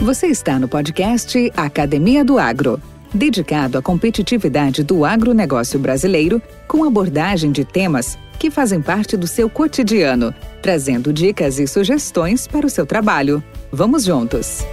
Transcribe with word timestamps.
Você 0.00 0.26
está 0.26 0.58
no 0.58 0.68
podcast 0.68 1.50
Academia 1.56 2.22
do 2.22 2.38
Agro, 2.38 2.78
dedicado 3.14 3.78
à 3.78 3.82
competitividade 3.82 4.84
do 4.84 5.06
agronegócio 5.06 5.78
brasileiro, 5.78 6.40
com 6.68 6.84
abordagem 6.84 7.50
de 7.50 7.64
temas 7.64 8.18
que 8.38 8.50
fazem 8.50 8.82
parte 8.82 9.16
do 9.16 9.26
seu 9.26 9.48
cotidiano, 9.48 10.34
trazendo 10.60 11.14
dicas 11.14 11.58
e 11.58 11.66
sugestões 11.66 12.46
para 12.46 12.66
o 12.66 12.70
seu 12.70 12.84
trabalho. 12.84 13.42
Vamos 13.72 14.04
juntos! 14.04 14.66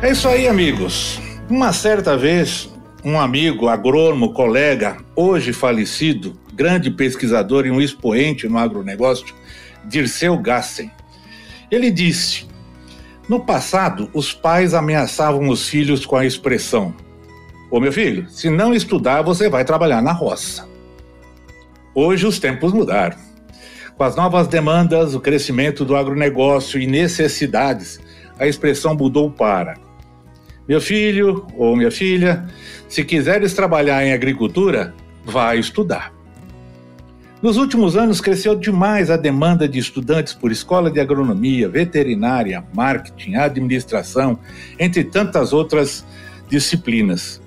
É 0.00 0.10
isso 0.10 0.26
aí, 0.26 0.48
amigos. 0.48 1.20
Uma 1.50 1.74
certa 1.74 2.16
vez, 2.16 2.72
um 3.04 3.20
amigo, 3.20 3.68
agrônomo, 3.68 4.32
colega, 4.32 4.96
hoje 5.14 5.52
falecido, 5.52 6.41
grande 6.52 6.90
pesquisador 6.90 7.66
e 7.66 7.70
um 7.70 7.80
expoente 7.80 8.48
no 8.48 8.58
agronegócio, 8.58 9.34
Dirceu 9.84 10.36
Gassen. 10.38 10.90
Ele 11.70 11.90
disse: 11.90 12.46
No 13.28 13.40
passado, 13.40 14.10
os 14.12 14.32
pais 14.32 14.74
ameaçavam 14.74 15.48
os 15.48 15.68
filhos 15.68 16.04
com 16.04 16.16
a 16.16 16.26
expressão: 16.26 16.94
Ô 17.70 17.80
meu 17.80 17.92
filho, 17.92 18.28
se 18.28 18.50
não 18.50 18.74
estudar, 18.74 19.22
você 19.22 19.48
vai 19.48 19.64
trabalhar 19.64 20.02
na 20.02 20.12
roça. 20.12 20.68
Hoje 21.94 22.26
os 22.26 22.38
tempos 22.38 22.72
mudaram. 22.72 23.16
Com 23.96 24.04
as 24.04 24.16
novas 24.16 24.48
demandas, 24.48 25.14
o 25.14 25.20
crescimento 25.20 25.84
do 25.84 25.94
agronegócio 25.94 26.80
e 26.80 26.86
necessidades, 26.86 28.00
a 28.38 28.46
expressão 28.46 28.94
mudou 28.94 29.30
para: 29.30 29.74
Meu 30.68 30.80
filho 30.80 31.46
ou 31.56 31.76
minha 31.76 31.90
filha, 31.90 32.46
se 32.88 33.04
quiseres 33.04 33.54
trabalhar 33.54 34.04
em 34.04 34.12
agricultura, 34.12 34.94
vai 35.24 35.58
estudar. 35.58 36.12
Nos 37.42 37.56
últimos 37.56 37.96
anos, 37.96 38.20
cresceu 38.20 38.54
demais 38.54 39.10
a 39.10 39.16
demanda 39.16 39.68
de 39.68 39.76
estudantes 39.76 40.32
por 40.32 40.52
escola 40.52 40.88
de 40.88 41.00
agronomia, 41.00 41.68
veterinária, 41.68 42.62
marketing, 42.72 43.34
administração, 43.34 44.38
entre 44.78 45.02
tantas 45.02 45.52
outras 45.52 46.06
disciplinas. 46.48 47.42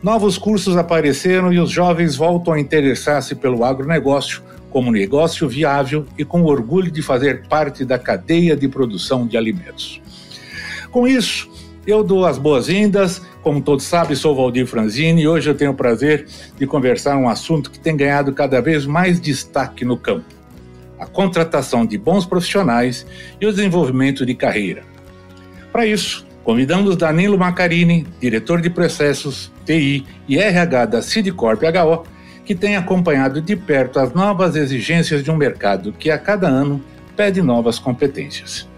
Novos 0.00 0.38
cursos 0.38 0.76
apareceram 0.76 1.52
e 1.52 1.58
os 1.58 1.68
jovens 1.68 2.14
voltam 2.14 2.54
a 2.54 2.60
interessar-se 2.60 3.34
pelo 3.34 3.64
agronegócio 3.64 4.40
como 4.70 4.92
negócio 4.92 5.48
viável 5.48 6.06
e 6.16 6.24
com 6.24 6.44
orgulho 6.44 6.88
de 6.88 7.02
fazer 7.02 7.48
parte 7.48 7.84
da 7.84 7.98
cadeia 7.98 8.54
de 8.56 8.68
produção 8.68 9.26
de 9.26 9.36
alimentos. 9.36 10.00
Com 10.92 11.08
isso, 11.08 11.50
eu 11.84 12.04
dou 12.04 12.24
as 12.24 12.38
boas-vindas. 12.38 13.20
Como 13.42 13.62
todos 13.62 13.86
sabem, 13.86 14.14
sou 14.14 14.36
Valdir 14.36 14.66
Franzini 14.66 15.22
e 15.22 15.28
hoje 15.28 15.48
eu 15.48 15.54
tenho 15.54 15.70
o 15.70 15.74
prazer 15.74 16.26
de 16.58 16.66
conversar 16.66 17.16
um 17.16 17.28
assunto 17.28 17.70
que 17.70 17.78
tem 17.78 17.96
ganhado 17.96 18.34
cada 18.34 18.60
vez 18.60 18.84
mais 18.84 19.18
destaque 19.18 19.82
no 19.82 19.96
campo: 19.96 20.26
a 20.98 21.06
contratação 21.06 21.86
de 21.86 21.96
bons 21.96 22.26
profissionais 22.26 23.06
e 23.40 23.46
o 23.46 23.50
desenvolvimento 23.50 24.26
de 24.26 24.34
carreira. 24.34 24.82
Para 25.72 25.86
isso, 25.86 26.26
convidamos 26.44 26.96
Danilo 26.96 27.38
Macarini, 27.38 28.06
diretor 28.20 28.60
de 28.60 28.68
processos, 28.68 29.50
TI 29.64 30.04
e 30.28 30.38
RH 30.38 30.86
da 30.86 31.02
Sidcorp 31.02 31.62
HO, 31.62 32.04
que 32.44 32.54
tem 32.54 32.76
acompanhado 32.76 33.40
de 33.40 33.56
perto 33.56 34.00
as 34.00 34.12
novas 34.12 34.54
exigências 34.54 35.24
de 35.24 35.30
um 35.30 35.36
mercado 35.36 35.94
que 35.98 36.10
a 36.10 36.18
cada 36.18 36.46
ano 36.46 36.84
pede 37.16 37.40
novas 37.40 37.78
competências. 37.78 38.68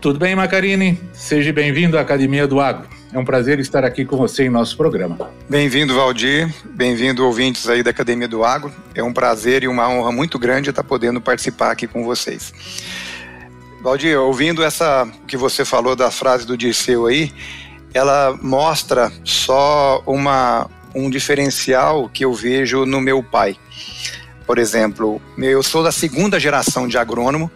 Tudo 0.00 0.18
bem, 0.18 0.36
Macarini? 0.36 1.00
Seja 1.12 1.52
bem-vindo 1.52 1.98
à 1.98 2.02
Academia 2.02 2.46
do 2.46 2.60
Agro. 2.60 2.93
É 3.14 3.18
um 3.18 3.24
prazer 3.24 3.60
estar 3.60 3.84
aqui 3.84 4.04
com 4.04 4.16
você 4.16 4.46
em 4.46 4.50
nosso 4.50 4.76
programa. 4.76 5.30
Bem-vindo, 5.48 5.94
Valdir. 5.94 6.52
Bem-vindo, 6.64 7.24
ouvintes 7.24 7.68
aí 7.68 7.80
da 7.80 7.90
Academia 7.90 8.26
do 8.26 8.42
Agro. 8.42 8.72
É 8.92 9.04
um 9.04 9.12
prazer 9.12 9.62
e 9.62 9.68
uma 9.68 9.88
honra 9.88 10.10
muito 10.10 10.36
grande 10.36 10.70
estar 10.70 10.82
podendo 10.82 11.20
participar 11.20 11.70
aqui 11.70 11.86
com 11.86 12.02
vocês. 12.02 12.52
Valdir, 13.80 14.18
ouvindo 14.18 14.64
essa 14.64 15.08
que 15.28 15.36
você 15.36 15.64
falou 15.64 15.94
da 15.94 16.10
frase 16.10 16.44
do 16.44 16.56
Dirceu 16.56 17.06
aí, 17.06 17.32
ela 17.94 18.36
mostra 18.42 19.12
só 19.22 20.02
uma, 20.04 20.68
um 20.92 21.08
diferencial 21.08 22.08
que 22.08 22.24
eu 22.24 22.32
vejo 22.32 22.84
no 22.84 23.00
meu 23.00 23.22
pai. 23.22 23.56
Por 24.44 24.58
exemplo, 24.58 25.22
eu 25.38 25.62
sou 25.62 25.84
da 25.84 25.92
segunda 25.92 26.40
geração 26.40 26.88
de 26.88 26.98
agrônomo, 26.98 27.48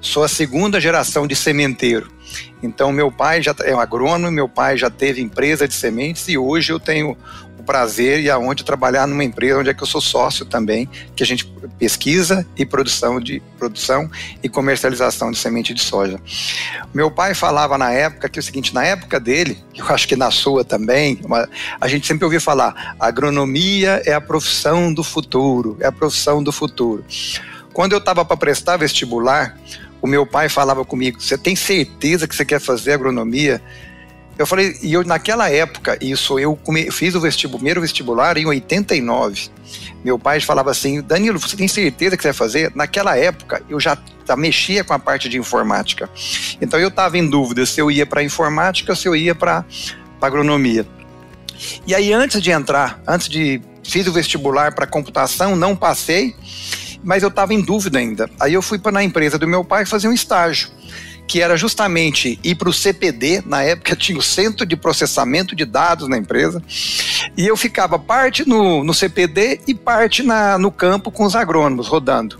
sou 0.00 0.24
a 0.24 0.28
segunda 0.28 0.80
geração 0.80 1.28
de 1.28 1.36
sementeiro. 1.36 2.15
Então, 2.62 2.92
meu 2.92 3.10
pai 3.10 3.42
já 3.42 3.54
é 3.64 3.74
um 3.74 3.80
agrônomo, 3.80 4.30
meu 4.30 4.48
pai 4.48 4.76
já 4.76 4.90
teve 4.90 5.20
empresa 5.20 5.66
de 5.68 5.74
sementes 5.74 6.28
e 6.28 6.38
hoje 6.38 6.72
eu 6.72 6.80
tenho 6.80 7.16
prazer 7.66 8.20
e 8.20 8.30
aonde 8.30 8.64
trabalhar 8.64 9.06
numa 9.06 9.24
empresa 9.24 9.58
onde 9.58 9.68
é 9.68 9.74
que 9.74 9.82
eu 9.82 9.86
sou 9.86 10.00
sócio 10.00 10.46
também, 10.46 10.88
que 11.14 11.22
a 11.22 11.26
gente 11.26 11.44
pesquisa 11.78 12.46
e 12.56 12.64
produção 12.64 13.20
de 13.20 13.42
produção 13.58 14.08
e 14.42 14.48
comercialização 14.48 15.30
de 15.30 15.36
semente 15.36 15.74
de 15.74 15.82
soja. 15.82 16.18
Meu 16.94 17.10
pai 17.10 17.34
falava 17.34 17.76
na 17.76 17.90
época 17.90 18.28
que 18.28 18.38
é 18.38 18.40
o 18.40 18.42
seguinte, 18.42 18.72
na 18.72 18.84
época 18.84 19.18
dele, 19.18 19.58
eu 19.74 19.84
acho 19.88 20.06
que 20.06 20.14
na 20.14 20.30
sua 20.30 20.64
também, 20.64 21.18
uma, 21.24 21.48
a 21.80 21.88
gente 21.88 22.06
sempre 22.06 22.24
ouvia 22.24 22.40
falar, 22.40 22.94
agronomia 23.00 24.00
é 24.06 24.14
a 24.14 24.20
profissão 24.20 24.94
do 24.94 25.02
futuro, 25.02 25.76
é 25.80 25.86
a 25.86 25.92
profissão 25.92 26.42
do 26.42 26.52
futuro. 26.52 27.04
Quando 27.72 27.92
eu 27.92 27.98
estava 27.98 28.24
para 28.24 28.36
prestar 28.38 28.78
vestibular, 28.78 29.58
o 30.00 30.06
meu 30.06 30.26
pai 30.26 30.48
falava 30.48 30.84
comigo: 30.84 31.20
"Você 31.20 31.36
tem 31.36 31.56
certeza 31.56 32.26
que 32.26 32.34
você 32.34 32.44
quer 32.44 32.60
fazer 32.60 32.92
agronomia?" 32.92 33.60
Eu 34.38 34.46
falei, 34.46 34.76
e 34.82 34.92
eu 34.92 35.02
naquela 35.02 35.50
época, 35.50 35.96
isso 35.98 36.38
eu 36.38 36.54
come, 36.56 36.90
fiz 36.90 37.14
o 37.14 37.20
vestibular, 37.20 37.56
primeiro 37.56 37.80
vestibular 37.80 38.36
em 38.36 38.44
89. 38.44 39.48
Meu 40.04 40.18
pai 40.18 40.40
falava 40.40 40.70
assim: 40.70 41.00
Danilo, 41.00 41.40
você 41.40 41.56
tem 41.56 41.66
certeza 41.66 42.16
que 42.16 42.22
você 42.22 42.28
vai 42.28 42.34
fazer? 42.34 42.72
Naquela 42.74 43.16
época 43.16 43.62
eu 43.68 43.80
já, 43.80 43.96
mexia 44.36 44.84
com 44.84 44.92
a 44.92 44.98
parte 44.98 45.28
de 45.28 45.38
informática. 45.38 46.10
Então 46.60 46.78
eu 46.78 46.88
estava 46.88 47.16
em 47.16 47.26
dúvida 47.28 47.64
se 47.64 47.80
eu 47.80 47.90
ia 47.90 48.04
para 48.04 48.22
informática 48.22 48.92
ou 48.92 48.96
se 48.96 49.08
eu 49.08 49.16
ia 49.16 49.34
para 49.34 49.64
agronomia. 50.20 50.86
E 51.86 51.94
aí 51.94 52.12
antes 52.12 52.42
de 52.42 52.50
entrar, 52.50 53.00
antes 53.06 53.28
de 53.28 53.62
fiz 53.82 54.06
o 54.06 54.12
vestibular 54.12 54.74
para 54.74 54.86
computação, 54.86 55.56
não 55.56 55.74
passei, 55.74 56.34
mas 57.06 57.22
eu 57.22 57.28
estava 57.28 57.54
em 57.54 57.60
dúvida 57.60 57.98
ainda. 57.98 58.28
Aí 58.40 58.52
eu 58.52 58.60
fui 58.60 58.78
para 58.78 58.90
na 58.90 59.04
empresa 59.04 59.38
do 59.38 59.46
meu 59.46 59.64
pai 59.64 59.86
fazer 59.86 60.08
um 60.08 60.12
estágio 60.12 60.68
que 61.28 61.42
era 61.42 61.56
justamente 61.56 62.38
ir 62.44 62.54
para 62.54 62.68
o 62.68 62.72
CPD, 62.72 63.42
na 63.44 63.60
época 63.62 63.94
tinha 63.96 64.18
o 64.18 64.22
Centro 64.22 64.64
de 64.64 64.76
Processamento 64.76 65.56
de 65.56 65.64
Dados 65.64 66.08
na 66.08 66.16
empresa, 66.16 66.62
e 67.36 67.46
eu 67.46 67.56
ficava 67.56 67.98
parte 67.98 68.48
no, 68.48 68.84
no 68.84 68.94
CPD 68.94 69.60
e 69.66 69.74
parte 69.74 70.22
na, 70.22 70.56
no 70.56 70.70
campo 70.70 71.10
com 71.10 71.24
os 71.24 71.34
agrônomos 71.34 71.88
rodando. 71.88 72.38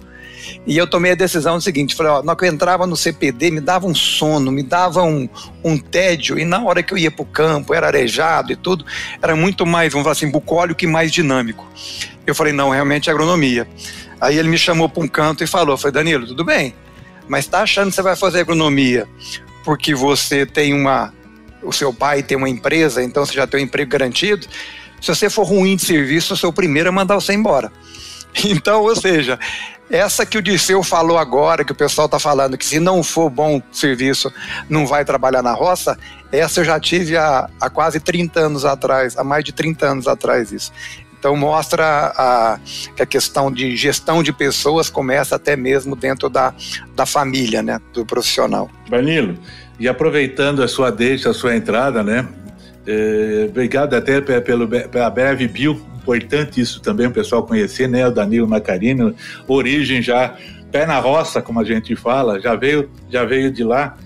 E 0.64 0.76
eu 0.76 0.86
tomei 0.86 1.10
a 1.10 1.16
decisão 1.16 1.60
seguinte: 1.60 1.96
falei, 1.96 2.12
ó, 2.12 2.22
na 2.22 2.30
hora 2.30 2.38
que 2.38 2.44
eu 2.44 2.52
entrava 2.52 2.86
no 2.86 2.96
CPD, 2.96 3.50
me 3.50 3.60
dava 3.60 3.88
um 3.88 3.94
sono, 3.94 4.52
me 4.52 4.62
dava 4.62 5.02
um, 5.02 5.28
um 5.64 5.76
tédio, 5.76 6.38
e 6.38 6.44
na 6.44 6.62
hora 6.62 6.84
que 6.84 6.94
eu 6.94 6.98
ia 6.98 7.10
para 7.10 7.22
o 7.22 7.26
campo, 7.26 7.74
era 7.74 7.88
arejado 7.88 8.52
e 8.52 8.56
tudo, 8.56 8.86
era 9.20 9.34
muito 9.34 9.66
mais, 9.66 9.92
vamos 9.92 10.04
falar 10.04 10.12
assim, 10.12 10.30
bucólico 10.30 10.84
e 10.84 10.86
mais 10.86 11.10
dinâmico. 11.10 11.66
Eu 12.24 12.34
falei, 12.34 12.52
não, 12.52 12.70
realmente 12.70 13.08
é 13.08 13.12
agronomia. 13.12 13.66
Aí 14.20 14.38
ele 14.38 14.48
me 14.48 14.58
chamou 14.58 14.88
para 14.88 15.02
um 15.02 15.08
canto 15.08 15.44
e 15.44 15.46
falou: 15.46 15.76
falei, 15.76 15.92
Danilo, 15.92 16.26
tudo 16.26 16.44
bem? 16.44 16.74
mas 17.28 17.44
está 17.44 17.62
achando 17.62 17.88
que 17.88 17.94
você 17.94 18.02
vai 18.02 18.16
fazer 18.16 18.40
agronomia 18.40 19.06
porque 19.64 19.94
você 19.94 20.46
tem 20.46 20.72
uma. 20.72 21.12
O 21.62 21.72
seu 21.72 21.92
pai 21.92 22.22
tem 22.22 22.36
uma 22.36 22.48
empresa, 22.48 23.02
então 23.02 23.26
você 23.26 23.34
já 23.34 23.46
tem 23.46 23.60
um 23.60 23.64
emprego 23.64 23.90
garantido. 23.90 24.46
Se 25.00 25.08
você 25.08 25.28
for 25.28 25.42
ruim 25.42 25.74
de 25.74 25.84
serviço, 25.84 26.32
eu 26.32 26.36
sou 26.36 26.50
o 26.50 26.52
primeiro 26.52 26.88
a 26.88 26.92
mandar 26.92 27.14
você 27.14 27.32
embora. 27.32 27.72
Então, 28.44 28.82
ou 28.82 28.94
seja, 28.94 29.38
essa 29.88 30.26
que 30.26 30.36
o 30.36 30.42
Dirceu 30.42 30.82
falou 30.82 31.16
agora, 31.16 31.64
que 31.64 31.72
o 31.72 31.74
pessoal 31.74 32.04
está 32.04 32.18
falando, 32.18 32.58
que 32.58 32.66
se 32.66 32.78
não 32.78 33.02
for 33.02 33.30
bom 33.30 33.62
serviço, 33.72 34.30
não 34.68 34.86
vai 34.86 35.06
trabalhar 35.06 35.42
na 35.42 35.54
roça, 35.54 35.98
essa 36.30 36.60
eu 36.60 36.64
já 36.66 36.78
tive 36.78 37.16
há, 37.16 37.48
há 37.58 37.70
quase 37.70 37.98
30 37.98 38.38
anos 38.38 38.66
atrás, 38.66 39.16
há 39.16 39.24
mais 39.24 39.42
de 39.42 39.52
30 39.52 39.86
anos 39.86 40.06
atrás 40.06 40.52
isso. 40.52 40.70
Então 41.26 41.34
mostra 41.34 42.12
a, 42.16 42.60
que 42.94 43.02
a 43.02 43.06
questão 43.06 43.50
de 43.50 43.74
gestão 43.74 44.22
de 44.22 44.32
pessoas 44.32 44.88
começa 44.88 45.34
até 45.34 45.56
mesmo 45.56 45.96
dentro 45.96 46.28
da, 46.28 46.54
da 46.94 47.04
família, 47.04 47.64
né, 47.64 47.80
do 47.92 48.06
profissional. 48.06 48.70
Danilo, 48.88 49.36
e 49.76 49.88
aproveitando 49.88 50.62
a 50.62 50.68
sua 50.68 50.92
deixa, 50.92 51.30
a 51.30 51.34
sua 51.34 51.56
entrada, 51.56 52.04
né, 52.04 52.28
é, 52.86 53.46
obrigado 53.48 53.94
até 53.94 54.20
pelo, 54.20 54.68
pela 54.68 55.10
breve 55.10 55.48
bio, 55.48 55.84
importante 56.00 56.60
isso 56.60 56.80
também 56.80 57.08
o 57.08 57.10
pessoal 57.10 57.42
conhecer, 57.42 57.88
né, 57.88 58.06
o 58.06 58.12
Danilo 58.12 58.46
Macarino, 58.46 59.12
origem 59.48 60.00
já 60.00 60.36
pé 60.70 60.86
na 60.86 61.00
roça, 61.00 61.42
como 61.42 61.58
a 61.58 61.64
gente 61.64 61.96
fala, 61.96 62.40
já 62.40 62.54
veio, 62.54 62.88
já 63.10 63.24
veio 63.24 63.50
de 63.50 63.64
lá. 63.64 63.96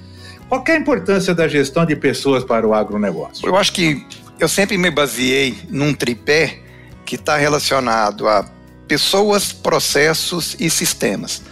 Qual 0.48 0.64
é 0.66 0.72
a 0.72 0.76
importância 0.76 1.34
da 1.34 1.46
gestão 1.46 1.84
de 1.84 1.94
pessoas 1.94 2.44
para 2.44 2.66
o 2.66 2.72
agronegócio? 2.72 3.46
Eu 3.46 3.56
acho 3.56 3.74
que 3.74 4.06
eu 4.38 4.48
sempre 4.48 4.78
me 4.78 4.90
baseei 4.90 5.54
num 5.68 5.92
tripé 5.92 6.69
que 7.10 7.16
está 7.16 7.36
relacionado 7.36 8.28
a 8.28 8.48
pessoas, 8.86 9.52
processos 9.52 10.54
e 10.60 10.70
sistemas. 10.70 11.42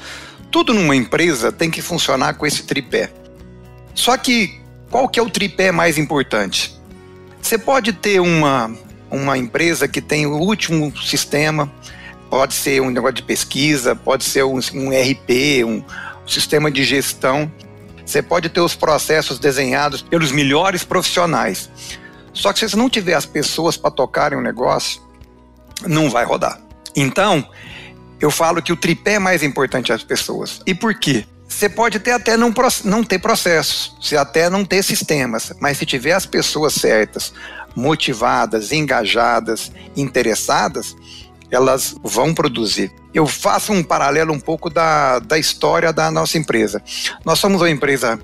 Tudo 0.53 0.73
numa 0.73 0.95
empresa 0.95 1.51
tem 1.51 1.69
que 1.69 1.83
funcionar 1.83 2.35
com 2.35 2.47
esse 2.47 2.63
tripé. 2.63 3.13
Só 3.93 4.17
que 4.17 4.61
qual 4.89 5.09
que 5.09 5.19
é 5.19 5.23
o 5.23 5.29
tripé 5.29 5.73
mais 5.73 5.99
importante? 5.99 6.81
Você 7.43 7.59
pode 7.59 7.93
ter 7.93 8.21
uma, 8.21 8.71
uma 9.11 9.37
empresa 9.37 9.89
que 9.89 10.01
tem 10.01 10.27
o 10.27 10.37
último 10.37 10.97
sistema, 10.97 11.69
pode 12.31 12.55
ser 12.55 12.81
um 12.81 12.91
negócio 12.91 13.17
de 13.17 13.25
pesquisa, 13.25 13.97
pode 13.97 14.23
ser 14.23 14.45
um, 14.45 14.61
um 14.75 14.91
RP, 14.91 15.65
um, 15.65 15.83
um 16.25 16.29
sistema 16.29 16.71
de 16.71 16.85
gestão. 16.85 17.51
Você 18.07 18.23
pode 18.23 18.49
ter 18.49 18.61
os 18.61 18.77
processos 18.77 19.41
desenhados 19.41 20.03
pelos 20.03 20.31
melhores 20.31 20.85
profissionais. 20.85 21.69
Só 22.33 22.53
que 22.53 22.61
se 22.61 22.69
você 22.69 22.77
não 22.77 22.89
tiver 22.89 23.15
as 23.15 23.27
pessoas 23.27 23.77
para 23.77 23.91
tocarem 23.91 24.39
o 24.39 24.41
negócio, 24.41 25.08
não 25.87 26.11
vai 26.11 26.25
rodar. 26.25 26.61
Então, 26.95 27.47
eu 28.21 28.31
falo 28.31 28.63
que 28.63 28.73
o 28.73 28.77
tripé 28.77 29.15
é 29.15 29.19
mais 29.19 29.43
importante 29.43 29.93
as 29.93 30.03
pessoas. 30.03 30.61
E 30.67 30.75
por 30.75 30.95
quê? 30.95 31.25
Você 31.49 31.69
pode 31.69 31.99
ter 31.99 32.13
até 32.13 32.37
não, 32.37 32.53
não 32.85 33.03
ter 33.03 33.19
processos, 33.19 33.97
você 34.01 34.17
até 34.17 34.51
não 34.51 34.65
ter 34.65 34.83
sistemas, 34.83 35.53
mas 35.61 35.79
se 35.79 35.87
tiver 35.87 36.13
as 36.13 36.27
pessoas 36.27 36.75
certas, 36.75 37.33
motivadas, 37.75 38.71
engajadas, 38.71 39.73
interessadas, 39.97 40.95
elas 41.51 41.95
vão 42.03 42.35
produzir. 42.35 42.93
Eu 43.15 43.27
faço 43.27 43.73
um 43.73 43.83
paralelo 43.83 44.33
um 44.33 44.41
pouco 44.41 44.69
da, 44.69 45.19
da 45.19 45.39
história 45.39 45.93
da 45.93 46.11
nossa 46.11 46.37
empresa. 46.37 46.83
Nós 47.25 47.39
somos 47.39 47.63
uma 47.63 47.71
empresa 47.71 48.21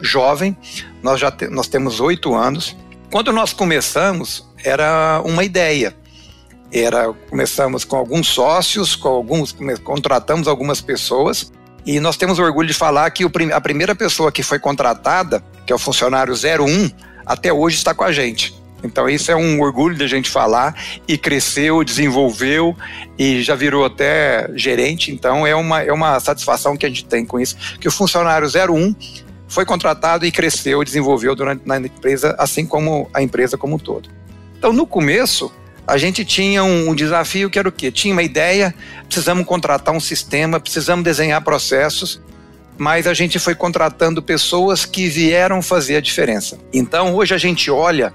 jovem, 0.00 0.56
nós 1.02 1.20
já 1.20 1.30
te, 1.30 1.48
nós 1.48 1.68
temos 1.68 2.00
oito 2.00 2.34
anos. 2.34 2.76
Quando 3.10 3.32
nós 3.32 3.52
começamos, 3.52 4.46
era 4.64 5.20
uma 5.24 5.44
ideia. 5.44 5.94
Era, 6.78 7.12
começamos 7.30 7.84
com 7.84 7.96
alguns 7.96 8.28
sócios, 8.28 8.94
com 8.94 9.08
alguns, 9.08 9.56
contratamos 9.82 10.46
algumas 10.46 10.80
pessoas 10.80 11.50
e 11.86 12.00
nós 12.00 12.16
temos 12.16 12.38
orgulho 12.38 12.68
de 12.68 12.74
falar 12.74 13.08
que 13.10 13.24
o, 13.24 13.30
a 13.54 13.60
primeira 13.60 13.94
pessoa 13.94 14.32
que 14.32 14.42
foi 14.42 14.58
contratada, 14.58 15.42
que 15.64 15.72
é 15.72 15.76
o 15.76 15.78
funcionário 15.78 16.34
01, 16.34 16.90
até 17.24 17.52
hoje 17.52 17.76
está 17.76 17.94
com 17.94 18.02
a 18.04 18.12
gente. 18.12 18.54
Então 18.82 19.08
isso 19.08 19.30
é 19.30 19.36
um 19.36 19.60
orgulho 19.60 19.96
da 19.96 20.06
gente 20.06 20.28
falar 20.28 20.74
e 21.08 21.16
cresceu, 21.16 21.82
desenvolveu 21.82 22.76
e 23.18 23.42
já 23.42 23.54
virou 23.54 23.84
até 23.84 24.50
gerente. 24.54 25.10
Então 25.10 25.46
é 25.46 25.54
uma, 25.54 25.82
é 25.82 25.92
uma 25.92 26.18
satisfação 26.20 26.76
que 26.76 26.84
a 26.84 26.88
gente 26.88 27.04
tem 27.04 27.24
com 27.24 27.40
isso, 27.40 27.56
que 27.80 27.88
o 27.88 27.90
funcionário 27.90 28.48
01 28.48 28.94
foi 29.48 29.64
contratado 29.64 30.26
e 30.26 30.32
cresceu, 30.32 30.82
desenvolveu 30.82 31.34
durante 31.34 31.66
na 31.66 31.78
empresa, 31.78 32.34
assim 32.38 32.66
como 32.66 33.08
a 33.14 33.22
empresa 33.22 33.56
como 33.56 33.76
um 33.76 33.78
todo. 33.78 34.10
Então 34.58 34.72
no 34.72 34.86
começo 34.86 35.52
a 35.86 35.96
gente 35.96 36.24
tinha 36.24 36.64
um, 36.64 36.90
um, 36.90 36.94
desafio 36.94 37.48
que 37.48 37.58
era 37.58 37.68
o 37.68 37.72
quê? 37.72 37.92
Tinha 37.92 38.12
uma 38.12 38.22
ideia, 38.22 38.74
precisamos 39.06 39.46
contratar 39.46 39.94
um 39.94 40.00
sistema, 40.00 40.58
precisamos 40.58 41.04
desenhar 41.04 41.42
processos, 41.42 42.20
mas 42.76 43.06
a 43.06 43.14
gente 43.14 43.38
foi 43.38 43.54
contratando 43.54 44.22
pessoas 44.22 44.84
que 44.84 45.08
vieram 45.08 45.62
fazer 45.62 45.96
a 45.96 46.00
diferença. 46.00 46.58
Então 46.72 47.14
hoje 47.14 47.34
a 47.34 47.38
gente 47.38 47.70
olha 47.70 48.12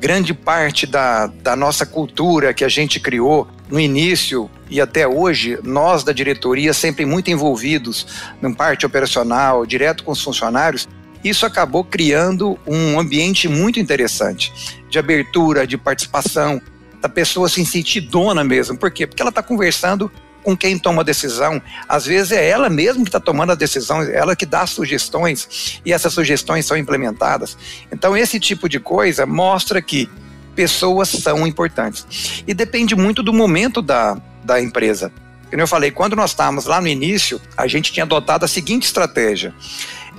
grande 0.00 0.34
parte 0.34 0.86
da, 0.86 1.26
da 1.26 1.56
nossa 1.56 1.86
cultura 1.86 2.52
que 2.52 2.64
a 2.64 2.68
gente 2.68 3.00
criou 3.00 3.48
no 3.70 3.80
início 3.80 4.50
e 4.68 4.80
até 4.80 5.06
hoje, 5.06 5.58
nós 5.62 6.04
da 6.04 6.12
diretoria 6.12 6.74
sempre 6.74 7.06
muito 7.06 7.30
envolvidos 7.30 8.06
na 8.40 8.52
parte 8.52 8.84
operacional, 8.84 9.64
direto 9.64 10.04
com 10.04 10.12
os 10.12 10.22
funcionários, 10.22 10.86
isso 11.22 11.46
acabou 11.46 11.82
criando 11.84 12.58
um 12.66 13.00
ambiente 13.00 13.48
muito 13.48 13.80
interessante 13.80 14.52
de 14.90 14.98
abertura, 14.98 15.66
de 15.66 15.78
participação, 15.78 16.60
da 17.04 17.08
pessoa 17.10 17.50
se 17.50 17.62
sentir 17.66 18.00
dona 18.00 18.42
mesmo. 18.42 18.78
Por 18.78 18.90
quê? 18.90 19.06
Porque 19.06 19.20
ela 19.20 19.28
está 19.28 19.42
conversando 19.42 20.10
com 20.42 20.56
quem 20.56 20.78
toma 20.78 21.02
a 21.02 21.04
decisão. 21.04 21.60
Às 21.86 22.06
vezes 22.06 22.32
é 22.32 22.48
ela 22.48 22.70
mesma 22.70 23.02
que 23.02 23.10
está 23.10 23.20
tomando 23.20 23.52
a 23.52 23.54
decisão, 23.54 24.00
é 24.00 24.16
ela 24.16 24.34
que 24.34 24.46
dá 24.46 24.66
sugestões 24.66 25.82
e 25.84 25.92
essas 25.92 26.14
sugestões 26.14 26.64
são 26.64 26.78
implementadas. 26.78 27.58
Então, 27.92 28.16
esse 28.16 28.40
tipo 28.40 28.70
de 28.70 28.80
coisa 28.80 29.26
mostra 29.26 29.82
que 29.82 30.08
pessoas 30.54 31.10
são 31.10 31.46
importantes. 31.46 32.42
E 32.46 32.54
depende 32.54 32.96
muito 32.96 33.22
do 33.22 33.34
momento 33.34 33.82
da, 33.82 34.16
da 34.42 34.62
empresa. 34.62 35.12
Como 35.50 35.60
eu 35.60 35.68
falei, 35.68 35.90
quando 35.90 36.16
nós 36.16 36.30
estávamos 36.30 36.64
lá 36.64 36.80
no 36.80 36.88
início, 36.88 37.38
a 37.54 37.66
gente 37.66 37.92
tinha 37.92 38.04
adotado 38.04 38.46
a 38.46 38.48
seguinte 38.48 38.84
estratégia: 38.84 39.54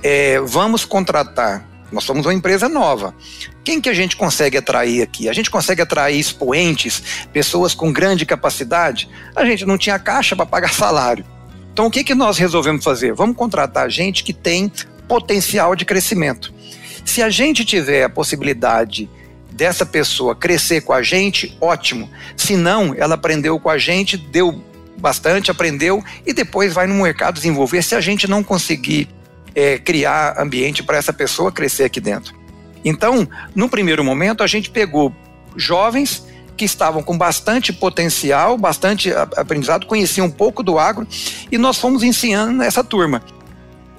é, 0.04 0.38
vamos 0.38 0.84
contratar 0.84 1.66
nós 1.92 2.04
somos 2.04 2.26
uma 2.26 2.34
empresa 2.34 2.68
nova. 2.68 3.14
Quem 3.62 3.80
que 3.80 3.88
a 3.88 3.94
gente 3.94 4.16
consegue 4.16 4.56
atrair 4.56 5.02
aqui? 5.02 5.28
A 5.28 5.32
gente 5.32 5.50
consegue 5.50 5.82
atrair 5.82 6.18
expoentes, 6.18 7.26
pessoas 7.32 7.74
com 7.74 7.92
grande 7.92 8.26
capacidade? 8.26 9.08
A 9.34 9.44
gente 9.44 9.64
não 9.64 9.78
tinha 9.78 9.98
caixa 9.98 10.34
para 10.34 10.46
pagar 10.46 10.72
salário. 10.74 11.24
Então 11.72 11.86
o 11.86 11.90
que, 11.90 12.02
que 12.02 12.14
nós 12.14 12.38
resolvemos 12.38 12.82
fazer? 12.82 13.12
Vamos 13.12 13.36
contratar 13.36 13.90
gente 13.90 14.24
que 14.24 14.32
tem 14.32 14.70
potencial 15.06 15.76
de 15.76 15.84
crescimento. 15.84 16.52
Se 17.04 17.22
a 17.22 17.30
gente 17.30 17.64
tiver 17.64 18.02
a 18.02 18.08
possibilidade 18.08 19.08
dessa 19.52 19.86
pessoa 19.86 20.34
crescer 20.34 20.82
com 20.82 20.92
a 20.92 21.02
gente, 21.02 21.56
ótimo. 21.60 22.10
Se 22.36 22.56
não, 22.56 22.94
ela 22.94 23.14
aprendeu 23.14 23.58
com 23.58 23.70
a 23.70 23.78
gente, 23.78 24.16
deu 24.16 24.62
bastante, 24.98 25.50
aprendeu 25.50 26.02
e 26.26 26.32
depois 26.32 26.72
vai 26.74 26.86
no 26.86 26.94
mercado 26.94 27.34
desenvolver. 27.34 27.82
Se 27.82 27.94
a 27.94 28.00
gente 28.00 28.28
não 28.28 28.42
conseguir 28.42 29.08
é, 29.56 29.78
criar 29.78 30.38
ambiente 30.38 30.82
para 30.82 30.98
essa 30.98 31.14
pessoa 31.14 31.50
crescer 31.50 31.84
aqui 31.84 31.98
dentro. 31.98 32.34
Então, 32.84 33.26
no 33.54 33.70
primeiro 33.70 34.04
momento, 34.04 34.42
a 34.42 34.46
gente 34.46 34.70
pegou 34.70 35.12
jovens 35.56 36.24
que 36.56 36.66
estavam 36.66 37.02
com 37.02 37.16
bastante 37.16 37.72
potencial, 37.72 38.56
bastante 38.58 39.10
aprendizado, 39.12 39.86
conheciam 39.86 40.26
um 40.26 40.30
pouco 40.30 40.62
do 40.62 40.78
agro 40.78 41.06
e 41.50 41.56
nós 41.56 41.78
fomos 41.78 42.02
ensinando 42.02 42.62
essa 42.62 42.84
turma. 42.84 43.22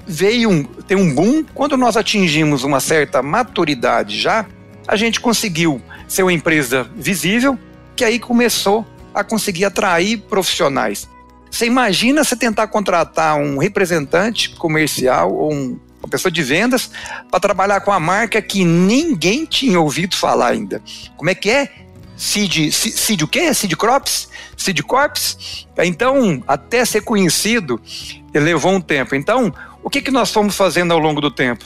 Veio 0.06 0.50
um, 0.50 0.64
tem 0.64 0.96
um 0.96 1.14
boom, 1.14 1.44
quando 1.44 1.76
nós 1.76 1.98
atingimos 1.98 2.64
uma 2.64 2.80
certa 2.80 3.22
maturidade 3.22 4.20
já, 4.20 4.46
a 4.88 4.96
gente 4.96 5.20
conseguiu 5.20 5.82
ser 6.08 6.24
uma 6.24 6.32
empresa 6.32 6.90
visível, 6.96 7.60
que 7.96 8.06
aí 8.06 8.20
começou 8.20 8.86
a 9.14 9.24
conseguir 9.24 9.66
atrair 9.66 10.18
profissionais. 10.18 11.10
Você 11.50 11.66
imagina 11.66 12.24
você 12.24 12.36
tentar 12.36 12.68
contratar 12.68 13.38
um 13.38 13.58
representante 13.58 14.50
comercial 14.52 15.34
ou 15.34 15.54
um, 15.54 15.80
uma 16.00 16.10
pessoa 16.10 16.32
de 16.32 16.44
vendas 16.44 16.90
para 17.30 17.40
trabalhar 17.40 17.82
com 17.82 17.92
a 17.92 18.00
marca 18.00 18.42
que 18.42 18.64
ninguém 18.64 19.46
tinha 19.46 19.80
ouvido 19.80 20.16
falar 20.16 20.50
ainda. 20.50 20.82
Como 21.16 21.30
é 21.30 21.36
que 21.36 21.50
é? 21.50 21.70
Cid, 22.18 22.72
Cid 22.72 23.24
o 23.24 23.28
quê? 23.28 23.54
Cid 23.54 23.76
Crops? 23.76 24.30
Cid 24.58 24.82
Corps? 24.82 25.68
Então, 25.78 26.44
até 26.48 26.84
ser 26.84 27.02
conhecido, 27.02 27.80
levou 28.34 28.74
um 28.74 28.82
tempo. 28.82 29.16
Então, 29.16 29.54
o 29.84 29.90
que, 29.90 30.02
que 30.02 30.10
nós 30.10 30.32
fomos 30.32 30.56
fazendo 30.58 30.92
ao 30.92 31.00
longo 31.00 31.22
do 31.22 31.30
tempo? 31.30 31.66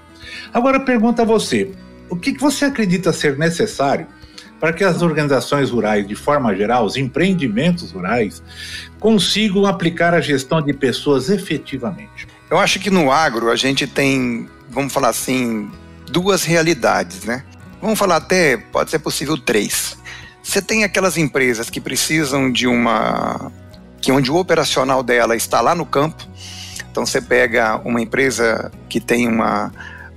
Agora, 0.51 0.79
pergunta 0.79 1.21
a 1.21 1.25
você: 1.25 1.71
o 2.09 2.15
que 2.15 2.35
você 2.39 2.65
acredita 2.65 3.13
ser 3.13 3.37
necessário 3.37 4.07
para 4.59 4.73
que 4.73 4.83
as 4.83 5.03
organizações 5.03 5.69
rurais, 5.69 6.07
de 6.07 6.15
forma 6.15 6.55
geral, 6.55 6.85
os 6.85 6.97
empreendimentos 6.97 7.91
rurais, 7.91 8.41
consigam 8.99 9.67
aplicar 9.67 10.15
a 10.15 10.21
gestão 10.21 10.59
de 10.59 10.73
pessoas 10.73 11.29
efetivamente? 11.29 12.27
Eu 12.49 12.57
acho 12.57 12.79
que 12.79 12.89
no 12.89 13.11
agro 13.11 13.51
a 13.51 13.55
gente 13.55 13.85
tem, 13.85 14.49
vamos 14.71 14.91
falar 14.91 15.09
assim, 15.09 15.69
duas 16.09 16.43
realidades, 16.43 17.23
né? 17.23 17.43
Vamos 17.81 17.99
falar 17.99 18.17
até, 18.17 18.57
pode 18.57 18.89
ser 18.89 18.99
possível 18.99 19.37
três. 19.37 19.97
Você 20.41 20.61
tem 20.61 20.83
aquelas 20.83 21.17
empresas 21.17 21.69
que 21.69 21.81
precisam 21.81 22.51
de 22.51 22.67
uma. 22.67 23.51
que 24.01 24.11
onde 24.11 24.31
o 24.31 24.35
operacional 24.35 25.03
dela 25.03 25.35
está 25.35 25.61
lá 25.61 25.75
no 25.75 25.85
campo. 25.85 26.25
Então 26.89 27.05
você 27.05 27.21
pega 27.21 27.79
uma 27.85 28.01
empresa 28.01 28.71
que 28.89 28.99
tem 28.99 29.27
uma, 29.27 29.71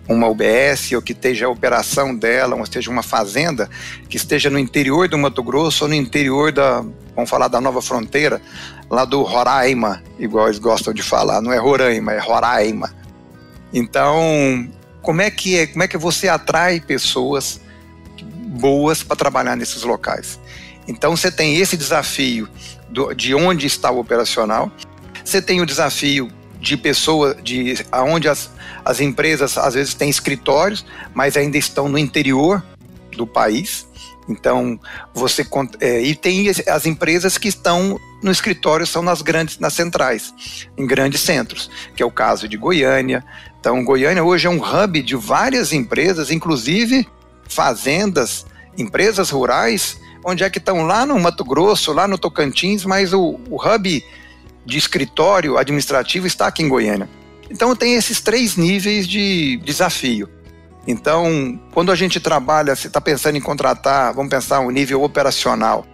uma 0.08 0.28
UBS 0.28 0.92
ou 0.92 1.02
que 1.02 1.12
esteja 1.12 1.46
a 1.46 1.50
operação 1.50 2.16
dela, 2.16 2.56
ou 2.56 2.62
esteja 2.62 2.90
uma 2.90 3.02
fazenda 3.02 3.68
que 4.08 4.16
esteja 4.16 4.48
no 4.48 4.58
interior 4.58 5.08
do 5.08 5.18
Mato 5.18 5.42
Grosso 5.42 5.84
ou 5.84 5.88
no 5.88 5.94
interior 5.94 6.52
da, 6.52 6.84
vamos 7.14 7.28
falar 7.28 7.48
da 7.48 7.60
nova 7.60 7.82
fronteira, 7.82 8.40
lá 8.88 9.04
do 9.04 9.22
Roraima, 9.22 10.02
igual 10.18 10.46
eles 10.46 10.58
gostam 10.58 10.94
de 10.94 11.02
falar, 11.02 11.42
não 11.42 11.52
é 11.52 11.58
Roraima, 11.58 12.12
é 12.12 12.18
Roraima. 12.18 12.90
Então, 13.72 14.68
como 15.02 15.22
é 15.22 15.30
que 15.30 15.58
é, 15.58 15.66
como 15.66 15.82
é 15.82 15.88
que 15.88 15.96
você 15.96 16.28
atrai 16.28 16.80
pessoas 16.80 17.60
boas 18.22 19.02
para 19.02 19.16
trabalhar 19.16 19.56
nesses 19.56 19.82
locais. 19.82 20.38
Então 20.86 21.16
você 21.16 21.30
tem 21.30 21.56
esse 21.56 21.76
desafio 21.76 22.48
do, 22.88 23.14
de 23.14 23.34
onde 23.34 23.66
está 23.66 23.90
o 23.90 23.98
operacional, 23.98 24.70
você 25.24 25.40
tem 25.40 25.60
o 25.60 25.66
desafio 25.66 26.30
de 26.60 26.76
pessoas, 26.76 27.36
de 27.42 27.74
aonde 27.90 28.28
as, 28.28 28.50
as 28.84 29.00
empresas 29.00 29.56
às 29.56 29.74
vezes 29.74 29.94
têm 29.94 30.10
escritórios, 30.10 30.84
mas 31.14 31.36
ainda 31.36 31.56
estão 31.56 31.88
no 31.88 31.98
interior 31.98 32.62
do 33.16 33.26
país. 33.26 33.86
Então 34.30 34.78
você 35.12 35.44
é, 35.80 36.00
e 36.00 36.14
tem 36.14 36.48
as 36.48 36.86
empresas 36.86 37.36
que 37.36 37.48
estão 37.48 37.98
no 38.22 38.30
escritório 38.30 38.86
são 38.86 39.02
nas 39.02 39.22
grandes, 39.22 39.58
nas 39.58 39.72
centrais, 39.72 40.32
em 40.76 40.86
grandes 40.86 41.20
centros, 41.20 41.70
que 41.96 42.02
é 42.02 42.06
o 42.06 42.10
caso 42.10 42.48
de 42.48 42.56
Goiânia. 42.56 43.24
Então 43.58 43.84
Goiânia 43.84 44.22
hoje 44.22 44.46
é 44.46 44.50
um 44.50 44.62
hub 44.62 45.02
de 45.02 45.16
várias 45.16 45.72
empresas, 45.72 46.30
inclusive 46.30 47.06
fazendas, 47.48 48.46
empresas 48.78 49.30
rurais, 49.30 50.00
onde 50.24 50.44
é 50.44 50.50
que 50.50 50.58
estão 50.58 50.86
lá 50.86 51.04
no 51.04 51.18
Mato 51.18 51.44
Grosso, 51.44 51.92
lá 51.92 52.06
no 52.06 52.16
Tocantins, 52.16 52.84
mas 52.84 53.12
o, 53.12 53.40
o 53.50 53.56
hub 53.56 54.04
de 54.64 54.78
escritório 54.78 55.58
administrativo 55.58 56.26
está 56.26 56.46
aqui 56.46 56.62
em 56.62 56.68
Goiânia. 56.68 57.08
Então 57.50 57.74
tem 57.74 57.94
esses 57.94 58.20
três 58.20 58.56
níveis 58.56 59.08
de 59.08 59.56
desafio. 59.64 60.28
Então, 60.86 61.58
quando 61.72 61.92
a 61.92 61.94
gente 61.94 62.18
trabalha, 62.18 62.74
se 62.74 62.86
está 62.86 63.00
pensando 63.00 63.36
em 63.36 63.40
contratar, 63.40 64.14
vamos 64.14 64.30
pensar 64.30 64.60
um 64.60 64.70
nível 64.70 65.02
operacional, 65.02 65.86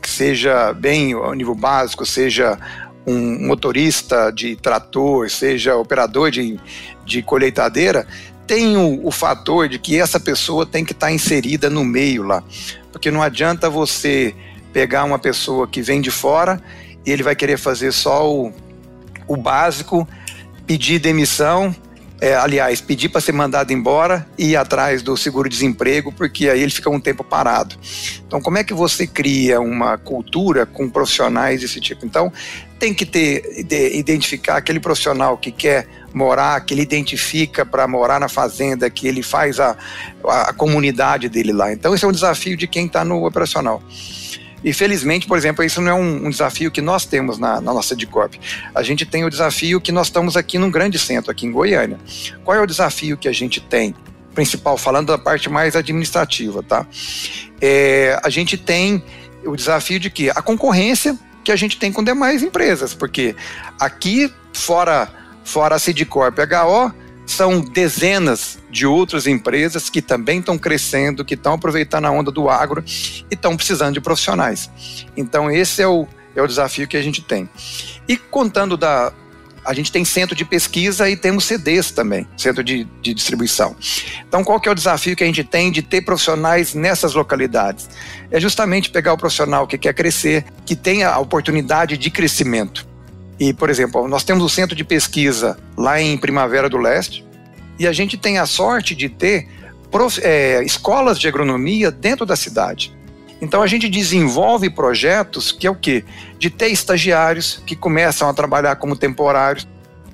que 0.00 0.10
seja 0.10 0.72
bem 0.72 1.14
o 1.14 1.32
nível 1.32 1.54
básico, 1.54 2.04
seja 2.04 2.58
um 3.06 3.46
motorista 3.46 4.30
de 4.30 4.56
trator, 4.56 5.28
seja 5.30 5.76
operador 5.76 6.30
de, 6.30 6.58
de 7.04 7.22
colheitadeira, 7.22 8.06
tem 8.46 8.76
o, 8.76 9.06
o, 9.06 9.10
fator 9.10 9.68
de 9.68 9.78
que 9.78 9.98
essa 9.98 10.18
pessoa 10.20 10.66
tem 10.66 10.84
que 10.84 10.92
estar 10.92 11.06
tá 11.06 11.12
inserida 11.12 11.70
no 11.70 11.84
meio 11.84 12.22
lá. 12.22 12.42
Porque 12.90 13.10
não 13.10 13.22
adianta 13.22 13.70
você 13.70 14.34
pegar 14.72 15.04
uma 15.04 15.18
pessoa 15.18 15.66
que 15.66 15.80
vem 15.80 16.00
de 16.00 16.10
fora 16.10 16.60
e 17.04 17.10
ele 17.10 17.22
vai 17.22 17.34
querer 17.34 17.58
fazer 17.58 17.92
só 17.92 18.30
o, 18.30 18.52
o 19.26 19.36
básico, 19.36 20.06
pedir 20.66 20.98
demissão, 20.98 21.74
é, 22.22 22.36
aliás, 22.36 22.80
pedir 22.80 23.08
para 23.08 23.20
ser 23.20 23.32
mandado 23.32 23.72
embora 23.72 24.24
e 24.38 24.50
ir 24.50 24.56
atrás 24.56 25.02
do 25.02 25.16
seguro-desemprego, 25.16 26.12
porque 26.12 26.48
aí 26.48 26.62
ele 26.62 26.70
fica 26.70 26.88
um 26.88 27.00
tempo 27.00 27.24
parado. 27.24 27.74
Então, 28.24 28.40
como 28.40 28.58
é 28.58 28.62
que 28.62 28.72
você 28.72 29.08
cria 29.08 29.60
uma 29.60 29.98
cultura 29.98 30.64
com 30.64 30.88
profissionais 30.88 31.62
desse 31.62 31.80
tipo? 31.80 32.06
Então, 32.06 32.32
tem 32.78 32.94
que 32.94 33.04
ter, 33.04 33.66
identificar 33.92 34.58
aquele 34.58 34.78
profissional 34.78 35.36
que 35.36 35.50
quer 35.50 35.88
morar, 36.14 36.60
que 36.60 36.72
ele 36.72 36.82
identifica 36.82 37.66
para 37.66 37.88
morar 37.88 38.20
na 38.20 38.28
fazenda, 38.28 38.88
que 38.88 39.08
ele 39.08 39.20
faz 39.20 39.58
a, 39.58 39.76
a, 40.24 40.50
a 40.50 40.52
comunidade 40.52 41.28
dele 41.28 41.52
lá. 41.52 41.72
Então, 41.72 41.92
esse 41.92 42.04
é 42.04 42.08
um 42.08 42.12
desafio 42.12 42.56
de 42.56 42.68
quem 42.68 42.86
está 42.86 43.04
no 43.04 43.26
operacional. 43.26 43.82
E 44.64 44.72
felizmente, 44.72 45.26
por 45.26 45.36
exemplo, 45.36 45.64
isso 45.64 45.80
não 45.80 45.90
é 45.90 45.94
um, 45.94 46.26
um 46.26 46.30
desafio 46.30 46.70
que 46.70 46.80
nós 46.80 47.04
temos 47.04 47.38
na, 47.38 47.60
na 47.60 47.74
nossa 47.74 47.96
DICOP. 47.96 48.40
A 48.74 48.82
gente 48.82 49.04
tem 49.04 49.24
o 49.24 49.30
desafio 49.30 49.80
que 49.80 49.90
nós 49.90 50.06
estamos 50.06 50.36
aqui 50.36 50.58
num 50.58 50.70
grande 50.70 50.98
centro, 50.98 51.30
aqui 51.30 51.46
em 51.46 51.52
Goiânia. 51.52 51.98
Qual 52.44 52.56
é 52.56 52.60
o 52.60 52.66
desafio 52.66 53.16
que 53.16 53.28
a 53.28 53.32
gente 53.32 53.60
tem? 53.60 53.94
Principal, 54.34 54.78
falando 54.78 55.08
da 55.08 55.18
parte 55.18 55.48
mais 55.50 55.76
administrativa, 55.76 56.62
tá? 56.62 56.86
É, 57.60 58.18
a 58.22 58.30
gente 58.30 58.56
tem 58.56 59.02
o 59.44 59.56
desafio 59.56 59.98
de 59.98 60.08
que 60.10 60.30
a 60.30 60.40
concorrência 60.40 61.18
que 61.44 61.50
a 61.50 61.56
gente 61.56 61.76
tem 61.76 61.92
com 61.92 62.04
demais 62.04 62.42
empresas, 62.42 62.94
porque 62.94 63.34
aqui, 63.78 64.32
fora, 64.52 65.08
fora 65.44 65.74
a 65.74 65.78
Cidcorp 65.78 66.38
e 66.38 66.42
HO, 66.42 66.94
são 67.32 67.60
dezenas 67.60 68.58
de 68.70 68.86
outras 68.86 69.26
empresas 69.26 69.90
que 69.90 70.00
também 70.00 70.38
estão 70.38 70.56
crescendo, 70.56 71.24
que 71.24 71.34
estão 71.34 71.54
aproveitando 71.54 72.06
a 72.06 72.10
onda 72.10 72.30
do 72.30 72.48
agro 72.48 72.84
e 72.86 73.34
estão 73.34 73.56
precisando 73.56 73.94
de 73.94 74.00
profissionais. 74.00 74.70
Então, 75.16 75.50
esse 75.50 75.82
é 75.82 75.88
o, 75.88 76.06
é 76.36 76.42
o 76.42 76.46
desafio 76.46 76.86
que 76.86 76.96
a 76.96 77.02
gente 77.02 77.22
tem. 77.22 77.48
E 78.08 78.16
contando 78.16 78.76
da. 78.76 79.12
A 79.64 79.72
gente 79.74 79.92
tem 79.92 80.04
centro 80.04 80.34
de 80.34 80.44
pesquisa 80.44 81.08
e 81.08 81.16
temos 81.16 81.44
CDs 81.44 81.92
também, 81.92 82.26
centro 82.36 82.64
de, 82.64 82.82
de 83.00 83.14
distribuição. 83.14 83.76
Então, 84.26 84.42
qual 84.42 84.58
que 84.58 84.68
é 84.68 84.72
o 84.72 84.74
desafio 84.74 85.14
que 85.14 85.22
a 85.22 85.26
gente 85.26 85.44
tem 85.44 85.70
de 85.70 85.82
ter 85.82 86.00
profissionais 86.02 86.74
nessas 86.74 87.14
localidades? 87.14 87.88
É 88.28 88.40
justamente 88.40 88.90
pegar 88.90 89.12
o 89.12 89.16
profissional 89.16 89.64
que 89.64 89.78
quer 89.78 89.94
crescer, 89.94 90.44
que 90.66 90.74
tenha 90.74 91.10
a 91.10 91.18
oportunidade 91.20 91.96
de 91.96 92.10
crescimento. 92.10 92.91
E, 93.42 93.52
por 93.52 93.68
exemplo, 93.68 94.06
nós 94.06 94.22
temos 94.22 94.44
o 94.44 94.48
centro 94.48 94.76
de 94.76 94.84
pesquisa 94.84 95.58
lá 95.76 96.00
em 96.00 96.16
Primavera 96.16 96.68
do 96.68 96.76
Leste, 96.76 97.26
e 97.76 97.88
a 97.88 97.92
gente 97.92 98.16
tem 98.16 98.38
a 98.38 98.46
sorte 98.46 98.94
de 98.94 99.08
ter 99.08 99.48
prof, 99.90 100.20
é, 100.22 100.62
escolas 100.62 101.18
de 101.18 101.26
agronomia 101.26 101.90
dentro 101.90 102.24
da 102.24 102.36
cidade. 102.36 102.96
Então 103.40 103.60
a 103.60 103.66
gente 103.66 103.88
desenvolve 103.88 104.70
projetos 104.70 105.50
que 105.50 105.66
é 105.66 105.70
o 105.72 105.74
quê? 105.74 106.04
De 106.38 106.50
ter 106.50 106.68
estagiários 106.68 107.60
que 107.66 107.74
começam 107.74 108.28
a 108.28 108.32
trabalhar 108.32 108.76
como 108.76 108.94
temporários. 108.94 109.66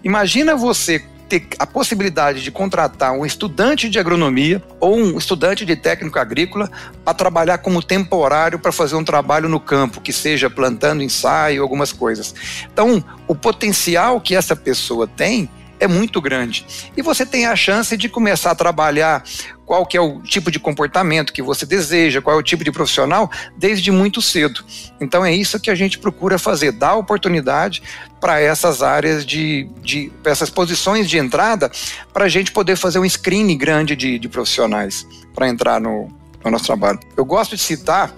Imagina 0.02 0.56
você 0.56 1.04
ter 1.28 1.46
a 1.58 1.66
possibilidade 1.66 2.42
de 2.42 2.50
contratar 2.50 3.12
um 3.12 3.24
estudante 3.24 3.88
de 3.88 3.98
agronomia 3.98 4.62
ou 4.80 4.96
um 4.96 5.18
estudante 5.18 5.64
de 5.64 5.76
técnico 5.76 6.18
agrícola 6.18 6.70
para 7.04 7.14
trabalhar 7.14 7.58
como 7.58 7.82
temporário 7.82 8.58
para 8.58 8.72
fazer 8.72 8.96
um 8.96 9.04
trabalho 9.04 9.48
no 9.48 9.60
campo, 9.60 10.00
que 10.00 10.12
seja 10.12 10.48
plantando 10.48 11.02
ensaio, 11.02 11.62
algumas 11.62 11.92
coisas. 11.92 12.34
Então, 12.72 13.04
o 13.26 13.34
potencial 13.34 14.20
que 14.20 14.34
essa 14.34 14.56
pessoa 14.56 15.06
tem 15.06 15.50
é 15.80 15.86
muito 15.86 16.20
grande. 16.20 16.66
E 16.96 17.02
você 17.02 17.24
tem 17.24 17.46
a 17.46 17.56
chance 17.56 17.96
de 17.96 18.08
começar 18.08 18.50
a 18.50 18.54
trabalhar 18.54 19.24
qual 19.64 19.84
que 19.84 19.96
é 19.96 20.00
o 20.00 20.20
tipo 20.22 20.50
de 20.50 20.58
comportamento 20.58 21.32
que 21.32 21.42
você 21.42 21.66
deseja, 21.66 22.22
qual 22.22 22.36
é 22.36 22.38
o 22.38 22.42
tipo 22.42 22.64
de 22.64 22.72
profissional, 22.72 23.30
desde 23.56 23.90
muito 23.90 24.22
cedo. 24.22 24.64
Então 24.98 25.24
é 25.24 25.34
isso 25.34 25.60
que 25.60 25.70
a 25.70 25.74
gente 25.74 25.98
procura 25.98 26.38
fazer, 26.38 26.72
dar 26.72 26.94
oportunidade 26.94 27.82
para 28.18 28.40
essas 28.40 28.82
áreas 28.82 29.26
de, 29.26 29.68
de 29.82 30.10
essas 30.24 30.48
posições 30.48 31.08
de 31.08 31.18
entrada, 31.18 31.70
para 32.12 32.24
a 32.24 32.28
gente 32.28 32.50
poder 32.50 32.76
fazer 32.76 32.98
um 32.98 33.08
screening 33.08 33.58
grande 33.58 33.94
de, 33.94 34.18
de 34.18 34.28
profissionais 34.28 35.06
para 35.34 35.48
entrar 35.48 35.80
no, 35.80 36.08
no 36.42 36.50
nosso 36.50 36.64
trabalho. 36.64 36.98
Eu 37.16 37.24
gosto 37.24 37.54
de 37.54 37.62
citar 37.62 38.12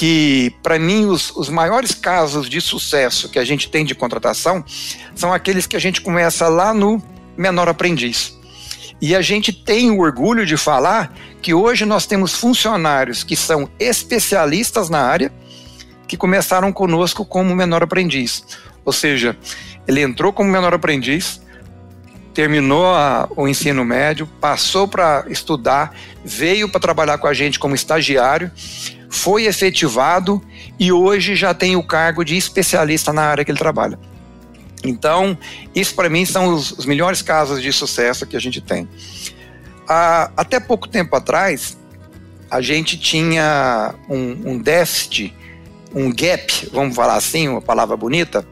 que, 0.00 0.56
para 0.62 0.78
mim, 0.78 1.04
os, 1.04 1.30
os, 1.36 1.50
maiores 1.50 1.92
casos 1.92 2.48
de 2.48 2.58
sucesso 2.58 3.28
que 3.28 3.38
a 3.38 3.44
gente 3.44 3.68
tem 3.68 3.84
de 3.84 3.94
contratação 3.94 4.64
são 5.14 5.30
aqueles 5.30 5.66
que 5.66 5.76
a 5.76 5.78
gente 5.78 6.00
começa 6.00 6.48
lá 6.48 6.72
no 6.72 7.02
menor 7.36 7.68
aprendiz. 7.68 8.34
E 8.98 9.14
a 9.14 9.20
gente 9.20 9.52
tem 9.52 9.90
o 9.90 10.00
orgulho 10.00 10.46
de 10.46 10.56
falar 10.56 11.14
que 11.42 11.52
hoje 11.52 11.84
nós 11.84 12.06
temos 12.06 12.34
funcionários 12.34 13.22
que 13.22 13.36
são 13.36 13.68
especialistas 13.78 14.88
na 14.88 15.02
área, 15.02 15.30
que 16.08 16.16
começaram 16.16 16.72
conosco 16.72 17.22
como 17.22 17.54
menor 17.54 17.82
aprendiz. 17.82 18.42
Ou 18.86 18.94
seja, 18.94 19.36
ele 19.86 20.00
entrou 20.00 20.32
como 20.32 20.50
menor 20.50 20.72
aprendiz, 20.72 21.42
terminou 22.32 22.86
a, 22.86 23.28
o 23.36 23.46
ensino 23.46 23.84
médio, 23.84 24.26
passou 24.40 24.88
para 24.88 25.26
estudar, 25.28 25.94
veio 26.24 26.70
para 26.70 26.80
trabalhar 26.80 27.18
com 27.18 27.26
a 27.26 27.34
gente 27.34 27.58
como 27.58 27.74
estagiário 27.74 28.50
foi 29.20 29.44
efetivado 29.44 30.42
e 30.78 30.90
hoje 30.90 31.36
já 31.36 31.52
tem 31.52 31.76
o 31.76 31.82
cargo 31.82 32.24
de 32.24 32.36
especialista 32.36 33.12
na 33.12 33.22
área 33.22 33.44
que 33.44 33.50
ele 33.50 33.58
trabalha. 33.58 33.98
Então, 34.82 35.36
isso 35.74 35.94
para 35.94 36.08
mim 36.08 36.24
são 36.24 36.54
os, 36.54 36.72
os, 36.72 36.86
melhores 36.86 37.20
casos 37.20 37.60
de 37.60 37.70
sucesso 37.72 38.26
que 38.26 38.36
a 38.36 38.40
gente 38.40 38.60
tem. 38.60 38.88
Ah, 39.86 40.30
até 40.36 40.58
pouco 40.58 40.88
tempo 40.88 41.14
atrás, 41.14 41.76
a 42.50 42.60
gente 42.60 42.98
tinha 42.98 43.94
um, 44.08 44.52
um 44.52 44.58
déficit, 44.58 45.34
um 45.94 46.10
gap, 46.10 46.68
vamos 46.72 46.96
falar 46.96 47.16
assim, 47.16 47.48
uma 47.48 47.60
palavra 47.60 47.96
bonita, 47.96 48.46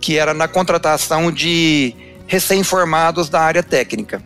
que 0.00 0.16
era 0.16 0.32
na 0.32 0.48
contratação 0.48 1.30
de 1.30 1.94
recém-formados 2.26 3.28
da 3.28 3.40
área 3.42 3.62
técnica. 3.62 4.22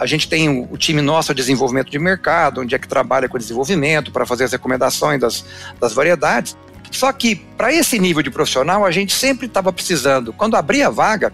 A 0.00 0.06
gente 0.06 0.26
tem 0.26 0.48
o, 0.48 0.78
time 0.78 1.02
nosso 1.02 1.34
de 1.34 1.42
desenvolvimento 1.42 1.90
de 1.90 1.98
mercado, 1.98 2.62
onde 2.62 2.74
é 2.74 2.78
que 2.78 2.88
trabalha 2.88 3.28
com 3.28 3.36
desenvolvimento 3.36 4.10
para 4.10 4.24
fazer 4.24 4.44
as 4.44 4.52
recomendações 4.52 5.20
das, 5.20 5.44
das 5.78 5.92
variedades. 5.92 6.56
Só 6.90 7.12
que 7.12 7.36
para 7.36 7.70
esse 7.70 7.98
nível 7.98 8.22
de 8.22 8.30
profissional, 8.30 8.86
a 8.86 8.90
gente 8.90 9.12
sempre 9.12 9.46
estava 9.46 9.70
precisando. 9.70 10.32
Quando 10.32 10.56
abria 10.56 10.86
a 10.86 10.90
vaga, 10.90 11.30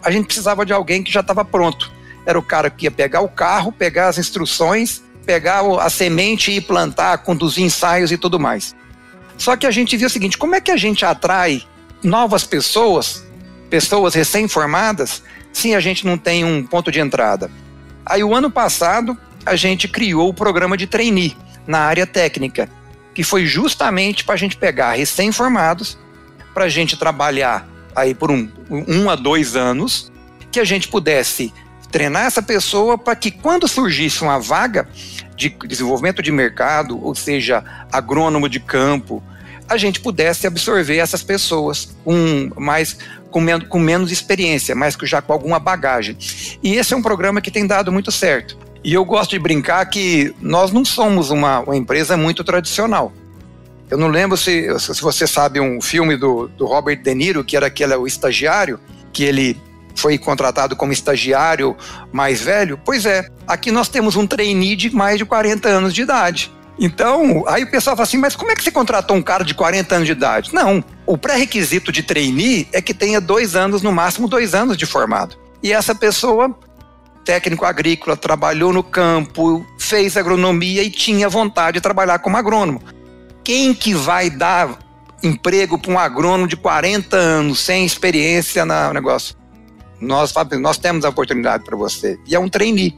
a 0.00 0.12
gente 0.12 0.26
precisava 0.26 0.64
de 0.64 0.72
alguém 0.72 1.02
que 1.02 1.10
já 1.10 1.22
estava 1.22 1.44
pronto. 1.44 1.90
Era 2.24 2.38
o 2.38 2.42
cara 2.42 2.70
que 2.70 2.86
ia 2.86 2.90
pegar 2.92 3.20
o 3.20 3.28
carro, 3.28 3.72
pegar 3.72 4.06
as 4.06 4.16
instruções, 4.16 5.02
pegar 5.26 5.62
a 5.80 5.90
semente 5.90 6.52
e 6.52 6.60
plantar, 6.60 7.18
conduzir 7.18 7.64
ensaios 7.64 8.12
e 8.12 8.16
tudo 8.16 8.38
mais. 8.38 8.76
Só 9.36 9.56
que 9.56 9.66
a 9.66 9.72
gente 9.72 9.96
viu 9.96 10.06
o 10.06 10.10
seguinte: 10.10 10.38
como 10.38 10.54
é 10.54 10.60
que 10.60 10.70
a 10.70 10.76
gente 10.76 11.04
atrai 11.04 11.64
novas 12.00 12.44
pessoas, 12.44 13.24
pessoas 13.68 14.14
recém-formadas, 14.14 15.20
se 15.52 15.74
a 15.74 15.80
gente 15.80 16.06
não 16.06 16.16
tem 16.16 16.44
um 16.44 16.64
ponto 16.64 16.92
de 16.92 17.00
entrada? 17.00 17.50
Aí, 18.06 18.22
o 18.22 18.34
ano 18.34 18.50
passado, 18.50 19.16
a 19.44 19.56
gente 19.56 19.88
criou 19.88 20.28
o 20.28 20.34
programa 20.34 20.76
de 20.76 20.86
trainee 20.86 21.36
na 21.66 21.78
área 21.78 22.06
técnica, 22.06 22.68
que 23.14 23.22
foi 23.22 23.46
justamente 23.46 24.24
para 24.24 24.34
a 24.34 24.38
gente 24.38 24.56
pegar 24.56 24.92
recém-formados, 24.92 25.98
para 26.52 26.64
a 26.64 26.68
gente 26.68 26.96
trabalhar 26.96 27.66
aí 27.94 28.14
por 28.14 28.30
um, 28.30 28.48
um 28.70 29.08
a 29.08 29.14
dois 29.14 29.56
anos, 29.56 30.12
que 30.50 30.60
a 30.60 30.64
gente 30.64 30.88
pudesse 30.88 31.52
treinar 31.90 32.26
essa 32.26 32.42
pessoa 32.42 32.98
para 32.98 33.14
que 33.14 33.30
quando 33.30 33.68
surgisse 33.68 34.22
uma 34.22 34.38
vaga 34.38 34.88
de 35.36 35.48
desenvolvimento 35.66 36.22
de 36.22 36.32
mercado, 36.32 37.02
ou 37.02 37.14
seja, 37.14 37.64
agrônomo 37.92 38.48
de 38.48 38.58
campo, 38.58 39.22
a 39.68 39.76
gente 39.76 40.00
pudesse 40.00 40.46
absorver 40.46 40.98
essas 40.98 41.22
pessoas. 41.22 41.96
Com 42.04 42.50
mais 42.56 42.98
com, 43.34 43.40
men 43.40 43.58
com 43.62 43.80
menos 43.80 44.12
experiência, 44.12 44.76
mas 44.76 44.96
já 45.02 45.20
com 45.20 45.32
alguma 45.32 45.58
bagagem. 45.58 46.16
E 46.62 46.76
esse 46.76 46.94
é 46.94 46.96
um 46.96 47.02
programa 47.02 47.40
que 47.40 47.50
tem 47.50 47.66
dado 47.66 47.90
muito 47.90 48.12
certo. 48.12 48.56
E 48.84 48.94
eu 48.94 49.04
gosto 49.04 49.30
de 49.32 49.40
brincar 49.40 49.84
que 49.86 50.32
nós 50.40 50.70
não 50.70 50.84
somos 50.84 51.30
uma, 51.30 51.58
uma 51.58 51.76
empresa 51.76 52.16
muito 52.16 52.44
tradicional. 52.44 53.12
Eu 53.90 53.98
não 53.98 54.06
lembro 54.06 54.36
se, 54.36 54.68
se 54.78 55.02
você 55.02 55.26
sabe 55.26 55.58
um 55.58 55.80
filme 55.80 56.16
do, 56.16 56.46
do 56.46 56.64
Robert 56.64 57.02
De 57.02 57.12
Niro, 57.12 57.42
que 57.42 57.56
era 57.56 57.66
aquele 57.66 57.96
o 57.96 58.06
estagiário, 58.06 58.78
que 59.12 59.24
ele 59.24 59.60
foi 59.96 60.16
contratado 60.16 60.76
como 60.76 60.92
estagiário 60.92 61.76
mais 62.12 62.40
velho. 62.40 62.80
Pois 62.84 63.04
é, 63.04 63.28
aqui 63.48 63.72
nós 63.72 63.88
temos 63.88 64.14
um 64.14 64.28
trainee 64.28 64.76
de 64.76 64.94
mais 64.94 65.18
de 65.18 65.24
40 65.24 65.68
anos 65.68 65.92
de 65.92 66.02
idade. 66.02 66.52
Então, 66.78 67.44
aí 67.46 67.62
o 67.62 67.70
pessoal 67.70 67.96
fala 67.96 68.06
assim, 68.06 68.18
mas 68.18 68.34
como 68.34 68.50
é 68.50 68.56
que 68.56 68.62
você 68.62 68.70
contratou 68.70 69.16
um 69.16 69.22
cara 69.22 69.44
de 69.44 69.54
40 69.54 69.94
anos 69.94 70.06
de 70.06 70.12
idade? 70.12 70.52
Não, 70.52 70.82
o 71.06 71.16
pré-requisito 71.16 71.92
de 71.92 72.02
trainee 72.02 72.68
é 72.72 72.82
que 72.82 72.92
tenha 72.92 73.20
dois 73.20 73.54
anos, 73.54 73.82
no 73.82 73.92
máximo 73.92 74.26
dois 74.26 74.54
anos 74.54 74.76
de 74.76 74.84
formado. 74.84 75.36
E 75.62 75.72
essa 75.72 75.94
pessoa 75.94 76.54
técnico 77.24 77.64
agrícola, 77.64 78.16
trabalhou 78.16 78.72
no 78.72 78.82
campo, 78.82 79.66
fez 79.78 80.16
agronomia 80.16 80.82
e 80.82 80.90
tinha 80.90 81.28
vontade 81.28 81.76
de 81.76 81.80
trabalhar 81.80 82.18
como 82.18 82.36
agrônomo. 82.36 82.82
Quem 83.42 83.74
que 83.74 83.94
vai 83.94 84.30
dar 84.30 84.78
emprego 85.22 85.78
para 85.78 85.90
um 85.90 85.98
agrônomo 85.98 86.46
de 86.46 86.56
40 86.56 87.16
anos 87.16 87.60
sem 87.60 87.84
experiência 87.84 88.64
no 88.64 88.92
negócio? 88.92 89.34
Nós, 90.00 90.34
nós 90.60 90.76
temos 90.76 91.04
a 91.04 91.08
oportunidade 91.08 91.64
para 91.64 91.76
você. 91.76 92.18
E 92.26 92.34
é 92.34 92.38
um 92.38 92.48
trainee. 92.48 92.94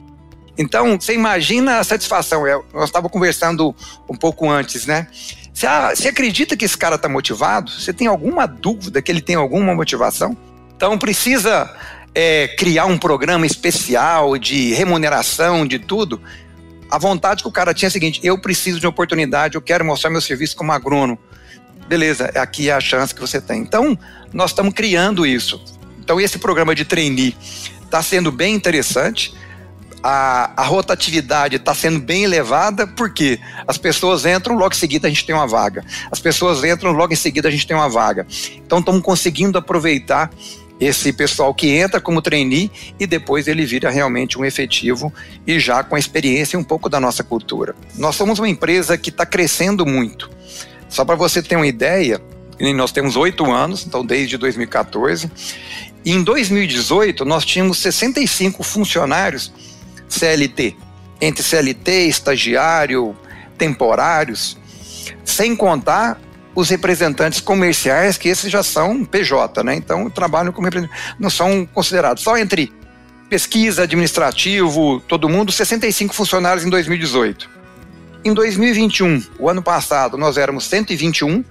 Então, 0.59 0.99
você 0.99 1.15
imagina 1.15 1.79
a 1.79 1.85
satisfação. 1.85 2.47
Eu, 2.47 2.65
nós 2.73 2.85
estávamos 2.85 3.13
conversando 3.13 3.75
um 4.09 4.17
pouco 4.17 4.49
antes, 4.49 4.87
né? 4.87 5.07
Você, 5.53 5.67
ah, 5.67 5.95
você 5.95 6.09
acredita 6.09 6.57
que 6.57 6.65
esse 6.65 6.77
cara 6.77 6.97
está 6.97 7.09
motivado? 7.09 7.71
Você 7.71 7.93
tem 7.93 8.07
alguma 8.07 8.47
dúvida 8.47 9.01
que 9.01 9.11
ele 9.11 9.21
tem 9.21 9.37
alguma 9.37 9.75
motivação? 9.75 10.37
Então, 10.77 10.99
precisa 10.99 11.75
é, 12.15 12.49
criar 12.49 12.87
um 12.87 12.99
programa 12.99 13.47
especial 13.47 14.39
de 14.39 14.73
remuneração, 14.75 15.67
de 15.67 15.79
tudo, 15.79 16.21
a 16.91 16.99
vontade 16.99 17.43
que 17.43 17.49
o 17.49 17.53
cara 17.53 17.75
tinha 17.75 17.89
é 17.89 17.91
a 17.91 17.93
seguinte: 17.93 18.21
eu 18.23 18.39
preciso 18.39 18.79
de 18.79 18.87
uma 18.87 18.91
oportunidade, 18.91 19.57
eu 19.57 19.63
quero 19.63 19.85
mostrar 19.85 20.11
meu 20.11 20.21
serviço 20.21 20.57
como 20.57 20.73
agrônomo. 20.73 21.19
Beleza, 21.89 22.27
aqui 22.35 22.69
é 22.69 22.73
a 22.73 22.81
chance 22.81 23.15
que 23.15 23.21
você 23.21 23.41
tem. 23.41 23.61
Então, 23.61 23.97
nós 24.33 24.51
estamos 24.51 24.75
criando 24.75 25.25
isso. 25.25 25.63
Então, 26.01 26.21
esse 26.21 26.39
programa 26.39 26.75
de 26.75 26.85
trainee 26.85 27.37
está 27.85 28.03
sendo 28.03 28.33
bem 28.33 28.55
interessante. 28.55 29.35
A, 30.09 30.53
a 30.57 30.65
rotatividade 30.65 31.57
está 31.57 31.75
sendo 31.75 31.99
bem 31.99 32.23
elevada, 32.23 32.87
porque 32.87 33.41
as 33.67 33.77
pessoas 33.77 34.25
entram, 34.25 34.55
logo 34.55 34.73
em 34.73 34.77
seguida 34.77 35.09
a 35.09 35.11
gente 35.11 35.27
tem 35.27 35.35
uma 35.35 35.49
vaga. 35.49 35.85
As 36.13 36.21
pessoas 36.21 36.63
entram, 36.63 36.93
logo 36.93 37.13
em 37.13 37.17
seguida 37.17 37.49
a 37.49 37.51
gente 37.51 37.67
tem 37.67 37.77
uma 37.77 37.89
vaga. 37.89 38.25
Então, 38.65 38.79
estamos 38.79 39.03
conseguindo 39.03 39.59
aproveitar 39.59 40.31
esse 40.79 41.13
pessoal 41.13 41.53
que 41.53 41.71
entra 41.71 42.01
como 42.01 42.23
trainee 42.23 42.71
e 43.01 43.05
depois 43.05 43.49
ele 43.49 43.67
vira 43.67 43.91
realmente 43.91 44.39
um 44.39 44.45
efetivo 44.45 45.13
e 45.45 45.59
já 45.59 45.83
com 45.83 45.97
a 45.97 45.99
experiência 45.99 46.57
e 46.57 46.61
um 46.61 46.63
pouco 46.63 46.89
da 46.89 47.01
nossa 47.01 47.25
cultura. 47.25 47.75
Nós 47.97 48.15
somos 48.15 48.39
uma 48.39 48.49
empresa 48.49 48.97
que 48.97 49.11
está 49.11 49.27
crescendo 49.27 49.85
muito. 49.85 50.31
Só 50.89 51.05
para 51.05 51.17
você 51.17 51.43
ter 51.43 51.57
uma 51.57 51.67
ideia, 51.67 52.23
nós 52.77 52.93
temos 52.93 53.17
oito 53.17 53.51
anos, 53.51 53.85
então 53.85 54.07
desde 54.07 54.39
2014. 54.39 55.29
E 56.05 56.13
em 56.13 56.23
2018 56.23 57.25
nós 57.25 57.45
tínhamos 57.45 57.79
65 57.79 58.63
funcionários 58.63 59.53
CLT, 60.09 60.77
entre 61.21 61.43
CLT, 61.43 62.07
estagiário, 62.09 63.17
temporários, 63.57 64.57
sem 65.25 65.57
contar 65.57 66.21
os 66.55 66.71
representantes 66.71 67.41
comerciais, 67.41 68.17
que 68.17 68.29
esses 68.29 68.51
já 68.51 68.63
são 68.63 69.05
PJ, 69.05 69.63
né? 69.63 69.75
Então 69.75 70.09
trabalham 70.09 70.53
como 70.53 70.69
não 71.19 71.29
são 71.29 71.67
considerados. 71.67 72.23
Só 72.23 72.37
entre 72.39 72.73
pesquisa, 73.29 73.83
administrativo, 73.83 75.01
todo 75.07 75.29
mundo, 75.29 75.53
65 75.53 76.15
funcionários 76.15 76.65
em 76.65 76.71
2018. 76.71 77.51
Em 78.25 78.33
2021, 78.33 79.23
o 79.39 79.49
ano 79.49 79.63
passado, 79.63 80.17
nós 80.17 80.37
éramos 80.39 80.65
121 80.65 81.45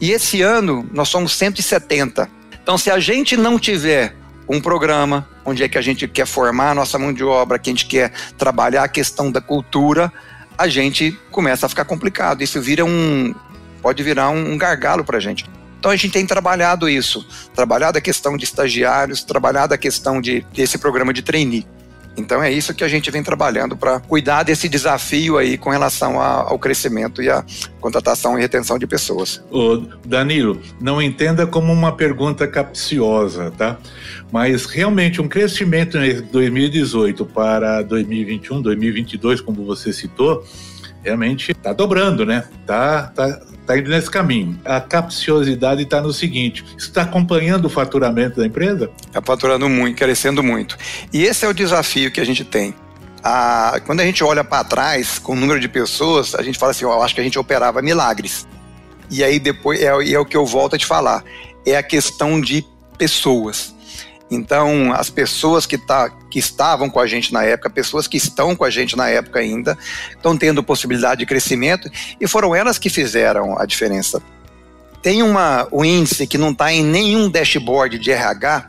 e 0.00 0.12
esse 0.12 0.42
ano 0.42 0.88
nós 0.92 1.08
somos 1.08 1.32
170. 1.34 2.28
Então, 2.62 2.76
se 2.76 2.90
a 2.90 3.00
gente 3.00 3.36
não 3.36 3.58
tiver 3.58 4.14
um 4.48 4.60
programa 4.60 5.28
onde 5.44 5.62
é 5.62 5.68
que 5.68 5.76
a 5.76 5.82
gente 5.82 6.08
quer 6.08 6.26
formar 6.26 6.70
a 6.70 6.74
nossa 6.74 6.98
mão 6.98 7.12
de 7.12 7.22
obra, 7.22 7.58
que 7.58 7.68
a 7.68 7.72
gente 7.72 7.86
quer 7.86 8.12
trabalhar 8.36 8.84
a 8.84 8.88
questão 8.88 9.30
da 9.30 9.40
cultura, 9.40 10.12
a 10.56 10.66
gente 10.66 11.12
começa 11.30 11.66
a 11.66 11.68
ficar 11.68 11.84
complicado. 11.84 12.42
Isso 12.42 12.60
vira 12.60 12.84
um, 12.84 13.34
pode 13.82 14.02
virar 14.02 14.30
um, 14.30 14.56
gargalo 14.56 15.04
para 15.04 15.18
a 15.18 15.20
gente. 15.20 15.44
Então 15.78 15.90
a 15.90 15.96
gente 15.96 16.12
tem 16.12 16.26
trabalhado 16.26 16.88
isso, 16.88 17.26
trabalhado 17.54 17.98
a 17.98 18.00
questão 18.00 18.36
de 18.36 18.44
estagiários, 18.44 19.22
trabalhado 19.22 19.72
a 19.74 19.78
questão 19.78 20.20
de, 20.20 20.44
desse 20.52 20.76
programa 20.78 21.12
de 21.12 21.22
trainee. 21.22 21.66
Então 22.18 22.42
é 22.42 22.50
isso 22.50 22.74
que 22.74 22.82
a 22.82 22.88
gente 22.88 23.10
vem 23.10 23.22
trabalhando 23.22 23.76
para 23.76 24.00
cuidar 24.00 24.42
desse 24.42 24.68
desafio 24.68 25.38
aí 25.38 25.56
com 25.56 25.70
relação 25.70 26.20
a, 26.20 26.42
ao 26.42 26.58
crescimento 26.58 27.22
e 27.22 27.30
a 27.30 27.44
contratação 27.80 28.36
e 28.36 28.42
retenção 28.42 28.78
de 28.78 28.86
pessoas. 28.86 29.42
Ô, 29.50 29.76
Danilo, 30.04 30.60
não 30.80 31.00
entenda 31.00 31.46
como 31.46 31.72
uma 31.72 31.92
pergunta 31.92 32.46
capciosa, 32.48 33.52
tá? 33.52 33.78
Mas 34.32 34.66
realmente 34.66 35.22
um 35.22 35.28
crescimento 35.28 35.96
em 35.96 36.20
2018 36.20 37.24
para 37.26 37.82
2021, 37.82 38.60
2022, 38.60 39.40
como 39.40 39.64
você 39.64 39.92
citou, 39.92 40.44
realmente 41.02 41.52
está 41.52 41.72
dobrando, 41.72 42.26
né? 42.26 42.44
Tá, 42.66 43.04
tá, 43.14 43.40
tá 43.68 43.78
indo 43.78 43.90
nesse 43.90 44.10
caminho. 44.10 44.58
A 44.64 44.80
capciosidade 44.80 45.82
está 45.82 46.00
no 46.00 46.12
seguinte: 46.12 46.64
está 46.78 47.02
acompanhando 47.02 47.66
o 47.66 47.68
faturamento 47.68 48.40
da 48.40 48.46
empresa? 48.46 48.90
Está 49.06 49.20
faturando 49.20 49.68
muito, 49.68 49.96
crescendo 49.96 50.42
muito. 50.42 50.76
E 51.12 51.22
esse 51.22 51.44
é 51.44 51.48
o 51.48 51.52
desafio 51.52 52.10
que 52.10 52.20
a 52.20 52.24
gente 52.24 52.44
tem. 52.44 52.74
A, 53.22 53.80
quando 53.84 54.00
a 54.00 54.04
gente 54.04 54.24
olha 54.24 54.42
para 54.42 54.64
trás 54.64 55.18
com 55.18 55.32
o 55.32 55.36
número 55.36 55.60
de 55.60 55.68
pessoas, 55.68 56.34
a 56.34 56.42
gente 56.42 56.58
fala 56.58 56.70
assim: 56.70 56.84
eu 56.84 57.02
acho 57.02 57.14
que 57.14 57.20
a 57.20 57.24
gente 57.24 57.38
operava 57.38 57.82
milagres. 57.82 58.48
E 59.10 59.22
aí 59.22 59.38
depois 59.38 59.80
é, 59.80 59.86
é 59.86 60.18
o 60.18 60.24
que 60.24 60.36
eu 60.36 60.46
volto 60.46 60.74
a 60.74 60.78
te 60.78 60.86
falar: 60.86 61.22
é 61.66 61.76
a 61.76 61.82
questão 61.82 62.40
de 62.40 62.64
pessoas. 62.96 63.74
Então, 64.30 64.92
as 64.92 65.08
pessoas 65.08 65.64
que, 65.64 65.78
tá, 65.78 66.10
que 66.30 66.38
estavam 66.38 66.90
com 66.90 67.00
a 67.00 67.06
gente 67.06 67.32
na 67.32 67.42
época, 67.44 67.70
pessoas 67.70 68.06
que 68.06 68.16
estão 68.16 68.54
com 68.54 68.64
a 68.64 68.70
gente 68.70 68.96
na 68.96 69.08
época 69.08 69.40
ainda, 69.40 69.76
estão 70.10 70.36
tendo 70.36 70.62
possibilidade 70.62 71.20
de 71.20 71.26
crescimento 71.26 71.90
e 72.20 72.26
foram 72.28 72.54
elas 72.54 72.78
que 72.78 72.90
fizeram 72.90 73.58
a 73.58 73.64
diferença. 73.64 74.22
Tem 75.02 75.22
uma, 75.22 75.66
um 75.72 75.84
índice 75.84 76.26
que 76.26 76.36
não 76.36 76.50
está 76.50 76.72
em 76.72 76.84
nenhum 76.84 77.30
dashboard 77.30 77.98
de 77.98 78.10
RH, 78.10 78.68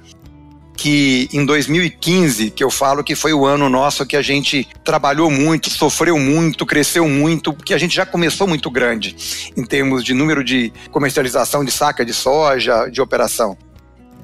que 0.78 1.28
em 1.34 1.46
2015, 1.46 2.52
que 2.52 2.64
eu 2.64 2.72
falo 2.72 3.04
que 3.04 3.14
foi 3.14 3.34
o 3.34 3.46
ano 3.46 3.68
nosso 3.68 4.06
que 4.06 4.16
a 4.16 4.22
gente 4.22 4.66
trabalhou 4.86 5.30
muito, 5.30 5.70
sofreu 5.70 6.18
muito, 6.18 6.66
cresceu 6.66 7.06
muito, 7.10 7.52
porque 7.52 7.74
a 7.74 7.78
gente 7.78 7.94
já 7.94 8.06
começou 8.06 8.48
muito 8.48 8.72
grande 8.72 9.52
em 9.58 9.66
termos 9.66 10.06
de 10.06 10.14
número 10.14 10.42
de 10.42 10.72
comercialização 10.90 11.66
de 11.66 11.72
saca 11.72 12.06
de 12.06 12.14
soja, 12.14 12.88
de 12.90 13.02
operação 13.02 13.58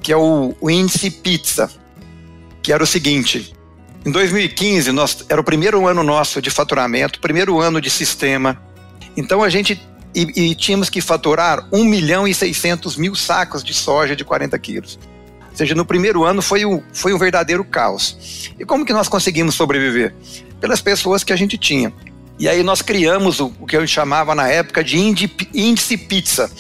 que 0.05 0.13
é 0.13 0.15
o, 0.15 0.53
o 0.61 0.69
índice 0.69 1.09
pizza, 1.09 1.67
que 2.61 2.71
era 2.71 2.83
o 2.83 2.85
seguinte: 2.85 3.55
em 4.05 4.11
2015, 4.11 4.91
nós, 4.91 5.25
era 5.27 5.41
o 5.41 5.43
primeiro 5.43 5.87
ano 5.87 6.03
nosso 6.03 6.39
de 6.39 6.51
faturamento, 6.51 7.19
primeiro 7.19 7.59
ano 7.59 7.81
de 7.81 7.89
sistema. 7.89 8.61
Então 9.17 9.41
a 9.41 9.49
gente 9.49 9.81
e, 10.13 10.51
e, 10.51 10.55
tínhamos 10.55 10.91
que 10.91 11.01
faturar 11.01 11.67
1 11.71 11.83
milhão 11.83 12.27
e 12.27 12.35
600 12.35 12.97
mil 12.97 13.15
sacos 13.15 13.63
de 13.63 13.73
soja 13.73 14.15
de 14.15 14.23
40 14.23 14.57
quilos. 14.59 14.99
Ou 15.49 15.57
seja, 15.57 15.73
no 15.73 15.83
primeiro 15.83 16.23
ano 16.23 16.39
foi, 16.39 16.65
o, 16.65 16.83
foi 16.93 17.11
um 17.11 17.17
verdadeiro 17.17 17.65
caos. 17.65 18.51
E 18.59 18.63
como 18.63 18.85
que 18.85 18.93
nós 18.93 19.07
conseguimos 19.07 19.55
sobreviver? 19.55 20.13
Pelas 20.61 20.81
pessoas 20.81 21.23
que 21.23 21.33
a 21.33 21.35
gente 21.35 21.57
tinha. 21.57 21.91
E 22.37 22.47
aí 22.47 22.61
nós 22.61 22.83
criamos 22.83 23.39
o, 23.39 23.51
o 23.59 23.65
que 23.65 23.75
eu 23.75 23.87
chamava 23.87 24.35
na 24.35 24.47
época 24.47 24.83
de 24.83 24.99
índice 24.99 25.97
pizza, 25.97 26.51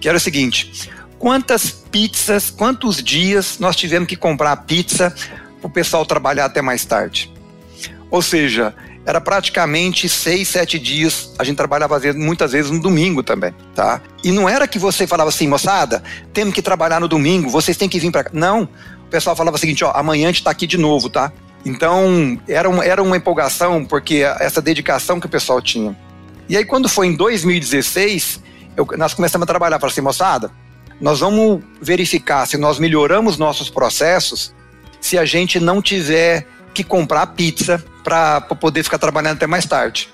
que 0.00 0.08
era 0.08 0.18
o 0.18 0.20
seguinte: 0.20 0.90
quantas 1.20 1.70
pizzas, 1.70 2.50
quantos 2.50 2.96
dias 3.02 3.58
nós 3.60 3.76
tivemos 3.76 4.08
que 4.08 4.16
comprar 4.16 4.56
pizza 4.56 5.14
para 5.60 5.68
o 5.68 5.70
pessoal 5.70 6.04
trabalhar 6.06 6.46
até 6.46 6.62
mais 6.62 6.84
tarde. 6.86 7.30
Ou 8.10 8.22
seja, 8.22 8.74
era 9.04 9.20
praticamente 9.20 10.08
seis, 10.08 10.48
sete 10.48 10.78
dias. 10.78 11.32
A 11.38 11.44
gente 11.44 11.58
trabalhava 11.58 12.00
muitas 12.14 12.52
vezes 12.52 12.70
no 12.70 12.80
domingo 12.80 13.22
também, 13.22 13.54
tá? 13.74 14.00
E 14.24 14.32
não 14.32 14.48
era 14.48 14.66
que 14.66 14.78
você 14.78 15.06
falava 15.06 15.28
assim, 15.28 15.46
moçada, 15.46 16.02
temos 16.32 16.54
que 16.54 16.62
trabalhar 16.62 16.98
no 17.00 17.06
domingo, 17.06 17.50
vocês 17.50 17.76
têm 17.76 17.88
que 17.88 18.00
vir 18.00 18.10
para 18.10 18.24
cá. 18.24 18.30
Não. 18.32 18.62
O 19.04 19.10
pessoal 19.10 19.36
falava 19.36 19.56
o 19.56 19.60
seguinte, 19.60 19.84
ó, 19.84 19.92
amanhã 19.94 20.24
a 20.24 20.28
gente 20.28 20.40
está 20.40 20.50
aqui 20.50 20.66
de 20.66 20.78
novo, 20.78 21.10
tá? 21.10 21.30
Então, 21.66 22.40
era, 22.48 22.68
uma, 22.68 22.82
era 22.82 23.02
uma 23.02 23.16
empolgação, 23.16 23.84
porque 23.84 24.24
essa 24.38 24.62
dedicação 24.62 25.20
que 25.20 25.26
o 25.26 25.28
pessoal 25.30 25.60
tinha. 25.60 25.94
E 26.48 26.56
aí, 26.56 26.64
quando 26.64 26.88
foi 26.88 27.08
em 27.08 27.14
2016, 27.14 28.40
eu, 28.74 28.88
nós 28.96 29.12
começamos 29.12 29.44
a 29.44 29.46
trabalhar, 29.46 29.78
falei 29.78 29.92
assim, 29.92 30.00
moçada, 30.00 30.50
nós 31.00 31.20
vamos 31.20 31.62
verificar 31.80 32.46
se 32.46 32.56
nós 32.56 32.78
melhoramos 32.78 33.38
nossos 33.38 33.70
processos 33.70 34.54
se 35.00 35.16
a 35.16 35.24
gente 35.24 35.58
não 35.58 35.80
tiver 35.80 36.46
que 36.74 36.84
comprar 36.84 37.26
pizza 37.28 37.82
para 38.04 38.40
poder 38.40 38.82
ficar 38.82 38.98
trabalhando 38.98 39.36
até 39.36 39.46
mais 39.46 39.64
tarde. 39.64 40.08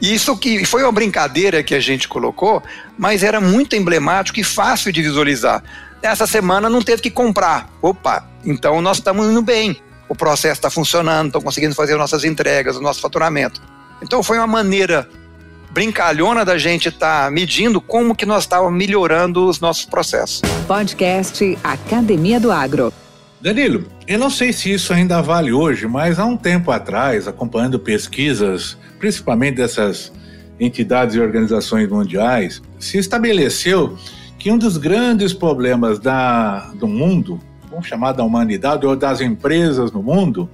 Isso 0.00 0.36
que 0.36 0.64
foi 0.64 0.82
uma 0.82 0.92
brincadeira 0.92 1.62
que 1.62 1.74
a 1.74 1.80
gente 1.80 2.06
colocou, 2.06 2.62
mas 2.96 3.22
era 3.22 3.40
muito 3.40 3.74
emblemático 3.74 4.38
e 4.38 4.44
fácil 4.44 4.92
de 4.92 5.02
visualizar. 5.02 5.62
Essa 6.00 6.26
semana 6.26 6.70
não 6.70 6.80
teve 6.82 7.02
que 7.02 7.10
comprar. 7.10 7.68
Opa, 7.82 8.24
então 8.44 8.80
nós 8.80 8.98
estamos 8.98 9.26
indo 9.26 9.42
bem. 9.42 9.82
O 10.08 10.14
processo 10.14 10.58
está 10.58 10.70
funcionando, 10.70 11.26
estamos 11.28 11.44
conseguindo 11.44 11.74
fazer 11.74 11.94
as 11.94 11.98
nossas 11.98 12.22
entregas, 12.22 12.76
o 12.76 12.80
nosso 12.80 13.00
faturamento. 13.00 13.60
Então 14.00 14.22
foi 14.22 14.38
uma 14.38 14.46
maneira 14.46 15.08
brincalhona 15.78 16.44
da 16.44 16.58
gente 16.58 16.88
estar 16.88 17.26
tá 17.26 17.30
medindo 17.30 17.80
como 17.80 18.12
que 18.12 18.26
nós 18.26 18.42
estávamos 18.42 18.76
melhorando 18.76 19.46
os 19.46 19.60
nossos 19.60 19.84
processos. 19.84 20.42
Podcast 20.66 21.56
Academia 21.62 22.40
do 22.40 22.50
Agro. 22.50 22.92
Danilo, 23.40 23.86
eu 24.04 24.18
não 24.18 24.28
sei 24.28 24.52
se 24.52 24.72
isso 24.72 24.92
ainda 24.92 25.22
vale 25.22 25.52
hoje, 25.52 25.86
mas 25.86 26.18
há 26.18 26.24
um 26.24 26.36
tempo 26.36 26.72
atrás, 26.72 27.28
acompanhando 27.28 27.78
pesquisas, 27.78 28.76
principalmente 28.98 29.58
dessas 29.58 30.12
entidades 30.58 31.14
e 31.14 31.20
organizações 31.20 31.88
mundiais, 31.88 32.60
se 32.80 32.98
estabeleceu 32.98 33.96
que 34.36 34.50
um 34.50 34.58
dos 34.58 34.78
grandes 34.78 35.32
problemas 35.32 36.00
da, 36.00 36.72
do 36.74 36.88
mundo, 36.88 37.38
vamos 37.70 37.86
chamar 37.86 38.14
da 38.14 38.24
humanidade 38.24 38.84
ou 38.84 38.96
das 38.96 39.20
empresas 39.20 39.92
no 39.92 40.02
mundo, 40.02 40.50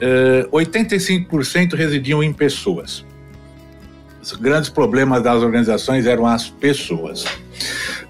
eh, 0.00 0.48
85% 0.50 1.74
residiam 1.74 2.22
em 2.22 2.32
pessoas. 2.32 3.06
Os 4.32 4.38
grandes 4.38 4.68
problemas 4.68 5.22
das 5.22 5.42
organizações 5.42 6.04
eram 6.04 6.26
as 6.26 6.50
pessoas. 6.50 7.24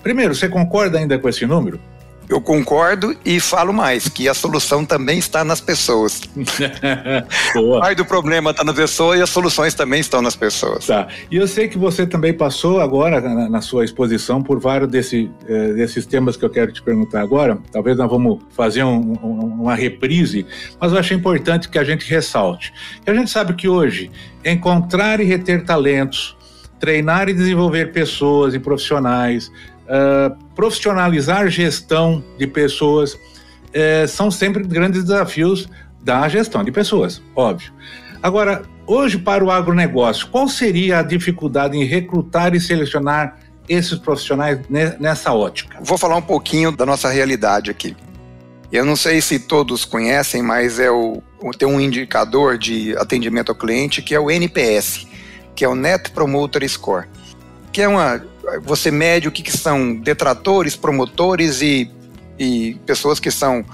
Primeiro, 0.02 0.34
você 0.34 0.48
concorda 0.48 0.98
ainda 0.98 1.16
com 1.16 1.28
esse 1.28 1.46
número? 1.46 1.80
Eu 2.28 2.42
concordo 2.42 3.16
e 3.24 3.40
falo 3.40 3.72
mais, 3.72 4.06
que 4.08 4.28
a 4.28 4.34
solução 4.34 4.84
também 4.84 5.18
está 5.18 5.42
nas 5.42 5.60
pessoas. 5.60 6.20
o 7.56 7.80
pai 7.80 7.94
do 7.94 8.04
problema 8.04 8.50
está 8.50 8.62
na 8.62 8.74
pessoa 8.74 9.16
e 9.16 9.22
as 9.22 9.30
soluções 9.30 9.72
também 9.72 10.00
estão 10.00 10.20
nas 10.20 10.36
pessoas. 10.36 10.86
Tá. 10.86 11.08
E 11.30 11.36
eu 11.36 11.48
sei 11.48 11.68
que 11.68 11.78
você 11.78 12.06
também 12.06 12.34
passou 12.34 12.80
agora 12.80 13.20
na, 13.20 13.48
na 13.48 13.60
sua 13.62 13.82
exposição 13.84 14.42
por 14.42 14.60
vários 14.60 14.90
desse, 14.90 15.30
eh, 15.46 15.72
desses 15.72 16.04
temas 16.04 16.36
que 16.36 16.44
eu 16.44 16.50
quero 16.50 16.70
te 16.70 16.82
perguntar 16.82 17.22
agora. 17.22 17.58
Talvez 17.72 17.96
nós 17.96 18.10
vamos 18.10 18.40
fazer 18.50 18.84
um, 18.84 19.14
um, 19.22 19.62
uma 19.62 19.74
reprise, 19.74 20.46
mas 20.78 20.92
eu 20.92 20.98
acho 20.98 21.14
importante 21.14 21.68
que 21.68 21.78
a 21.78 21.84
gente 21.84 22.08
ressalte. 22.10 22.72
Que 23.04 23.10
a 23.10 23.14
gente 23.14 23.30
sabe 23.30 23.54
que 23.54 23.68
hoje 23.68 24.10
encontrar 24.44 25.18
e 25.20 25.24
reter 25.24 25.64
talentos, 25.64 26.36
treinar 26.78 27.28
e 27.28 27.32
desenvolver 27.32 27.92
pessoas 27.92 28.54
e 28.54 28.58
profissionais, 28.58 29.50
uh, 29.88 30.36
profissionalizar 30.54 31.48
gestão 31.48 32.22
de 32.38 32.46
pessoas 32.46 33.14
uh, 33.14 34.06
são 34.06 34.30
sempre 34.30 34.62
grandes 34.62 35.02
desafios 35.04 35.68
da 36.02 36.28
gestão 36.28 36.62
de 36.62 36.70
pessoas, 36.70 37.22
óbvio. 37.34 37.72
Agora, 38.22 38.62
hoje 38.86 39.18
para 39.18 39.44
o 39.44 39.50
agronegócio, 39.50 40.28
qual 40.28 40.48
seria 40.48 40.98
a 40.98 41.02
dificuldade 41.02 41.76
em 41.76 41.84
recrutar 41.84 42.54
e 42.54 42.60
selecionar 42.60 43.38
esses 43.68 43.98
profissionais 43.98 44.60
nessa 44.68 45.32
ótica? 45.32 45.78
Vou 45.80 45.98
falar 45.98 46.16
um 46.16 46.22
pouquinho 46.22 46.72
da 46.72 46.86
nossa 46.86 47.08
realidade 47.08 47.70
aqui. 47.70 47.94
Eu 48.70 48.84
não 48.84 48.96
sei 48.96 49.20
se 49.20 49.38
todos 49.38 49.84
conhecem, 49.84 50.42
mas 50.42 50.78
é 50.78 50.90
o, 50.90 51.22
tem 51.56 51.66
um 51.66 51.80
indicador 51.80 52.58
de 52.58 52.94
atendimento 52.96 53.50
ao 53.50 53.54
cliente 53.54 54.02
que 54.02 54.14
é 54.14 54.20
o 54.20 54.30
NPS, 54.30 55.06
que 55.54 55.64
é 55.64 55.68
o 55.68 55.74
Net 55.74 56.10
Promoter 56.10 56.68
Score, 56.68 57.06
que 57.72 57.80
é 57.80 57.88
uma 57.88 58.22
você 58.62 58.90
mede 58.90 59.28
o 59.28 59.32
que, 59.32 59.42
que 59.42 59.56
são 59.56 59.94
detratores, 59.94 60.76
promotores 60.76 61.60
e, 61.60 61.90
e 62.38 62.74
pessoas 62.86 63.20
que 63.20 63.30
são 63.30 63.64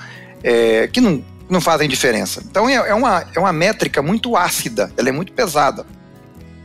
é, 0.42 0.88
que 0.88 1.00
não, 1.00 1.24
não 1.48 1.60
fazem 1.60 1.88
diferença. 1.88 2.42
Então 2.48 2.68
é, 2.68 2.74
é, 2.74 2.94
uma, 2.94 3.24
é 3.34 3.38
uma 3.38 3.52
métrica 3.52 4.02
muito 4.02 4.36
ácida, 4.36 4.92
ela 4.96 5.08
é 5.08 5.12
muito 5.12 5.32
pesada. 5.32 5.86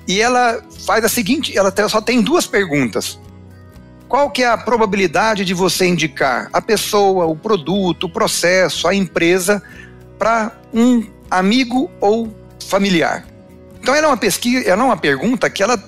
E 0.07 0.19
ela 0.19 0.61
faz 0.85 1.05
a 1.05 1.09
seguinte, 1.09 1.55
ela 1.57 1.73
só 1.87 2.01
tem 2.01 2.21
duas 2.21 2.47
perguntas. 2.47 3.19
Qual 4.07 4.31
que 4.31 4.41
é 4.41 4.47
a 4.47 4.57
probabilidade 4.57 5.45
de 5.45 5.53
você 5.53 5.85
indicar 5.85 6.49
a 6.51 6.59
pessoa, 6.59 7.27
o 7.27 7.35
produto, 7.35 8.05
o 8.05 8.09
processo, 8.09 8.87
a 8.87 8.95
empresa 8.95 9.61
para 10.17 10.51
um 10.73 11.05
amigo 11.29 11.91
ou 12.01 12.35
familiar? 12.67 13.23
Então 13.79 13.93
ela 13.93 14.07
é 14.07 14.09
uma 14.09 14.17
pesquisa, 14.17 14.67
ela 14.67 14.81
é 14.81 14.85
uma 14.85 14.97
pergunta 14.97 15.47
que 15.47 15.61
ela 15.61 15.81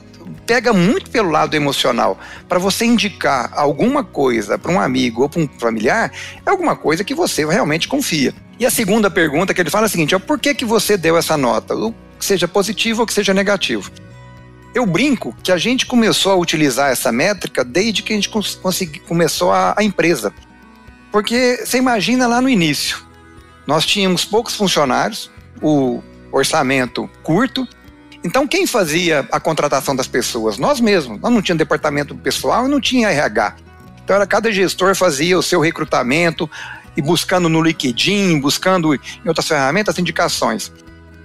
pega 0.46 0.74
muito 0.74 1.10
pelo 1.10 1.30
lado 1.30 1.56
emocional. 1.56 2.20
Para 2.48 2.60
você 2.60 2.86
indicar 2.86 3.52
alguma 3.54 4.04
coisa 4.04 4.58
para 4.58 4.72
um 4.72 4.80
amigo 4.80 5.24
ou 5.24 5.30
para 5.30 5.42
um 5.42 5.50
familiar, 5.60 6.12
é 6.46 6.50
alguma 6.50 6.76
coisa 6.76 7.04
que 7.04 7.14
você 7.14 7.46
realmente 7.46 7.88
confia. 7.88 8.34
E 8.60 8.66
a 8.66 8.72
segunda 8.72 9.10
pergunta 9.10 9.54
que 9.54 9.62
ele 9.62 9.70
fala 9.70 9.86
é 9.86 9.88
a 9.88 9.90
seguinte: 9.90 10.14
é 10.14 10.20
por 10.20 10.40
que, 10.40 10.54
que 10.54 10.66
você 10.66 10.98
deu 10.98 11.18
essa 11.18 11.38
nota? 11.38 11.76
Que 12.20 12.26
seja 12.26 12.48
positivo 12.48 13.02
ou 13.02 13.08
que 13.08 13.14
seja 13.14 13.34
negativo. 13.34 13.92
Eu 14.74 14.86
brinco 14.86 15.36
que 15.44 15.52
a 15.52 15.58
gente 15.58 15.86
começou 15.86 16.32
a 16.32 16.36
utilizar 16.36 16.92
essa 16.92 17.12
métrica 17.12 17.64
desde 17.64 18.04
que 18.04 18.14
a 18.14 18.16
gente 18.16 18.30
começou 19.08 19.52
a, 19.52 19.74
a 19.78 19.84
empresa. 19.84 20.34
Porque 21.12 21.64
você 21.66 21.78
imagina 21.78 22.26
lá 22.26 22.40
no 22.40 22.48
início, 22.48 23.00
nós 23.68 23.86
tínhamos 23.86 24.24
poucos 24.24 24.56
funcionários, 24.56 25.30
o 25.62 26.02
orçamento 26.32 27.10
curto, 27.22 27.68
então, 28.24 28.48
quem 28.48 28.68
fazia 28.68 29.28
a 29.32 29.40
contratação 29.40 29.96
das 29.96 30.08
pessoas? 30.08 30.58
Nós 30.58 30.80
mesmos. 30.80 31.20
Nós 31.20 31.32
não 31.32 31.42
tínhamos 31.42 31.60
departamento 31.60 32.16
pessoal 32.16 32.68
e 32.68 32.70
não 32.70 32.80
tinha 32.80 33.10
RH. 33.10 33.56
Então, 34.04 34.16
era 34.16 34.28
cada 34.28 34.52
gestor 34.52 34.96
fazia 34.96 35.38
o 35.38 35.44
seu 35.44 35.60
recrutamento 35.60 36.50
e 36.96 37.02
buscando 37.02 37.50
no 37.50 37.62
LinkedIn, 37.62 38.40
buscando 38.40 38.94
em 38.94 39.28
outras 39.28 39.48
ferramentas 39.48 39.98
indicações. 39.98 40.72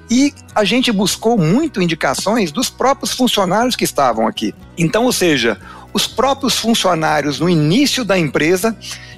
E 0.09 0.33
a 0.55 0.65
gente 0.65 0.93
buscou 0.93 1.37
muito 1.37 1.83
indicações 1.83 2.53
dos 2.53 2.71
próprios 2.71 3.13
funcionários 3.13 3.75
que 3.75 3.85
estavam 3.85 4.27
aqui. 4.27 4.55
Então, 4.79 5.05
ou 5.05 5.13
seja, 5.13 5.59
os 5.93 6.07
próprios 6.07 6.57
funcionários 6.57 7.41
no 7.41 7.49
início 7.49 8.05
da 8.05 8.17
empresa 8.17 8.77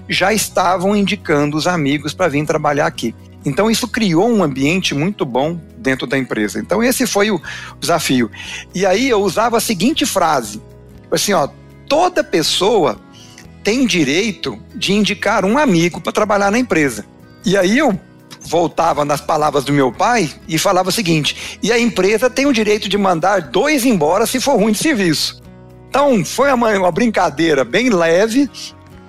já 0.08 0.32
estavam 0.32 0.96
indicando 0.96 1.56
os 1.56 1.66
amigos 1.66 2.14
para 2.14 2.28
vir 2.28 2.46
trabalhar 2.46 2.86
aqui. 2.86 3.14
Então 3.48 3.70
isso 3.70 3.88
criou 3.88 4.28
um 4.28 4.42
ambiente 4.42 4.94
muito 4.94 5.24
bom 5.24 5.58
dentro 5.78 6.06
da 6.06 6.18
empresa. 6.18 6.58
Então 6.58 6.82
esse 6.82 7.06
foi 7.06 7.30
o 7.30 7.40
desafio. 7.80 8.30
E 8.74 8.84
aí 8.84 9.08
eu 9.08 9.20
usava 9.20 9.56
a 9.56 9.60
seguinte 9.60 10.04
frase, 10.06 10.62
assim, 11.10 11.32
ó, 11.32 11.48
toda 11.88 12.22
pessoa 12.22 13.00
tem 13.62 13.86
direito 13.86 14.58
de 14.74 14.92
indicar 14.92 15.44
um 15.44 15.58
amigo 15.58 16.00
para 16.00 16.12
trabalhar 16.12 16.50
na 16.50 16.58
empresa. 16.58 17.04
E 17.44 17.56
aí 17.56 17.78
eu 17.78 17.98
voltava 18.40 19.04
nas 19.04 19.20
palavras 19.20 19.64
do 19.64 19.72
meu 19.72 19.92
pai 19.92 20.30
e 20.46 20.58
falava 20.58 20.88
o 20.88 20.92
seguinte: 20.92 21.58
e 21.62 21.72
a 21.72 21.78
empresa 21.78 22.30
tem 22.30 22.46
o 22.46 22.52
direito 22.52 22.88
de 22.88 22.96
mandar 22.96 23.42
dois 23.42 23.84
embora 23.84 24.26
se 24.26 24.40
for 24.40 24.56
ruim 24.56 24.72
de 24.72 24.78
serviço. 24.78 25.42
Então 25.88 26.24
foi 26.24 26.52
uma, 26.52 26.70
uma 26.78 26.92
brincadeira 26.92 27.64
bem 27.64 27.88
leve, 27.88 28.50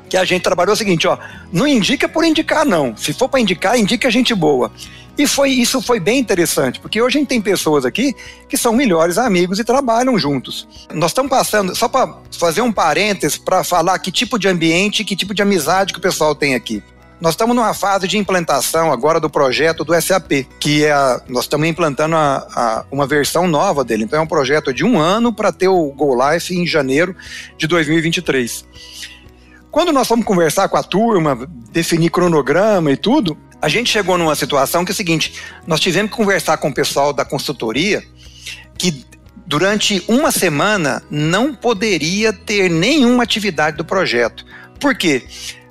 que 0.10 0.17
a 0.17 0.26
gente 0.26 0.41
trabalhou 0.41 0.74
o 0.74 0.78
seguinte, 0.78 1.08
ó, 1.08 1.17
não 1.52 1.67
indica 1.67 2.10
por 2.10 2.26
indicar 2.26 2.65
não. 2.65 2.98
Se 2.98 3.13
for 3.13 3.30
para 3.30 3.39
indicar, 3.39 3.80
indica 3.80 4.10
gente 4.10 4.34
boa. 4.34 4.72
E 5.19 5.28
foi 5.28 5.50
isso 5.50 5.82
foi 5.82 6.00
bem 6.00 6.17
interessante, 6.17 6.80
porque 6.80 7.02
hoje 7.02 7.17
a 7.17 7.19
gente 7.19 7.28
tem 7.28 7.41
pessoas 7.41 7.84
aqui 7.84 8.15
que 8.48 8.58
são 8.58 8.74
melhores 8.74 9.17
amigos 9.17 9.60
e 9.60 9.65
trabalham 9.65 10.17
juntos. 10.17 10.65
Nós 10.93 11.12
estamos 11.12 11.30
passando, 11.30 11.76
só 11.76 11.89
para 11.89 12.15
fazer 12.39 12.62
um 12.62 12.72
parênteses 12.72 13.38
para 13.38 13.62
falar 13.63 14.00
que 14.00 14.13
tipo 14.13 14.39
de 14.39 14.48
ambiente, 14.48 15.04
que 15.04 15.17
tipo 15.17 15.34
de 15.34 15.41
amizade 15.41 15.91
que 15.91 16.00
o 16.00 16.02
pessoal 16.02 16.34
tem 16.34 16.56
aqui. 16.56 16.82
Nós 17.19 17.34
estamos 17.34 17.54
numa 17.54 17.74
fase 17.74 18.08
de 18.08 18.17
implantação 18.17 18.93
agora 18.93 19.19
do 19.19 19.30
projeto 19.30 19.84
do 19.84 19.93
SAP, 20.02 20.48
que 20.58 20.86
é 20.86 20.91
a, 20.93 21.22
nós 21.28 21.43
estamos 21.43 21.67
implantando 21.67 22.15
a, 22.15 22.48
a, 22.56 22.86
uma 22.89 23.06
versão 23.06 23.45
nova 23.45 23.84
dele. 23.84 24.06
Então 24.06 24.19
é 24.19 24.22
um 24.22 24.28
projeto 24.28 24.74
de 24.74 24.86
um 24.86 24.98
ano 24.98 25.34
para 25.34 25.52
ter 25.52 25.67
o 25.67 25.91
Go 25.91 26.15
Live 26.15 26.56
em 26.56 26.65
janeiro 26.65 27.13
de 27.58 27.67
2023. 27.67 28.63
Quando 29.71 29.91
nós 29.91 30.08
fomos 30.08 30.25
conversar 30.25 30.67
com 30.67 30.77
a 30.77 30.84
turma, 30.84 31.47
definir 31.71 32.10
cronograma 32.10 32.91
e 32.91 32.97
tudo, 32.97 33.38
a 33.62 33.69
gente 33.69 33.91
chegou 33.91 34.17
numa 34.17 34.36
situação 34.36 34.84
que 34.84 34.91
é 34.91 34.93
o 34.93 34.95
seguinte: 34.95 35.34
nós 35.67 35.79
tivemos 35.79 36.12
que 36.12 36.17
conversar 36.17 36.58
com 36.58 36.69
o 36.69 36.73
pessoal 36.73 37.13
da 37.13 37.23
consultoria 37.23 38.03
que 38.77 39.05
durante 39.45 40.03
uma 40.08 40.32
semana 40.32 41.03
não 41.10 41.53
poderia 41.53 42.32
ter 42.32 42.69
nenhuma 42.69 43.23
atividade 43.23 43.77
do 43.77 43.86
projeto. 43.86 44.45
Por 44.79 44.95
quê? 44.95 45.23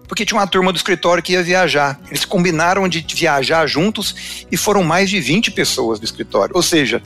Porque 0.06 0.24
tinha 0.24 0.38
uma 0.38 0.46
turma 0.46 0.72
do 0.72 0.76
escritório 0.76 1.22
que 1.22 1.32
ia 1.32 1.42
viajar. 1.42 1.98
Eles 2.08 2.24
combinaram 2.24 2.88
de 2.88 3.04
viajar 3.14 3.66
juntos 3.66 4.46
e 4.50 4.56
foram 4.56 4.82
mais 4.82 5.11
de 5.11 5.20
20 5.20 5.50
pessoas 5.50 5.98
do 5.98 6.04
escritório. 6.04 6.56
Ou 6.56 6.62
seja, 6.62 7.02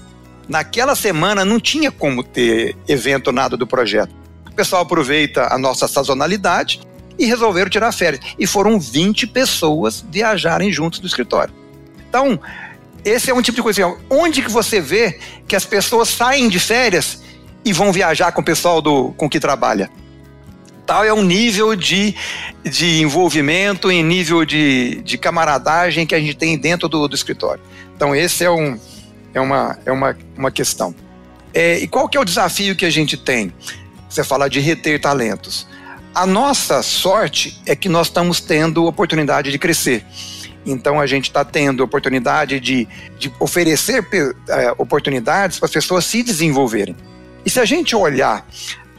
Naquela 0.49 0.95
semana 0.95 1.45
não 1.45 1.61
tinha 1.61 1.91
como 1.91 2.23
ter 2.23 2.77
evento 2.89 3.33
nada 3.33 3.57
do 3.57 3.67
projeto. 3.67 4.13
O 4.53 4.55
pessoal 4.55 4.83
aproveita 4.83 5.49
a 5.53 5.57
nossa 5.57 5.89
sazonalidade 5.89 6.81
e 7.19 7.25
resolveram 7.25 7.71
tirar 7.71 7.91
férias. 7.91 8.23
E 8.39 8.47
foram 8.47 8.79
20 8.79 9.27
pessoas 9.29 10.05
viajarem 10.11 10.71
juntos 10.71 10.99
do 10.99 11.07
escritório. 11.07 11.55
Então, 12.09 12.39
esse 13.03 13.31
é 13.31 13.35
um 13.35 13.41
tipo 13.41 13.57
de 13.57 13.63
coisa. 13.63 13.87
Assim, 13.87 13.97
onde 14.11 14.43
que 14.43 14.51
você 14.51 14.79
vê 14.79 15.19
que 15.49 15.57
as 15.57 15.65
pessoas 15.65 16.11
saem 16.11 16.51
de 16.51 16.61
férias 16.61 17.23
e 17.65 17.73
vão 17.73 17.93
viajar 17.93 18.31
com 18.33 18.43
o 18.43 18.45
pessoal 18.45 18.83
do, 18.83 19.13
com 19.17 19.29
que 19.29 19.41
trabalha? 19.41 19.91
Tal 20.85 21.03
é 21.03 21.15
um 21.15 21.23
nível 21.23 21.75
de, 21.75 22.15
de 22.63 23.01
envolvimento 23.01 23.91
e 23.91 24.03
nível 24.03 24.45
de, 24.45 25.01
de 25.03 25.17
camaradagem 25.17 26.07
que 26.07 26.15
a 26.15 26.21
gente 26.21 26.35
tem 26.35 26.59
dentro 26.59 26.89
do, 26.89 27.09
do 27.09 27.15
escritório. 27.15 27.63
Então, 27.97 28.15
esse 28.15 28.45
é, 28.45 28.51
um, 28.51 28.79
é, 29.33 29.41
uma, 29.41 29.79
é 29.87 29.93
uma, 29.93 30.17
uma 30.37 30.51
questão. 30.51 30.95
É, 31.55 31.79
e 31.79 31.89
qual 31.89 32.09
que 32.09 32.19
é 32.19 32.21
o 32.21 32.25
desafio 32.25 32.77
que 32.77 32.85
a 32.85 32.91
gente 32.91 33.17
tem? 33.17 33.53
Você 34.13 34.23
fala 34.23 34.47
de 34.47 34.61
reter 34.61 35.01
talentos. 35.01 35.67
A 36.15 36.27
nossa 36.27 36.83
sorte 36.83 37.59
é 37.65 37.75
que 37.75 37.89
nós 37.89 38.09
estamos 38.09 38.43
tendo 38.43 38.85
oportunidade 38.85 39.51
de 39.51 39.59
crescer. 39.59 40.05
Então 40.67 41.01
a 41.01 41.07
gente 41.07 41.31
está 41.31 41.43
tendo 41.47 41.83
oportunidade 41.83 42.61
de, 42.61 42.87
de 43.19 43.33
oferecer 43.41 44.07
é, 44.51 44.75
oportunidades 44.77 45.59
para 45.59 45.65
as 45.65 45.73
pessoas 45.73 46.05
se 46.05 46.23
desenvolverem. 46.23 46.95
E 47.43 47.49
se 47.49 47.59
a 47.59 47.65
gente 47.65 47.97
olhar 47.97 48.47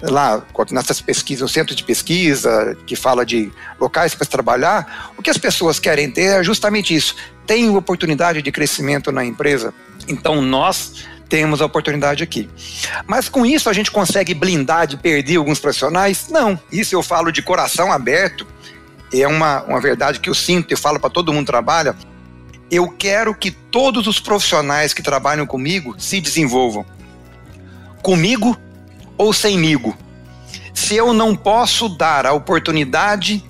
lá 0.01 0.43
nessas 0.71 0.99
pesquisas, 0.99 1.47
o 1.47 1.53
centro 1.53 1.75
de 1.75 1.83
pesquisa 1.83 2.75
que 2.87 2.95
fala 2.95 3.23
de 3.23 3.51
locais 3.79 4.15
para 4.15 4.25
trabalhar, 4.25 5.13
o 5.15 5.21
que 5.21 5.29
as 5.29 5.37
pessoas 5.37 5.79
querem 5.79 6.09
ter 6.09 6.39
é 6.39 6.43
justamente 6.43 6.95
isso. 6.95 7.15
Tem 7.45 7.69
oportunidade 7.69 8.41
de 8.41 8.51
crescimento 8.51 9.11
na 9.11 9.23
empresa. 9.23 9.75
Então 10.07 10.41
nós 10.41 11.05
temos 11.29 11.61
a 11.61 11.65
oportunidade 11.65 12.23
aqui. 12.23 12.49
Mas 13.07 13.29
com 13.29 13.45
isso 13.45 13.69
a 13.69 13.73
gente 13.73 13.91
consegue 13.91 14.33
blindar 14.33 14.87
de 14.87 14.97
perder 14.97 15.37
alguns 15.37 15.59
profissionais? 15.59 16.27
Não. 16.29 16.59
Isso 16.71 16.95
eu 16.95 17.03
falo 17.03 17.31
de 17.31 17.41
coração 17.41 17.91
aberto 17.91 18.45
é 19.21 19.27
uma, 19.27 19.63
uma 19.63 19.79
verdade 19.79 20.19
que 20.19 20.29
eu 20.29 20.33
sinto 20.33 20.73
e 20.73 20.77
falo 20.77 20.99
para 20.99 21.09
todo 21.09 21.31
mundo 21.31 21.45
que 21.45 21.51
trabalha. 21.51 21.95
Eu 22.71 22.89
quero 22.89 23.35
que 23.35 23.51
todos 23.51 24.07
os 24.07 24.19
profissionais 24.19 24.93
que 24.93 25.03
trabalham 25.03 25.45
comigo 25.45 25.95
se 25.99 26.19
desenvolvam. 26.19 26.85
Comigo 28.01 28.57
ou 29.17 29.31
semigo. 29.31 29.95
Se 30.73 30.95
eu 30.95 31.13
não 31.13 31.35
posso 31.35 31.87
dar 31.87 32.25
a 32.25 32.33
oportunidade 32.33 33.43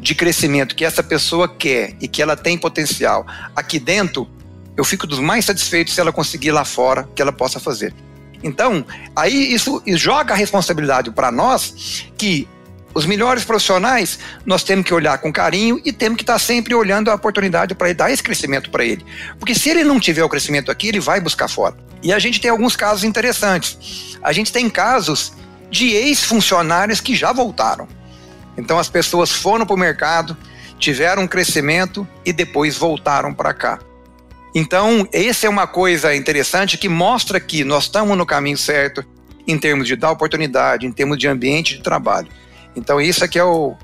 de 0.00 0.14
crescimento 0.14 0.74
que 0.74 0.84
essa 0.84 1.02
pessoa 1.02 1.48
quer 1.48 1.94
e 2.00 2.08
que 2.08 2.22
ela 2.22 2.36
tem 2.36 2.56
potencial 2.56 3.26
aqui 3.54 3.78
dentro, 3.78 4.28
eu 4.76 4.84
fico 4.84 5.06
dos 5.06 5.18
mais 5.18 5.44
satisfeitos 5.44 5.94
se 5.94 6.00
ela 6.00 6.12
conseguir 6.12 6.50
lá 6.50 6.64
fora 6.64 7.08
que 7.14 7.22
ela 7.22 7.32
possa 7.32 7.60
fazer. 7.60 7.94
Então, 8.42 8.84
aí 9.16 9.54
isso 9.54 9.82
joga 9.86 10.34
a 10.34 10.36
responsabilidade 10.36 11.10
para 11.10 11.32
nós 11.32 12.04
que 12.16 12.46
os 12.94 13.06
melhores 13.06 13.44
profissionais, 13.44 14.18
nós 14.46 14.62
temos 14.62 14.86
que 14.86 14.94
olhar 14.94 15.18
com 15.18 15.32
carinho 15.32 15.80
e 15.84 15.92
temos 15.92 16.16
que 16.16 16.22
estar 16.22 16.38
sempre 16.38 16.74
olhando 16.74 17.10
a 17.10 17.14
oportunidade 17.14 17.74
para 17.74 17.92
dar 17.92 18.12
esse 18.12 18.22
crescimento 18.22 18.70
para 18.70 18.84
ele. 18.84 19.04
Porque 19.38 19.54
se 19.54 19.68
ele 19.68 19.82
não 19.82 19.98
tiver 19.98 20.22
o 20.22 20.28
crescimento 20.28 20.70
aqui, 20.70 20.88
ele 20.88 21.00
vai 21.00 21.20
buscar 21.20 21.48
fora. 21.48 21.74
E 22.02 22.12
a 22.12 22.18
gente 22.18 22.40
tem 22.40 22.50
alguns 22.50 22.76
casos 22.76 23.02
interessantes. 23.02 24.16
A 24.22 24.32
gente 24.32 24.52
tem 24.52 24.70
casos 24.70 25.32
de 25.70 25.88
ex-funcionários 25.88 27.00
que 27.00 27.16
já 27.16 27.32
voltaram. 27.32 27.88
Então 28.56 28.78
as 28.78 28.88
pessoas 28.88 29.32
foram 29.32 29.66
para 29.66 29.74
o 29.74 29.78
mercado, 29.78 30.36
tiveram 30.78 31.22
um 31.22 31.26
crescimento 31.26 32.06
e 32.24 32.32
depois 32.32 32.76
voltaram 32.76 33.34
para 33.34 33.52
cá. 33.52 33.80
Então, 34.54 35.08
essa 35.12 35.46
é 35.46 35.50
uma 35.50 35.66
coisa 35.66 36.14
interessante 36.14 36.78
que 36.78 36.88
mostra 36.88 37.40
que 37.40 37.64
nós 37.64 37.84
estamos 37.84 38.16
no 38.16 38.24
caminho 38.24 38.56
certo 38.56 39.04
em 39.46 39.58
termos 39.58 39.86
de 39.86 39.96
dar 39.96 40.10
oportunidade, 40.10 40.86
em 40.86 40.92
termos 40.92 41.18
de 41.18 41.28
ambiente 41.28 41.76
de 41.76 41.82
trabalho. 41.82 42.28
Então 42.74 43.00
isso 43.00 43.24
aqui 43.24 43.38
é 43.38 43.44
o 43.44 43.74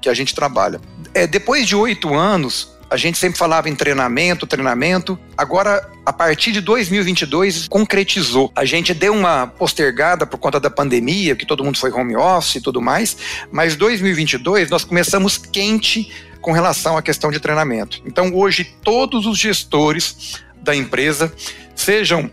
que 0.00 0.08
a 0.08 0.14
gente 0.14 0.34
trabalha. 0.34 0.80
É, 1.14 1.26
depois 1.26 1.66
de 1.66 1.76
oito 1.76 2.14
anos, 2.14 2.76
a 2.90 2.96
gente 2.96 3.18
sempre 3.18 3.38
falava 3.38 3.68
em 3.68 3.74
treinamento, 3.74 4.46
treinamento. 4.46 5.18
Agora, 5.36 5.88
a 6.04 6.12
partir 6.12 6.52
de 6.52 6.60
2022, 6.60 7.68
concretizou. 7.68 8.50
A 8.54 8.64
gente 8.64 8.94
deu 8.94 9.12
uma 9.12 9.46
postergada 9.46 10.26
por 10.26 10.38
conta 10.38 10.58
da 10.58 10.70
pandemia, 10.70 11.36
que 11.36 11.46
todo 11.46 11.64
mundo 11.64 11.78
foi 11.78 11.90
home 11.90 12.16
office 12.16 12.56
e 12.56 12.60
tudo 12.60 12.80
mais, 12.80 13.16
mas 13.50 13.76
2022 13.76 14.70
nós 14.70 14.84
começamos 14.84 15.36
quente 15.36 16.12
com 16.46 16.52
relação 16.52 16.96
à 16.96 17.02
questão 17.02 17.32
de 17.32 17.40
treinamento. 17.40 18.00
Então, 18.06 18.32
hoje, 18.32 18.62
todos 18.84 19.26
os 19.26 19.36
gestores 19.36 20.44
da 20.62 20.76
empresa, 20.76 21.32
sejam 21.74 22.30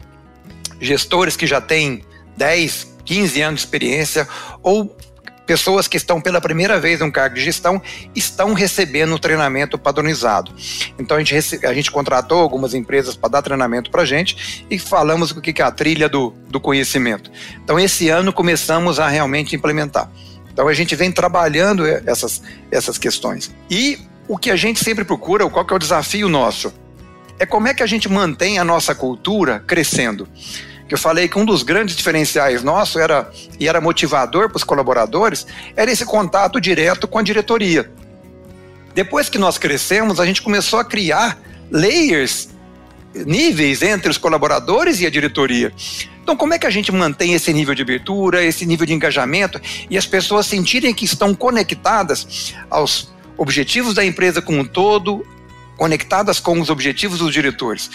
gestores 0.79 1.35
que 1.35 1.47
já 1.47 1.59
têm 1.59 2.05
10, 2.37 2.95
15 3.03 3.41
anos 3.41 3.61
de 3.61 3.65
experiência 3.65 4.27
ou 4.61 4.95
pessoas 5.47 5.87
que 5.87 5.97
estão 5.97 6.21
pela 6.21 6.39
primeira 6.39 6.79
vez 6.79 6.99
no 6.99 7.11
cargo 7.11 7.33
de 7.33 7.41
gestão 7.41 7.81
estão 8.15 8.53
recebendo 8.53 9.17
treinamento 9.17 9.79
padronizado. 9.79 10.53
Então 10.99 11.17
a 11.17 11.23
gente, 11.23 11.65
a 11.65 11.73
gente 11.73 11.89
contratou 11.89 12.39
algumas 12.39 12.75
empresas 12.75 13.15
para 13.15 13.29
dar 13.29 13.41
treinamento 13.41 13.89
para 13.89 14.03
a 14.03 14.05
gente 14.05 14.63
e 14.69 14.77
falamos 14.77 15.31
o 15.31 15.41
que 15.41 15.59
é 15.59 15.65
a 15.65 15.71
trilha 15.71 16.07
do, 16.07 16.35
do 16.49 16.59
conhecimento. 16.59 17.31
Então 17.63 17.79
esse 17.79 18.09
ano 18.09 18.31
começamos 18.31 18.99
a 18.99 19.07
realmente 19.07 19.55
implementar. 19.55 20.07
Então 20.53 20.67
a 20.67 20.73
gente 20.73 20.95
vem 20.95 21.11
trabalhando 21.11 21.85
essas, 21.85 22.41
essas 22.71 22.97
questões. 22.97 23.51
E 23.69 23.99
o 24.27 24.37
que 24.37 24.51
a 24.51 24.55
gente 24.55 24.83
sempre 24.83 25.03
procura, 25.03 25.49
qual 25.49 25.65
que 25.65 25.73
é 25.73 25.75
o 25.75 25.79
desafio 25.79 26.29
nosso? 26.29 26.73
É 27.39 27.45
como 27.45 27.67
é 27.67 27.73
que 27.73 27.83
a 27.83 27.87
gente 27.87 28.07
mantém 28.07 28.59
a 28.59 28.63
nossa 28.63 28.93
cultura 28.93 29.59
crescendo 29.65 30.27
eu 30.93 30.97
falei 30.97 31.27
que 31.27 31.39
um 31.39 31.43
dos 31.43 31.63
grandes 31.63 31.95
diferenciais 31.95 32.61
nosso 32.61 32.99
era 32.99 33.27
e 33.59 33.67
era 33.67 33.81
motivador 33.81 34.47
para 34.47 34.57
os 34.57 34.63
colaboradores, 34.63 35.47
era 35.75 35.91
esse 35.91 36.05
contato 36.05 36.61
direto 36.61 37.07
com 37.07 37.17
a 37.17 37.23
diretoria. 37.23 37.91
Depois 38.93 39.27
que 39.27 39.39
nós 39.39 39.57
crescemos, 39.57 40.19
a 40.19 40.25
gente 40.27 40.43
começou 40.43 40.77
a 40.77 40.85
criar 40.85 41.39
layers, 41.71 42.49
níveis 43.13 43.81
entre 43.81 44.09
os 44.09 44.17
colaboradores 44.17 44.99
e 44.99 45.05
a 45.05 45.09
diretoria. 45.09 45.71
Então, 46.21 46.35
como 46.35 46.53
é 46.53 46.59
que 46.59 46.65
a 46.65 46.69
gente 46.69 46.91
mantém 46.91 47.33
esse 47.33 47.51
nível 47.51 47.75
de 47.75 47.81
abertura, 47.81 48.43
esse 48.43 48.65
nível 48.65 48.85
de 48.85 48.93
engajamento 48.93 49.59
e 49.89 49.97
as 49.97 50.05
pessoas 50.05 50.45
sentirem 50.45 50.93
que 50.93 51.05
estão 51.05 51.35
conectadas 51.35 52.53
aos 52.69 53.13
objetivos 53.37 53.93
da 53.93 54.05
empresa 54.05 54.41
como 54.41 54.59
um 54.59 54.65
todo, 54.65 55.25
conectadas 55.77 56.39
com 56.39 56.59
os 56.59 56.69
objetivos 56.69 57.19
dos 57.19 57.33
diretores? 57.33 57.89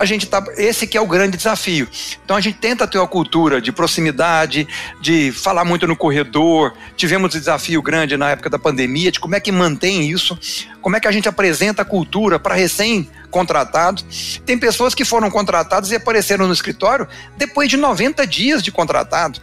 A 0.00 0.06
gente 0.06 0.26
tá. 0.26 0.42
Esse 0.56 0.86
que 0.86 0.96
é 0.96 1.00
o 1.00 1.06
grande 1.06 1.36
desafio. 1.36 1.86
Então 2.24 2.34
a 2.34 2.40
gente 2.40 2.56
tenta 2.58 2.86
ter 2.86 2.96
uma 2.96 3.06
cultura 3.06 3.60
de 3.60 3.70
proximidade, 3.70 4.66
de 4.98 5.30
falar 5.30 5.62
muito 5.62 5.86
no 5.86 5.94
corredor. 5.94 6.72
Tivemos 6.96 7.34
um 7.34 7.38
desafio 7.38 7.82
grande 7.82 8.16
na 8.16 8.30
época 8.30 8.48
da 8.48 8.58
pandemia 8.58 9.12
de 9.12 9.20
como 9.20 9.34
é 9.34 9.40
que 9.40 9.52
mantém 9.52 10.08
isso, 10.10 10.38
como 10.80 10.96
é 10.96 11.00
que 11.00 11.06
a 11.06 11.12
gente 11.12 11.28
apresenta 11.28 11.82
a 11.82 11.84
cultura 11.84 12.38
para 12.38 12.54
recém-contratados. 12.54 14.40
Tem 14.46 14.58
pessoas 14.58 14.94
que 14.94 15.04
foram 15.04 15.30
contratadas 15.30 15.90
e 15.90 15.96
apareceram 15.96 16.46
no 16.46 16.54
escritório 16.54 17.06
depois 17.36 17.68
de 17.68 17.76
90 17.76 18.26
dias 18.26 18.62
de 18.62 18.72
contratado. 18.72 19.38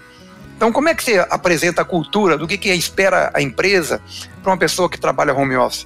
Então, 0.56 0.72
como 0.72 0.90
é 0.90 0.96
que 0.96 1.04
você 1.04 1.24
apresenta 1.30 1.84
a 1.84 1.86
cultura 1.86 2.36
do 2.36 2.48
que, 2.48 2.58
que 2.58 2.70
espera 2.74 3.30
a 3.32 3.40
empresa 3.40 4.02
para 4.42 4.52
uma 4.52 4.58
pessoa 4.58 4.90
que 4.90 5.00
trabalha 5.00 5.36
home 5.36 5.56
office? 5.56 5.86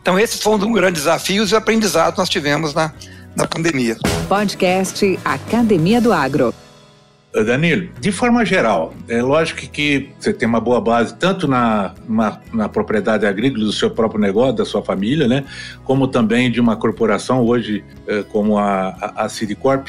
Então, 0.00 0.18
esses 0.18 0.40
foram 0.40 0.66
um 0.66 0.72
grandes 0.72 1.02
desafios 1.02 1.52
e 1.52 1.56
aprendizados 1.56 2.14
que 2.14 2.18
nós 2.20 2.28
tivemos 2.30 2.72
na, 2.72 2.90
na 3.36 3.46
pandemia. 3.46 3.96
Podcast 4.28 5.18
Academia 5.24 6.00
do 6.00 6.12
Agro. 6.12 6.54
Danilo, 7.32 7.88
de 8.00 8.10
forma 8.10 8.44
geral, 8.44 8.92
é 9.06 9.22
lógico 9.22 9.60
que 9.70 10.10
você 10.18 10.32
tem 10.32 10.48
uma 10.48 10.60
boa 10.60 10.80
base 10.80 11.14
tanto 11.14 11.46
na, 11.46 11.94
na, 12.08 12.40
na, 12.52 12.68
propriedade 12.68 13.24
agrícola 13.24 13.64
do 13.64 13.72
seu 13.72 13.88
próprio 13.88 14.20
negócio, 14.20 14.56
da 14.56 14.64
sua 14.64 14.82
família, 14.82 15.28
né, 15.28 15.44
como 15.84 16.08
também 16.08 16.50
de 16.50 16.60
uma 16.60 16.74
corporação 16.74 17.46
hoje 17.46 17.84
é, 18.08 18.24
como 18.24 18.58
a, 18.58 18.88
a, 19.00 19.26
a. 19.26 19.84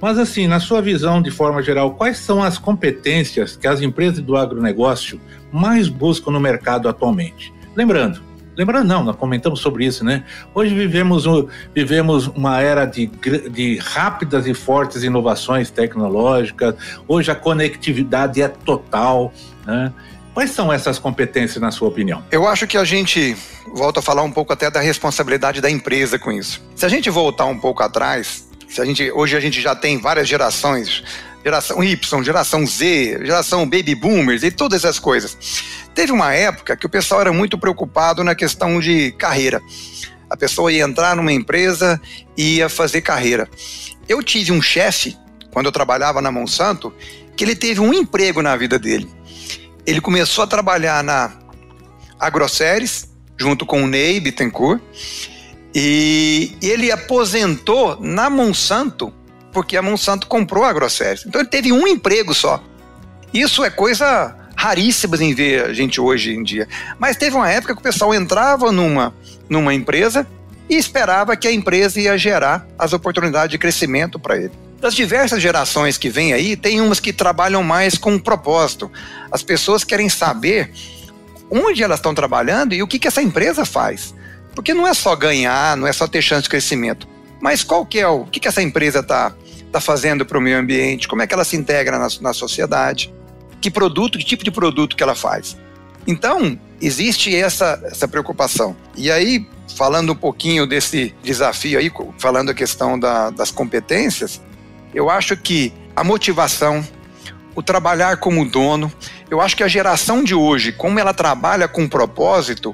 Mas 0.00 0.18
assim, 0.18 0.46
na 0.46 0.58
sua 0.58 0.80
visão 0.80 1.20
de 1.20 1.30
forma 1.30 1.62
geral, 1.62 1.90
quais 1.92 2.16
são 2.16 2.42
as 2.42 2.56
competências 2.56 3.56
que 3.56 3.66
as 3.66 3.82
empresas 3.82 4.20
do 4.20 4.34
agronegócio 4.34 5.20
mais 5.52 5.88
buscam 5.88 6.30
no 6.30 6.40
mercado 6.40 6.88
atualmente? 6.88 7.52
Lembrando, 7.76 8.22
Lembrando, 8.56 8.88
não, 8.88 9.04
nós 9.04 9.16
comentamos 9.16 9.60
sobre 9.60 9.84
isso, 9.84 10.02
né? 10.04 10.24
Hoje 10.54 10.74
vivemos, 10.74 11.24
vivemos 11.74 12.26
uma 12.28 12.60
era 12.60 12.86
de, 12.86 13.06
de 13.06 13.76
rápidas 13.76 14.46
e 14.46 14.54
fortes 14.54 15.02
inovações 15.02 15.70
tecnológicas, 15.70 16.74
hoje 17.06 17.30
a 17.30 17.34
conectividade 17.34 18.40
é 18.40 18.48
total, 18.48 19.32
né? 19.66 19.92
Quais 20.32 20.50
são 20.50 20.70
essas 20.70 20.98
competências, 20.98 21.62
na 21.62 21.70
sua 21.70 21.88
opinião? 21.88 22.22
Eu 22.30 22.46
acho 22.46 22.66
que 22.66 22.76
a 22.76 22.84
gente 22.84 23.34
volta 23.74 24.00
a 24.00 24.02
falar 24.02 24.22
um 24.22 24.30
pouco 24.30 24.52
até 24.52 24.70
da 24.70 24.80
responsabilidade 24.80 25.62
da 25.62 25.70
empresa 25.70 26.18
com 26.18 26.30
isso. 26.30 26.62
Se 26.74 26.84
a 26.84 26.90
gente 26.90 27.08
voltar 27.08 27.46
um 27.46 27.58
pouco 27.58 27.82
atrás, 27.82 28.46
se 28.68 28.78
a 28.78 28.84
gente, 28.84 29.10
hoje 29.12 29.34
a 29.34 29.40
gente 29.40 29.62
já 29.62 29.74
tem 29.74 29.98
várias 29.98 30.28
gerações, 30.28 31.02
geração 31.42 31.82
Y, 31.82 32.22
geração 32.22 32.66
Z, 32.66 33.20
geração 33.24 33.64
Baby 33.64 33.94
Boomers 33.94 34.42
e 34.42 34.50
todas 34.50 34.84
essas 34.84 34.98
coisas. 34.98 35.38
Teve 35.96 36.12
uma 36.12 36.34
época 36.34 36.76
que 36.76 36.84
o 36.84 36.90
pessoal 36.90 37.22
era 37.22 37.32
muito 37.32 37.56
preocupado 37.56 38.22
na 38.22 38.34
questão 38.34 38.78
de 38.78 39.12
carreira. 39.12 39.62
A 40.28 40.36
pessoa 40.36 40.70
ia 40.70 40.84
entrar 40.84 41.16
numa 41.16 41.32
empresa 41.32 41.98
e 42.36 42.56
ia 42.56 42.68
fazer 42.68 43.00
carreira. 43.00 43.48
Eu 44.06 44.22
tive 44.22 44.52
um 44.52 44.60
chefe, 44.60 45.16
quando 45.50 45.66
eu 45.66 45.72
trabalhava 45.72 46.20
na 46.20 46.30
Monsanto, 46.30 46.92
que 47.34 47.42
ele 47.42 47.56
teve 47.56 47.80
um 47.80 47.94
emprego 47.94 48.42
na 48.42 48.54
vida 48.58 48.78
dele. 48.78 49.10
Ele 49.86 50.02
começou 50.02 50.44
a 50.44 50.46
trabalhar 50.46 51.02
na 51.02 51.32
Agroceres, 52.20 53.08
junto 53.38 53.64
com 53.64 53.82
o 53.82 53.86
Ney 53.86 54.20
Bittencourt, 54.20 54.82
e 55.74 56.58
ele 56.60 56.92
aposentou 56.92 57.98
na 58.02 58.28
Monsanto, 58.28 59.14
porque 59.50 59.78
a 59.78 59.82
Monsanto 59.82 60.26
comprou 60.26 60.62
a 60.62 60.68
Agroceres. 60.68 61.24
Então 61.24 61.40
ele 61.40 61.48
teve 61.48 61.72
um 61.72 61.88
emprego 61.88 62.34
só. 62.34 62.62
Isso 63.32 63.64
é 63.64 63.70
coisa 63.70 64.36
raríssima 64.66 65.16
em 65.22 65.32
ver 65.32 65.66
a 65.66 65.72
gente 65.72 66.00
hoje 66.00 66.34
em 66.34 66.42
dia. 66.42 66.66
Mas 66.98 67.16
teve 67.16 67.36
uma 67.36 67.48
época 67.48 67.74
que 67.74 67.80
o 67.80 67.82
pessoal 67.82 68.12
entrava 68.12 68.72
numa, 68.72 69.14
numa 69.48 69.72
empresa 69.72 70.26
e 70.68 70.74
esperava 70.74 71.36
que 71.36 71.46
a 71.46 71.52
empresa 71.52 72.00
ia 72.00 72.18
gerar 72.18 72.66
as 72.76 72.92
oportunidades 72.92 73.50
de 73.50 73.58
crescimento 73.58 74.18
para 74.18 74.36
ele. 74.36 74.52
Das 74.80 74.94
diversas 74.94 75.40
gerações 75.40 75.96
que 75.96 76.10
vêm 76.10 76.32
aí, 76.32 76.56
tem 76.56 76.80
umas 76.80 76.98
que 76.98 77.12
trabalham 77.12 77.62
mais 77.62 77.96
com 77.96 78.12
um 78.14 78.18
propósito. 78.18 78.90
As 79.30 79.42
pessoas 79.42 79.84
querem 79.84 80.08
saber 80.08 80.72
onde 81.48 81.82
elas 81.82 81.98
estão 81.98 82.12
trabalhando 82.12 82.74
e 82.74 82.82
o 82.82 82.88
que, 82.88 82.98
que 82.98 83.08
essa 83.08 83.22
empresa 83.22 83.64
faz. 83.64 84.14
Porque 84.54 84.74
não 84.74 84.86
é 84.86 84.94
só 84.94 85.14
ganhar, 85.14 85.76
não 85.76 85.86
é 85.86 85.92
só 85.92 86.08
ter 86.08 86.20
chance 86.20 86.42
de 86.42 86.48
crescimento. 86.48 87.06
Mas 87.40 87.62
qual 87.62 87.86
que 87.86 88.00
é 88.00 88.08
o, 88.08 88.22
o 88.22 88.26
que, 88.26 88.40
que 88.40 88.48
essa 88.48 88.62
empresa 88.62 88.98
está 88.98 89.32
tá 89.70 89.80
fazendo 89.80 90.26
para 90.26 90.38
o 90.38 90.40
meio 90.40 90.58
ambiente? 90.58 91.06
Como 91.06 91.22
é 91.22 91.26
que 91.26 91.34
ela 91.34 91.44
se 91.44 91.56
integra 91.56 91.98
na, 91.98 92.08
na 92.20 92.32
sociedade? 92.32 93.14
Que 93.66 93.70
produto, 93.72 94.16
que 94.16 94.24
tipo 94.24 94.44
de 94.44 94.52
produto 94.52 94.94
que 94.94 95.02
ela 95.02 95.16
faz? 95.16 95.56
Então, 96.06 96.56
existe 96.80 97.34
essa, 97.34 97.82
essa 97.84 98.06
preocupação. 98.06 98.76
E 98.96 99.10
aí, 99.10 99.44
falando 99.76 100.12
um 100.12 100.14
pouquinho 100.14 100.68
desse 100.68 101.12
desafio 101.20 101.76
aí, 101.76 101.90
falando 102.16 102.50
a 102.50 102.54
questão 102.54 102.96
da, 102.96 103.28
das 103.30 103.50
competências, 103.50 104.40
eu 104.94 105.10
acho 105.10 105.36
que 105.36 105.72
a 105.96 106.04
motivação, 106.04 106.86
o 107.56 107.60
trabalhar 107.60 108.18
como 108.18 108.48
dono, 108.48 108.92
eu 109.28 109.40
acho 109.40 109.56
que 109.56 109.64
a 109.64 109.68
geração 109.68 110.22
de 110.22 110.32
hoje, 110.32 110.70
como 110.70 111.00
ela 111.00 111.12
trabalha 111.12 111.66
com 111.66 111.88
propósito, 111.88 112.72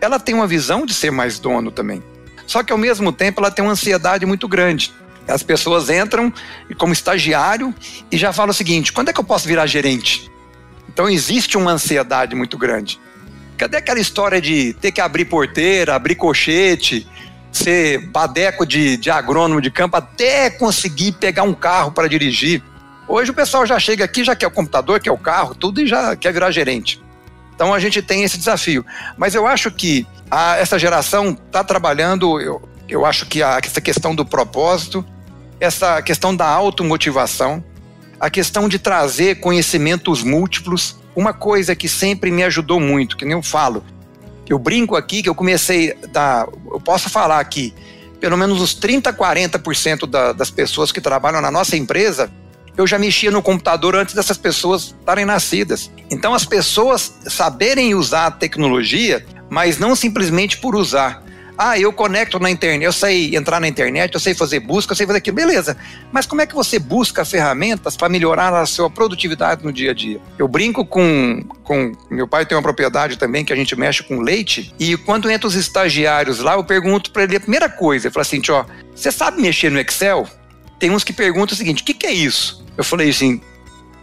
ela 0.00 0.18
tem 0.18 0.34
uma 0.34 0.46
visão 0.46 0.86
de 0.86 0.94
ser 0.94 1.10
mais 1.12 1.38
dono 1.38 1.70
também. 1.70 2.02
Só 2.46 2.62
que 2.62 2.72
ao 2.72 2.78
mesmo 2.78 3.12
tempo 3.12 3.42
ela 3.42 3.50
tem 3.50 3.62
uma 3.62 3.72
ansiedade 3.72 4.24
muito 4.24 4.48
grande. 4.48 4.90
As 5.28 5.42
pessoas 5.42 5.90
entram 5.90 6.32
como 6.78 6.94
estagiário 6.94 7.74
e 8.10 8.16
já 8.16 8.32
falam 8.32 8.52
o 8.52 8.54
seguinte: 8.54 8.90
quando 8.90 9.10
é 9.10 9.12
que 9.12 9.20
eu 9.20 9.24
posso 9.24 9.46
virar 9.46 9.66
gerente? 9.66 10.29
Então 10.92 11.08
existe 11.08 11.56
uma 11.56 11.70
ansiedade 11.70 12.34
muito 12.34 12.58
grande. 12.58 13.00
Cadê 13.56 13.76
aquela 13.76 14.00
história 14.00 14.40
de 14.40 14.72
ter 14.74 14.90
que 14.90 15.00
abrir 15.00 15.24
porteira, 15.26 15.94
abrir 15.94 16.16
cochete, 16.16 17.06
ser 17.52 18.08
badeco 18.08 18.66
de, 18.66 18.96
de 18.96 19.08
agrônomo 19.08 19.60
de 19.60 19.70
campo 19.70 19.96
até 19.96 20.50
conseguir 20.50 21.12
pegar 21.12 21.44
um 21.44 21.54
carro 21.54 21.92
para 21.92 22.08
dirigir? 22.08 22.60
Hoje 23.06 23.30
o 23.30 23.34
pessoal 23.34 23.64
já 23.64 23.78
chega 23.78 24.04
aqui, 24.04 24.24
já 24.24 24.34
quer 24.34 24.48
o 24.48 24.50
computador, 24.50 24.98
quer 24.98 25.12
o 25.12 25.18
carro, 25.18 25.54
tudo 25.54 25.80
e 25.80 25.86
já 25.86 26.16
quer 26.16 26.32
virar 26.32 26.50
gerente. 26.50 27.00
Então 27.54 27.72
a 27.72 27.78
gente 27.78 28.02
tem 28.02 28.24
esse 28.24 28.36
desafio. 28.36 28.84
Mas 29.16 29.34
eu 29.34 29.46
acho 29.46 29.70
que 29.70 30.04
a, 30.28 30.56
essa 30.56 30.78
geração 30.78 31.38
está 31.46 31.62
trabalhando, 31.62 32.40
eu, 32.40 32.68
eu 32.88 33.06
acho 33.06 33.26
que 33.26 33.42
a, 33.42 33.60
essa 33.62 33.80
questão 33.80 34.12
do 34.12 34.24
propósito, 34.24 35.04
essa 35.60 36.02
questão 36.02 36.34
da 36.34 36.46
automotivação, 36.46 37.62
a 38.20 38.28
questão 38.30 38.68
de 38.68 38.78
trazer 38.78 39.40
conhecimentos 39.40 40.22
múltiplos, 40.22 40.96
uma 41.16 41.32
coisa 41.32 41.74
que 41.74 41.88
sempre 41.88 42.30
me 42.30 42.44
ajudou 42.44 42.78
muito, 42.78 43.16
que 43.16 43.24
nem 43.24 43.32
eu 43.32 43.42
falo. 43.42 43.82
Eu 44.48 44.58
brinco 44.58 44.94
aqui 44.94 45.22
que 45.22 45.28
eu 45.28 45.34
comecei 45.34 45.94
da. 46.12 46.46
Eu 46.70 46.80
posso 46.80 47.08
falar 47.08 47.40
aqui, 47.40 47.72
pelo 48.20 48.36
menos 48.36 48.60
uns 48.60 48.74
30, 48.74 49.12
40% 49.12 50.06
da, 50.06 50.32
das 50.32 50.50
pessoas 50.50 50.92
que 50.92 51.00
trabalham 51.00 51.40
na 51.40 51.50
nossa 51.50 51.76
empresa 51.76 52.30
eu 52.76 52.86
já 52.86 52.98
mexia 52.98 53.30
no 53.30 53.42
computador 53.42 53.94
antes 53.94 54.14
dessas 54.14 54.38
pessoas 54.38 54.94
estarem 54.98 55.24
nascidas. 55.24 55.90
Então, 56.10 56.34
as 56.34 56.44
pessoas 56.44 57.12
saberem 57.26 57.94
usar 57.94 58.26
a 58.26 58.30
tecnologia, 58.30 59.24
mas 59.48 59.78
não 59.78 59.94
simplesmente 59.94 60.58
por 60.58 60.74
usar. 60.74 61.22
Ah, 61.62 61.78
eu 61.78 61.92
conecto 61.92 62.38
na 62.38 62.48
internet, 62.48 62.86
eu 62.86 62.92
sei 62.92 63.36
entrar 63.36 63.60
na 63.60 63.68
internet, 63.68 64.14
eu 64.14 64.18
sei 64.18 64.32
fazer 64.32 64.60
busca, 64.60 64.92
eu 64.92 64.96
sei 64.96 65.06
fazer 65.06 65.18
aquilo, 65.18 65.36
beleza. 65.36 65.76
Mas 66.10 66.24
como 66.24 66.40
é 66.40 66.46
que 66.46 66.54
você 66.54 66.78
busca 66.78 67.22
ferramentas 67.22 67.98
para 67.98 68.08
melhorar 68.08 68.54
a 68.54 68.64
sua 68.64 68.88
produtividade 68.88 69.62
no 69.62 69.70
dia 69.70 69.90
a 69.90 69.94
dia? 69.94 70.18
Eu 70.38 70.48
brinco 70.48 70.86
com, 70.86 71.44
com. 71.62 71.92
Meu 72.10 72.26
pai 72.26 72.46
tem 72.46 72.56
uma 72.56 72.62
propriedade 72.62 73.18
também 73.18 73.44
que 73.44 73.52
a 73.52 73.56
gente 73.56 73.76
mexe 73.76 74.02
com 74.02 74.20
leite, 74.20 74.74
e 74.80 74.96
quando 74.96 75.30
entra 75.30 75.46
os 75.46 75.54
estagiários 75.54 76.38
lá, 76.38 76.54
eu 76.54 76.64
pergunto 76.64 77.10
para 77.10 77.24
ele 77.24 77.36
a 77.36 77.40
primeira 77.40 77.68
coisa: 77.68 78.08
eu 78.08 78.10
falo 78.10 78.22
assim, 78.22 78.40
ó, 78.48 78.64
você 78.94 79.12
sabe 79.12 79.42
mexer 79.42 79.70
no 79.70 79.78
Excel? 79.78 80.26
Tem 80.78 80.90
uns 80.90 81.04
que 81.04 81.12
perguntam 81.12 81.52
o 81.52 81.58
seguinte: 81.58 81.82
o 81.82 81.84
que, 81.84 81.92
que 81.92 82.06
é 82.06 82.12
isso? 82.12 82.64
Eu 82.74 82.84
falei 82.84 83.10
assim: 83.10 83.38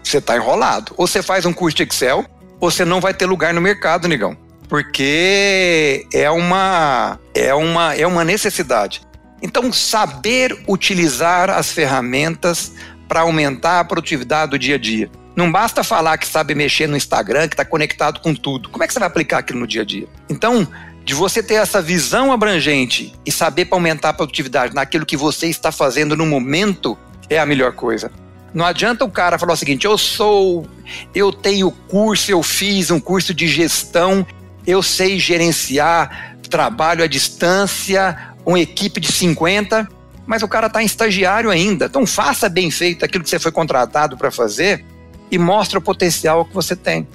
você 0.04 0.20
está 0.20 0.36
enrolado. 0.36 0.94
Ou 0.96 1.08
você 1.08 1.24
faz 1.24 1.44
um 1.44 1.54
curso 1.54 1.78
de 1.78 1.82
Excel, 1.82 2.24
ou 2.60 2.70
você 2.70 2.86
não 2.86 3.02
vai 3.02 3.16
ter 3.16 3.26
lugar 3.26 3.52
no 3.52 3.62
mercado, 3.62 4.08
negão. 4.08 4.38
Porque 4.68 6.06
é 6.14 6.30
uma, 6.30 7.20
é 7.34 7.54
uma, 7.54 7.96
é 7.96 8.06
uma 8.06 8.24
necessidade. 8.24 9.02
Então, 9.42 9.72
saber 9.72 10.58
utilizar 10.68 11.50
as 11.50 11.72
ferramentas 11.72 12.74
para 13.08 13.22
aumentar 13.22 13.80
a 13.80 13.86
produtividade 13.86 14.52
do 14.52 14.60
dia 14.60 14.76
a 14.76 14.78
dia. 14.78 15.10
Não 15.36 15.52
basta 15.52 15.84
falar 15.84 16.18
que 16.18 16.28
sabe 16.28 16.56
mexer 16.56 16.88
no 16.88 16.98
Instagram, 16.98 17.48
que 17.48 17.54
está 17.54 17.64
conectado 17.64 18.20
com 18.20 18.34
tudo. 18.34 18.70
Como 18.70 18.84
é 18.84 18.88
que 18.88 18.94
você 18.94 19.00
vai 19.00 19.08
aplicar 19.08 19.38
aquilo 19.38 19.60
no 19.60 19.68
dia 19.68 19.84
a 19.84 19.86
dia? 19.86 20.08
Então, 20.28 20.68
de 21.06 21.14
você 21.14 21.42
ter 21.42 21.54
essa 21.54 21.82
visão 21.82 22.32
abrangente 22.32 23.14
e 23.26 23.32
saber 23.32 23.66
para 23.66 23.78
aumentar 23.78 24.10
a 24.10 24.14
produtividade 24.14 24.74
naquilo 24.74 25.06
que 25.06 25.16
você 25.16 25.48
está 25.48 25.72
fazendo 25.72 26.18
no 26.18 26.26
momento, 26.26 26.98
é 27.30 27.40
a 27.40 27.46
melhor 27.46 27.74
coisa. 27.74 28.12
Não 28.54 28.66
adianta 28.66 29.06
o 29.06 29.12
cara 29.12 29.38
falar 29.38 29.54
o 29.54 29.58
seguinte: 29.58 29.86
eu 29.86 29.98
sou, 29.98 30.68
eu 31.14 31.32
tenho 31.32 31.70
curso, 31.70 32.32
eu 32.32 32.42
fiz 32.42 32.90
um 32.90 33.00
curso 33.00 33.34
de 33.34 33.48
gestão, 33.48 34.26
eu 34.68 34.84
sei 34.84 35.18
gerenciar 35.18 36.36
trabalho 36.50 37.04
à 37.04 37.08
distância, 37.08 38.34
uma 38.46 38.60
equipe 38.60 39.00
de 39.00 39.12
50, 39.12 39.88
mas 40.26 40.44
o 40.44 40.48
cara 40.48 40.68
está 40.68 40.84
em 40.84 40.86
estagiário 40.86 41.50
ainda. 41.50 41.86
Então 41.86 42.06
faça 42.06 42.50
bem 42.50 42.70
feito 42.70 43.06
aquilo 43.06 43.24
que 43.24 43.30
você 43.30 43.40
foi 43.40 43.52
contratado 43.52 44.18
para 44.18 44.30
fazer 44.30 44.84
e 45.32 45.38
mostre 45.38 45.78
o 45.78 45.82
potencial 45.82 46.46
que 46.46 46.54
você 46.54 46.76
tem. 46.76 47.08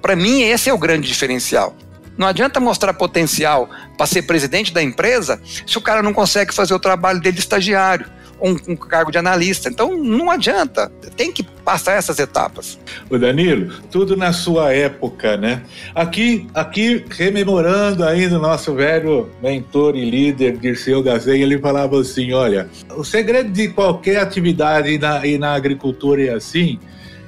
Para 0.00 0.14
mim, 0.16 0.42
esse 0.42 0.70
é 0.70 0.72
o 0.72 0.78
grande 0.78 1.08
diferencial. 1.08 1.76
Não 2.16 2.26
adianta 2.26 2.60
mostrar 2.60 2.94
potencial 2.94 3.68
para 3.96 4.06
ser 4.06 4.22
presidente 4.22 4.72
da 4.72 4.82
empresa 4.82 5.40
se 5.44 5.78
o 5.78 5.80
cara 5.80 6.02
não 6.02 6.12
consegue 6.12 6.54
fazer 6.54 6.74
o 6.74 6.78
trabalho 6.78 7.20
dele 7.20 7.34
de 7.34 7.40
estagiário 7.40 8.06
um, 8.40 8.56
um 8.72 8.76
cargo 8.76 9.10
de 9.10 9.18
analista. 9.18 9.68
Então 9.68 9.96
não 9.96 10.30
adianta, 10.30 10.90
tem 11.16 11.32
que 11.32 11.42
passar 11.42 11.92
essas 11.92 12.18
etapas. 12.18 12.78
O 13.08 13.18
Danilo, 13.18 13.72
tudo 13.90 14.16
na 14.16 14.32
sua 14.32 14.72
época, 14.72 15.36
né? 15.36 15.62
Aqui, 15.94 16.46
aqui 16.54 17.04
rememorando 17.10 18.04
ainda 18.04 18.38
o 18.38 18.42
nosso 18.42 18.74
velho 18.74 19.30
mentor 19.42 19.96
e 19.96 20.08
líder 20.08 20.56
Dirceu 20.56 21.02
Gazenha, 21.02 21.42
ele 21.42 21.58
falava 21.58 22.00
assim: 22.00 22.32
olha, 22.32 22.68
o 22.96 23.04
segredo 23.04 23.50
de 23.50 23.68
qualquer 23.68 24.18
atividade 24.18 24.90
e 24.90 24.98
na, 24.98 25.26
e 25.26 25.38
na 25.38 25.54
agricultura 25.54 26.22
é 26.22 26.34
assim, 26.34 26.78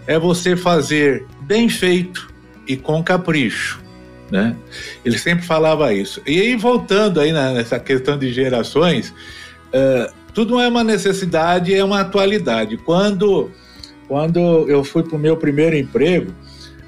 é 0.06 0.18
você 0.18 0.56
fazer 0.56 1.26
bem 1.42 1.68
feito 1.68 2.32
e 2.66 2.76
com 2.76 3.02
capricho 3.02 3.82
né? 4.32 4.56
Ele 5.04 5.18
sempre 5.18 5.44
falava 5.44 5.92
isso. 5.92 6.22
E 6.26 6.40
aí, 6.40 6.56
voltando 6.56 7.20
aí 7.20 7.30
nessa 7.32 7.78
questão 7.78 8.18
de 8.18 8.32
gerações, 8.32 9.10
uh, 9.10 10.10
tudo 10.34 10.60
é 10.60 10.68
uma 10.68 10.82
necessidade, 10.84 11.74
é 11.74 11.84
uma 11.84 12.00
atualidade. 12.00 12.76
Quando, 12.78 13.50
quando 14.08 14.68
eu 14.68 14.82
fui 14.82 15.02
para 15.02 15.16
o 15.16 15.18
meu 15.18 15.36
primeiro 15.36 15.76
emprego, 15.76 16.32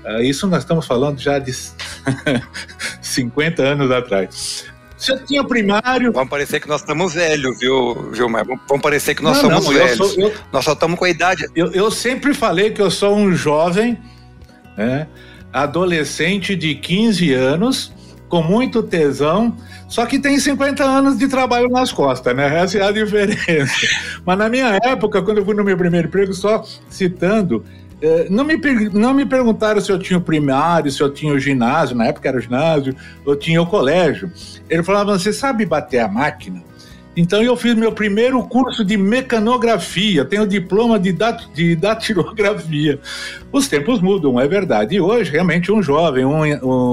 uh, 0.05 0.23
isso 0.23 0.47
nós 0.47 0.63
estamos 0.63 0.87
falando 0.87 1.19
já 1.19 1.39
de 1.39 1.53
50 3.03 3.63
anos 3.63 3.91
atrás. 3.91 4.65
Você 4.97 5.19
tinha 5.19 5.45
primário. 5.45 6.13
Vamos 6.13 6.31
parecer 6.31 6.61
que 6.61 6.69
nós 6.69 6.81
estamos 6.81 7.13
velhos, 7.13 7.59
viu, 7.59 8.11
viu 8.13 8.29
Mar? 8.29 8.45
Vamos 8.45 8.81
parecer 8.81 9.15
que 9.15 9.23
nós 9.23 9.43
não, 9.43 9.51
somos 9.51 9.67
não, 9.67 9.73
velhos. 9.73 9.97
Sou, 9.97 10.21
eu, 10.21 10.33
nós 10.51 10.65
só 10.65 10.73
estamos 10.73 10.99
com 10.99 11.05
a 11.05 11.11
idade. 11.11 11.47
Eu, 11.55 11.73
eu 11.73 11.91
sempre 11.91 12.33
falei 12.33 12.71
que 12.71 12.81
eu 12.81 12.91
sou 12.91 13.15
um 13.15 13.33
jovem, 13.35 13.99
né? 14.77 15.07
adolescente 15.53 16.57
de 16.57 16.75
15 16.75 17.33
anos, 17.33 17.93
com 18.29 18.43
muito 18.43 18.83
tesão, 18.83 19.57
só 19.89 20.07
que 20.07 20.19
tem 20.19 20.39
50 20.39 20.83
anos 20.83 21.19
de 21.19 21.29
trabalho 21.29 21.69
nas 21.69 21.93
costas, 21.93 22.35
né? 22.35 22.63
Essa 22.63 22.79
é 22.79 22.83
a 22.83 22.93
diferença. 22.93 23.87
Mas 24.25 24.39
na 24.39 24.49
minha 24.49 24.79
época, 24.83 25.23
quando 25.23 25.39
eu 25.39 25.45
fui 25.45 25.55
no 25.55 25.65
meu 25.65 25.77
primeiro 25.77 26.09
emprego, 26.09 26.33
só 26.33 26.65
citando, 26.89 27.65
eh, 28.01 28.27
não 28.31 28.45
me, 28.45 28.59
não 28.93 29.15
me 29.15 29.25
perguntaram 29.25 29.81
se 29.81 29.91
eu 29.91 29.99
tinha 29.99 30.19
o 30.19 30.23
primário, 30.23 30.91
se 30.91 31.01
eu 31.01 31.11
tinha 31.11 31.33
o 31.33 31.39
ginásio, 31.39 31.97
na 31.97 32.07
época 32.07 32.29
era 32.29 32.39
o 32.39 32.41
ginásio, 32.41 32.95
ou 33.25 33.37
tinha 33.37 33.61
o 33.63 33.67
colégio. 33.67 34.31
Ele 34.69 34.83
falava, 34.83 35.19
você 35.19 35.33
sabe 35.33 35.65
bater 35.65 36.01
a 36.01 36.09
máquina? 36.09 36.63
Então 37.17 37.43
eu 37.43 37.57
fiz 37.57 37.75
meu 37.75 37.93
primeiro 37.93 38.43
curso 38.43 38.85
de 38.85 38.97
mecanografia, 38.97 40.25
tenho 40.25 40.47
diploma 40.47 40.99
de, 40.99 41.13
dat 41.13 41.49
de 41.55 41.77
datilografia. 41.77 42.99
Os 43.53 43.69
tempos 43.69 44.01
mudam, 44.01 44.41
é 44.41 44.49
verdade. 44.49 44.97
E 44.97 45.01
hoje, 45.01 45.31
realmente, 45.31 45.71
um 45.71 45.81
jovem, 45.81 46.25
um, 46.25 46.43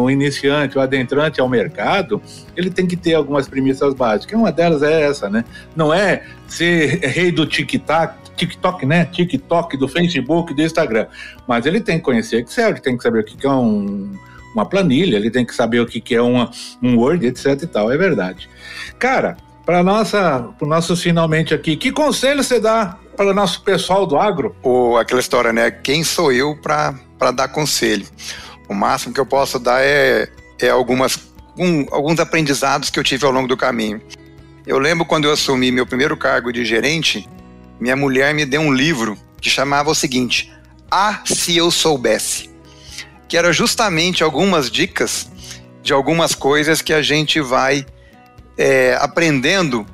um 0.04 0.10
iniciante, 0.10 0.78
um 0.78 0.82
adentrante 0.82 1.42
ao 1.42 1.50
mercado, 1.50 2.22
ele 2.56 2.70
tem 2.70 2.86
que 2.86 2.96
ter 2.96 3.16
algumas 3.16 3.48
premissas 3.48 3.94
básicas. 3.96 4.40
Uma 4.40 4.52
delas 4.52 4.84
é 4.84 5.02
essa, 5.02 5.30
né? 5.30 5.44
Não 5.76 5.92
é 5.92 6.24
ser 6.48 7.00
rei 7.00 7.32
do 7.32 7.46
tic-tac, 7.46 8.16
TikTok, 8.36 8.86
né? 8.86 9.06
TikTok, 9.06 9.76
do 9.76 9.88
Facebook, 9.88 10.54
do 10.54 10.62
Instagram. 10.62 11.08
Mas 11.48 11.66
ele 11.66 11.82
tem 11.82 11.98
que 11.98 12.04
conhecer 12.04 12.42
Excel, 12.42 12.70
ele 12.70 12.80
tem 12.80 12.96
que 12.96 13.02
saber 13.04 13.20
o 13.20 13.24
que 13.24 13.46
é 13.46 13.50
um, 13.50 14.12
uma 14.54 14.66
planilha, 14.66 15.18
ele 15.18 15.32
tem 15.32 15.46
que 15.46 15.56
saber 15.56 15.80
o 15.80 15.86
que 15.86 16.14
é 16.14 16.22
uma, 16.22 16.52
um 16.82 16.98
Word, 16.98 17.26
etc 17.26 17.62
e 17.64 17.68
tal. 17.68 17.92
É 17.92 17.98
verdade. 17.98 18.48
Cara, 19.00 19.38
para 19.66 19.84
nossa, 19.84 20.50
para 20.58 20.68
nossos 20.68 21.02
finalmente 21.02 21.54
aqui, 21.54 21.76
que 21.76 21.92
conselho 21.92 22.44
você 22.44 22.60
dá 22.60 22.98
para 23.16 23.30
o 23.30 23.34
nosso 23.34 23.62
pessoal 23.62 24.06
do 24.06 24.18
agro? 24.18 24.56
Ou 24.64 24.98
aquela 24.98 25.20
história, 25.20 25.54
né? 25.54 25.70
Quem 25.70 26.04
sou 26.04 26.32
eu 26.32 26.56
para 26.56 27.32
dar 27.32 27.48
conselho? 27.50 28.06
O 28.68 28.74
máximo 28.74 29.14
que 29.14 29.20
eu 29.20 29.26
posso 29.26 29.60
dar 29.60 29.82
é, 29.84 30.30
é 30.60 30.70
algumas, 30.70 31.20
um, 31.58 31.86
alguns 31.92 32.20
aprendizados 32.20 32.90
que 32.90 33.00
eu 33.00 33.04
tive 33.04 33.26
ao 33.26 33.32
longo 33.32 33.48
do 33.48 33.58
caminho. 33.58 34.02
Eu 34.66 34.80
lembro 34.80 35.06
quando 35.06 35.26
eu 35.26 35.34
assumi 35.34 35.72
meu 35.72 35.86
primeiro 35.86 36.16
cargo 36.16 36.52
de 36.52 36.64
gerente, 36.64 37.28
minha 37.80 37.96
mulher 37.96 38.34
me 38.34 38.46
deu 38.46 38.62
um 38.62 38.72
livro 38.72 39.18
que 39.40 39.50
chamava 39.50 39.90
o 39.90 39.96
seguinte: 39.96 40.52
Ah, 40.90 41.22
se 41.26 41.58
eu 41.58 41.72
soubesse. 41.72 42.50
Que 43.28 43.38
era 43.38 43.52
justamente 43.54 44.24
algumas 44.24 44.70
dicas 44.70 45.30
de 45.82 45.94
algumas 45.94 46.36
coisas 46.36 46.82
que 46.82 46.94
a 46.94 47.02
gente 47.02 47.42
vai 47.42 47.86
é, 48.62 48.96
aprendendo 49.00 49.88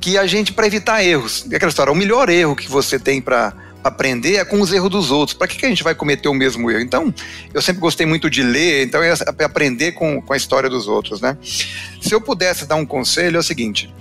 que 0.00 0.16
a 0.16 0.26
gente, 0.26 0.52
para 0.52 0.66
evitar 0.66 1.04
erros, 1.04 1.46
é 1.50 1.56
aquela 1.56 1.68
história, 1.68 1.92
o 1.92 1.96
melhor 1.96 2.30
erro 2.30 2.56
que 2.56 2.70
você 2.70 2.98
tem 2.98 3.20
para 3.20 3.52
aprender 3.82 4.36
é 4.36 4.44
com 4.46 4.62
os 4.62 4.72
erros 4.72 4.90
dos 4.90 5.10
outros. 5.10 5.36
Para 5.36 5.46
que, 5.46 5.58
que 5.58 5.66
a 5.66 5.68
gente 5.68 5.84
vai 5.84 5.94
cometer 5.94 6.28
o 6.28 6.34
mesmo 6.34 6.70
erro? 6.70 6.80
Então, 6.80 7.14
eu 7.52 7.60
sempre 7.60 7.82
gostei 7.82 8.06
muito 8.06 8.30
de 8.30 8.42
ler, 8.42 8.86
então 8.86 9.02
é 9.02 9.14
aprender 9.44 9.92
com, 9.92 10.22
com 10.22 10.32
a 10.32 10.36
história 10.38 10.70
dos 10.70 10.88
outros, 10.88 11.20
né? 11.20 11.36
Se 11.42 12.14
eu 12.14 12.20
pudesse 12.20 12.64
dar 12.64 12.76
um 12.76 12.86
conselho, 12.86 13.36
é 13.36 13.40
o 13.40 13.42
seguinte: 13.42 13.94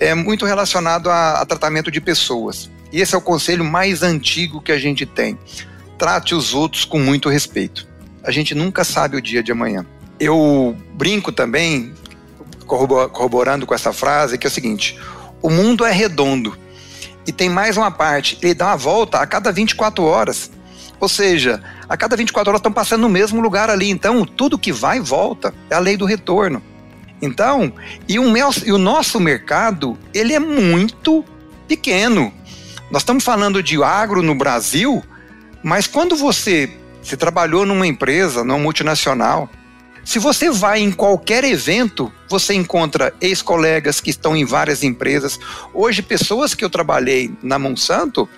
é 0.00 0.14
muito 0.14 0.46
relacionado 0.46 1.10
a, 1.10 1.42
a 1.42 1.44
tratamento 1.44 1.90
de 1.90 2.00
pessoas. 2.00 2.70
E 2.90 3.00
esse 3.02 3.14
é 3.14 3.18
o 3.18 3.20
conselho 3.20 3.64
mais 3.64 4.02
antigo 4.02 4.62
que 4.62 4.72
a 4.72 4.78
gente 4.78 5.04
tem. 5.04 5.38
Trate 5.98 6.34
os 6.34 6.54
outros 6.54 6.86
com 6.86 6.98
muito 6.98 7.28
respeito. 7.28 7.86
A 8.24 8.30
gente 8.30 8.54
nunca 8.54 8.84
sabe 8.84 9.18
o 9.18 9.20
dia 9.20 9.42
de 9.42 9.52
amanhã. 9.52 9.84
Eu 10.18 10.74
brinco 10.94 11.30
também, 11.30 11.92
corroborando 12.66 13.66
com 13.66 13.74
essa 13.74 13.92
frase, 13.92 14.36
que 14.36 14.46
é 14.46 14.50
o 14.50 14.52
seguinte: 14.52 14.98
o 15.40 15.48
mundo 15.50 15.84
é 15.84 15.92
redondo 15.92 16.56
e 17.26 17.32
tem 17.32 17.48
mais 17.48 17.76
uma 17.76 17.90
parte, 17.90 18.38
ele 18.40 18.54
dá 18.54 18.66
uma 18.66 18.76
volta 18.76 19.18
a 19.18 19.26
cada 19.26 19.50
24 19.50 20.04
horas. 20.04 20.50
Ou 21.00 21.08
seja, 21.08 21.62
a 21.88 21.96
cada 21.96 22.16
24 22.16 22.50
horas 22.50 22.60
estão 22.60 22.72
passando 22.72 23.02
no 23.02 23.08
mesmo 23.08 23.40
lugar 23.40 23.68
ali. 23.68 23.90
Então, 23.90 24.24
tudo 24.24 24.58
que 24.58 24.72
vai 24.72 25.00
volta. 25.00 25.52
É 25.68 25.74
a 25.74 25.78
lei 25.78 25.96
do 25.96 26.06
retorno. 26.06 26.62
Então, 27.20 27.72
e 28.08 28.18
o, 28.18 28.30
meu, 28.30 28.50
e 28.64 28.72
o 28.72 28.78
nosso 28.78 29.18
mercado, 29.20 29.98
ele 30.14 30.32
é 30.32 30.38
muito 30.38 31.24
pequeno. 31.66 32.32
Nós 32.90 33.02
estamos 33.02 33.24
falando 33.24 33.62
de 33.62 33.82
agro 33.82 34.22
no 34.22 34.34
Brasil, 34.34 35.02
mas 35.62 35.86
quando 35.86 36.16
você 36.16 36.70
se 37.02 37.16
trabalhou 37.16 37.66
numa 37.66 37.86
empresa, 37.86 38.44
numa 38.44 38.58
multinacional, 38.58 39.50
se 40.06 40.20
você 40.20 40.48
vai 40.48 40.78
em 40.78 40.92
qualquer 40.92 41.42
evento, 41.42 42.12
você 42.28 42.54
encontra 42.54 43.12
ex-colegas 43.20 44.00
que 44.00 44.08
estão 44.08 44.36
em 44.36 44.44
várias 44.44 44.84
empresas. 44.84 45.36
Hoje, 45.74 46.00
pessoas 46.00 46.54
que 46.54 46.64
eu 46.64 46.70
trabalhei 46.70 47.36
na 47.42 47.58
Monsanto, 47.58 48.28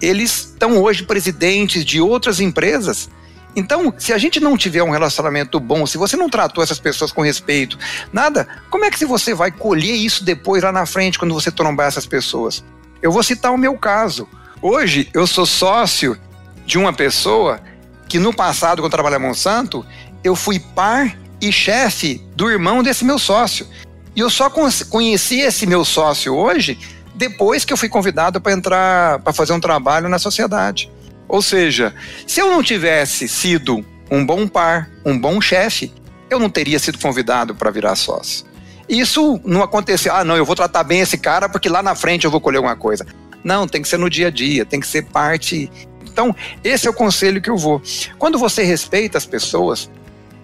eles 0.00 0.52
estão 0.52 0.78
hoje 0.78 1.02
presidentes 1.02 1.84
de 1.84 2.00
outras 2.00 2.38
empresas. 2.38 3.10
Então, 3.56 3.92
se 3.98 4.12
a 4.12 4.18
gente 4.18 4.38
não 4.38 4.56
tiver 4.56 4.84
um 4.84 4.90
relacionamento 4.90 5.58
bom, 5.58 5.84
se 5.84 5.98
você 5.98 6.16
não 6.16 6.30
tratou 6.30 6.62
essas 6.62 6.78
pessoas 6.78 7.10
com 7.10 7.22
respeito, 7.22 7.76
nada, 8.12 8.46
como 8.70 8.84
é 8.84 8.90
que 8.90 9.04
você 9.04 9.34
vai 9.34 9.50
colher 9.50 9.96
isso 9.96 10.22
depois 10.22 10.62
lá 10.62 10.70
na 10.70 10.86
frente, 10.86 11.18
quando 11.18 11.34
você 11.34 11.50
trombar 11.50 11.88
essas 11.88 12.06
pessoas? 12.06 12.62
Eu 13.02 13.10
vou 13.10 13.24
citar 13.24 13.52
o 13.52 13.58
meu 13.58 13.76
caso. 13.76 14.28
Hoje 14.62 15.10
eu 15.12 15.26
sou 15.26 15.44
sócio 15.44 16.16
de 16.64 16.78
uma 16.78 16.92
pessoa 16.92 17.60
que 18.08 18.18
no 18.18 18.32
passado, 18.32 18.78
quando 18.78 18.84
eu 18.84 18.90
trabalhei 18.90 19.18
na 19.18 19.26
Monsanto, 19.26 19.84
eu 20.22 20.36
fui 20.36 20.58
par 20.58 21.16
e 21.40 21.52
chefe 21.52 22.22
do 22.36 22.50
irmão 22.50 22.82
desse 22.82 23.04
meu 23.04 23.18
sócio. 23.18 23.66
E 24.14 24.20
eu 24.20 24.28
só 24.28 24.50
conheci 24.50 25.40
esse 25.40 25.66
meu 25.66 25.84
sócio 25.84 26.34
hoje 26.34 26.78
depois 27.14 27.64
que 27.64 27.72
eu 27.72 27.76
fui 27.76 27.88
convidado 27.88 28.40
para 28.40 28.52
entrar, 28.52 29.18
para 29.20 29.32
fazer 29.32 29.52
um 29.52 29.60
trabalho 29.60 30.08
na 30.08 30.18
sociedade. 30.18 30.90
Ou 31.28 31.42
seja, 31.42 31.94
se 32.26 32.40
eu 32.40 32.50
não 32.50 32.62
tivesse 32.62 33.28
sido 33.28 33.84
um 34.10 34.24
bom 34.24 34.48
par, 34.48 34.90
um 35.04 35.18
bom 35.18 35.40
chefe, 35.40 35.92
eu 36.28 36.38
não 36.38 36.48
teria 36.50 36.78
sido 36.78 36.98
convidado 36.98 37.54
para 37.54 37.70
virar 37.70 37.94
sócio. 37.94 38.46
Isso 38.88 39.40
não 39.44 39.62
aconteceu, 39.62 40.12
ah, 40.14 40.24
não, 40.24 40.36
eu 40.36 40.44
vou 40.44 40.56
tratar 40.56 40.82
bem 40.82 41.00
esse 41.00 41.16
cara 41.16 41.48
porque 41.48 41.68
lá 41.68 41.82
na 41.82 41.94
frente 41.94 42.24
eu 42.24 42.30
vou 42.30 42.40
colher 42.40 42.56
alguma 42.56 42.74
coisa. 42.74 43.06
Não, 43.44 43.68
tem 43.68 43.82
que 43.82 43.88
ser 43.88 43.98
no 43.98 44.10
dia 44.10 44.26
a 44.26 44.30
dia, 44.30 44.64
tem 44.64 44.80
que 44.80 44.86
ser 44.86 45.04
parte. 45.04 45.70
Então, 46.04 46.34
esse 46.64 46.86
é 46.86 46.90
o 46.90 46.94
conselho 46.94 47.40
que 47.40 47.48
eu 47.48 47.56
vou. 47.56 47.80
Quando 48.18 48.38
você 48.38 48.64
respeita 48.64 49.16
as 49.16 49.24
pessoas, 49.24 49.88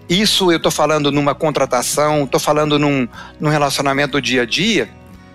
isso 0.09 0.51
eu 0.51 0.57
estou 0.57 0.71
falando 0.71 1.11
numa 1.11 1.35
contratação, 1.35 2.23
estou 2.23 2.39
falando 2.39 2.79
num, 2.79 3.07
num 3.39 3.49
relacionamento 3.49 4.13
do 4.13 4.21
dia 4.21 4.43
a 4.43 4.45
dia, 4.45 4.89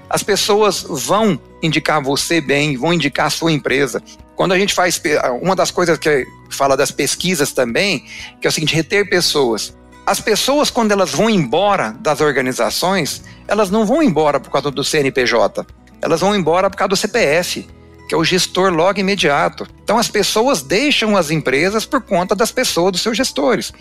as 0.09 0.23
pessoas 0.23 0.85
vão 0.89 1.41
indicar 1.63 2.03
você 2.03 2.41
bem, 2.41 2.77
vão 2.77 2.93
indicar 2.93 3.27
a 3.27 3.31
sua 3.31 3.53
empresa. 3.53 4.03
Quando 4.35 4.53
a 4.53 4.59
gente 4.59 4.75
faz, 4.75 5.01
uma 5.41 5.55
das 5.55 5.71
coisas 5.71 5.99
que 5.99 6.27
fala 6.51 6.77
das 6.77 6.91
pesquisas 6.91 7.53
também, 7.53 8.05
que 8.41 8.47
é 8.47 8.51
o 8.51 8.53
seguinte, 8.53 8.75
reter 8.75 9.09
pessoas. 9.09 9.77
As 10.05 10.21
pessoas, 10.21 10.71
quando 10.71 10.93
elas 10.93 11.13
vão 11.13 11.31
embora 11.31 11.93
das 12.01 12.21
organizações, 12.21 13.23
elas 13.47 13.71
não 13.71 13.87
vão 13.87 14.03
embora 14.03 14.41
por 14.41 14.51
causa 14.51 14.71
do 14.71 14.83
CNPJ, 14.83 15.65
elas 16.01 16.21
vão 16.21 16.35
embora 16.35 16.69
por 16.69 16.77
causa 16.77 16.89
do 16.89 16.97
CPF, 16.97 17.67
que 18.13 18.15
é 18.15 18.19
o 18.19 18.25
gestor 18.25 18.71
logo 18.71 19.01
imediato. 19.01 19.67
Então, 19.83 19.97
as 19.97 20.07
pessoas 20.07 20.61
deixam 20.61 21.17
as 21.17 21.31
empresas 21.31 21.87
por 21.87 22.03
conta 22.03 22.35
das 22.35 22.53
pessoas, 22.53 22.93
dos 22.93 23.01
seus 23.01 23.17
gestores. 23.17 23.73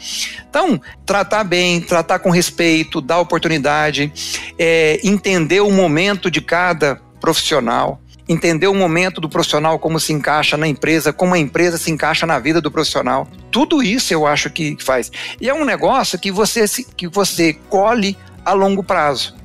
Então, 0.50 0.80
tratar 1.06 1.44
bem, 1.44 1.82
tratar 1.82 2.20
com 2.20 2.30
respeito, 2.30 3.02
dar 3.02 3.20
oportunidade, 3.20 4.10
é, 4.58 5.02
entender 5.04 5.60
o 5.60 5.70
momento 5.70 6.32
de 6.32 6.40
cada 6.40 6.96
profissional 7.20 8.00
entender 8.30 8.68
o 8.68 8.74
momento 8.74 9.20
do 9.20 9.28
profissional, 9.28 9.78
como 9.78 10.00
se 10.00 10.14
encaixa 10.14 10.56
na 10.56 10.66
empresa, 10.66 11.12
como 11.12 11.34
a 11.34 11.38
empresa 11.38 11.78
se 11.78 11.92
encaixa 11.92 12.26
na 12.26 12.40
vida 12.40 12.62
do 12.62 12.72
profissional. 12.72 13.28
Tudo 13.52 13.84
isso 13.84 14.14
eu 14.14 14.26
acho 14.26 14.50
que 14.50 14.78
faz. 14.80 15.12
E 15.42 15.50
é 15.50 15.54
um 15.54 15.66
negócio 15.66 16.18
que 16.18 16.32
você, 16.32 16.64
que 16.96 17.10
você 17.10 17.52
colhe 17.68 18.18
a 18.46 18.54
longo 18.54 18.82
prazo. 18.82 19.36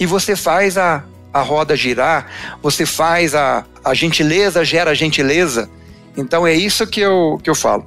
E 0.00 0.06
você 0.06 0.34
faz 0.34 0.78
a, 0.78 1.04
a 1.32 1.40
roda 1.40 1.76
girar, 1.76 2.26
você 2.62 2.84
faz 2.84 3.34
a, 3.34 3.64
a 3.84 3.94
gentileza 3.94 4.64
gera 4.64 4.94
gentileza. 4.94 5.68
Então 6.16 6.46
é 6.46 6.54
isso 6.54 6.86
que 6.86 7.00
eu, 7.00 7.40
que 7.42 7.48
eu 7.48 7.54
falo. 7.54 7.86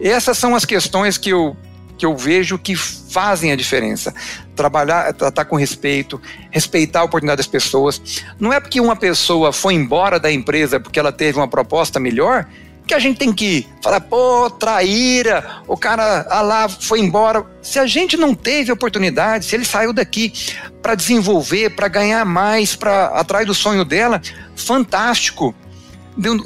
Essas 0.00 0.36
são 0.36 0.54
as 0.54 0.64
questões 0.64 1.16
que 1.16 1.30
eu, 1.30 1.56
que 1.96 2.04
eu 2.04 2.16
vejo 2.16 2.58
que 2.58 2.74
fazem 2.74 3.52
a 3.52 3.56
diferença. 3.56 4.12
Trabalhar, 4.56 5.12
tratar 5.12 5.44
com 5.44 5.54
respeito, 5.54 6.20
respeitar 6.50 7.00
a 7.00 7.04
oportunidade 7.04 7.38
das 7.38 7.46
pessoas. 7.46 8.02
Não 8.40 8.52
é 8.52 8.58
porque 8.58 8.80
uma 8.80 8.96
pessoa 8.96 9.52
foi 9.52 9.74
embora 9.74 10.18
da 10.18 10.32
empresa 10.32 10.80
porque 10.80 10.98
ela 10.98 11.12
teve 11.12 11.38
uma 11.38 11.48
proposta 11.48 12.00
melhor 12.00 12.46
que 12.86 12.94
a 12.94 12.98
gente 12.98 13.18
tem 13.18 13.32
que 13.32 13.66
falar, 13.82 14.00
pô, 14.00 14.50
traíra, 14.50 15.62
o 15.66 15.76
cara 15.76 16.26
ah 16.28 16.42
lá 16.42 16.68
foi 16.68 17.00
embora. 17.00 17.44
Se 17.62 17.78
a 17.78 17.86
gente 17.86 18.16
não 18.16 18.34
teve 18.34 18.72
oportunidade, 18.72 19.44
se 19.44 19.54
ele 19.54 19.64
saiu 19.64 19.92
daqui 19.92 20.32
para 20.80 20.94
desenvolver, 20.94 21.70
para 21.70 21.88
ganhar 21.88 22.24
mais, 22.24 22.74
para 22.74 23.06
atrás 23.06 23.46
do 23.46 23.54
sonho 23.54 23.84
dela, 23.84 24.20
fantástico. 24.56 25.54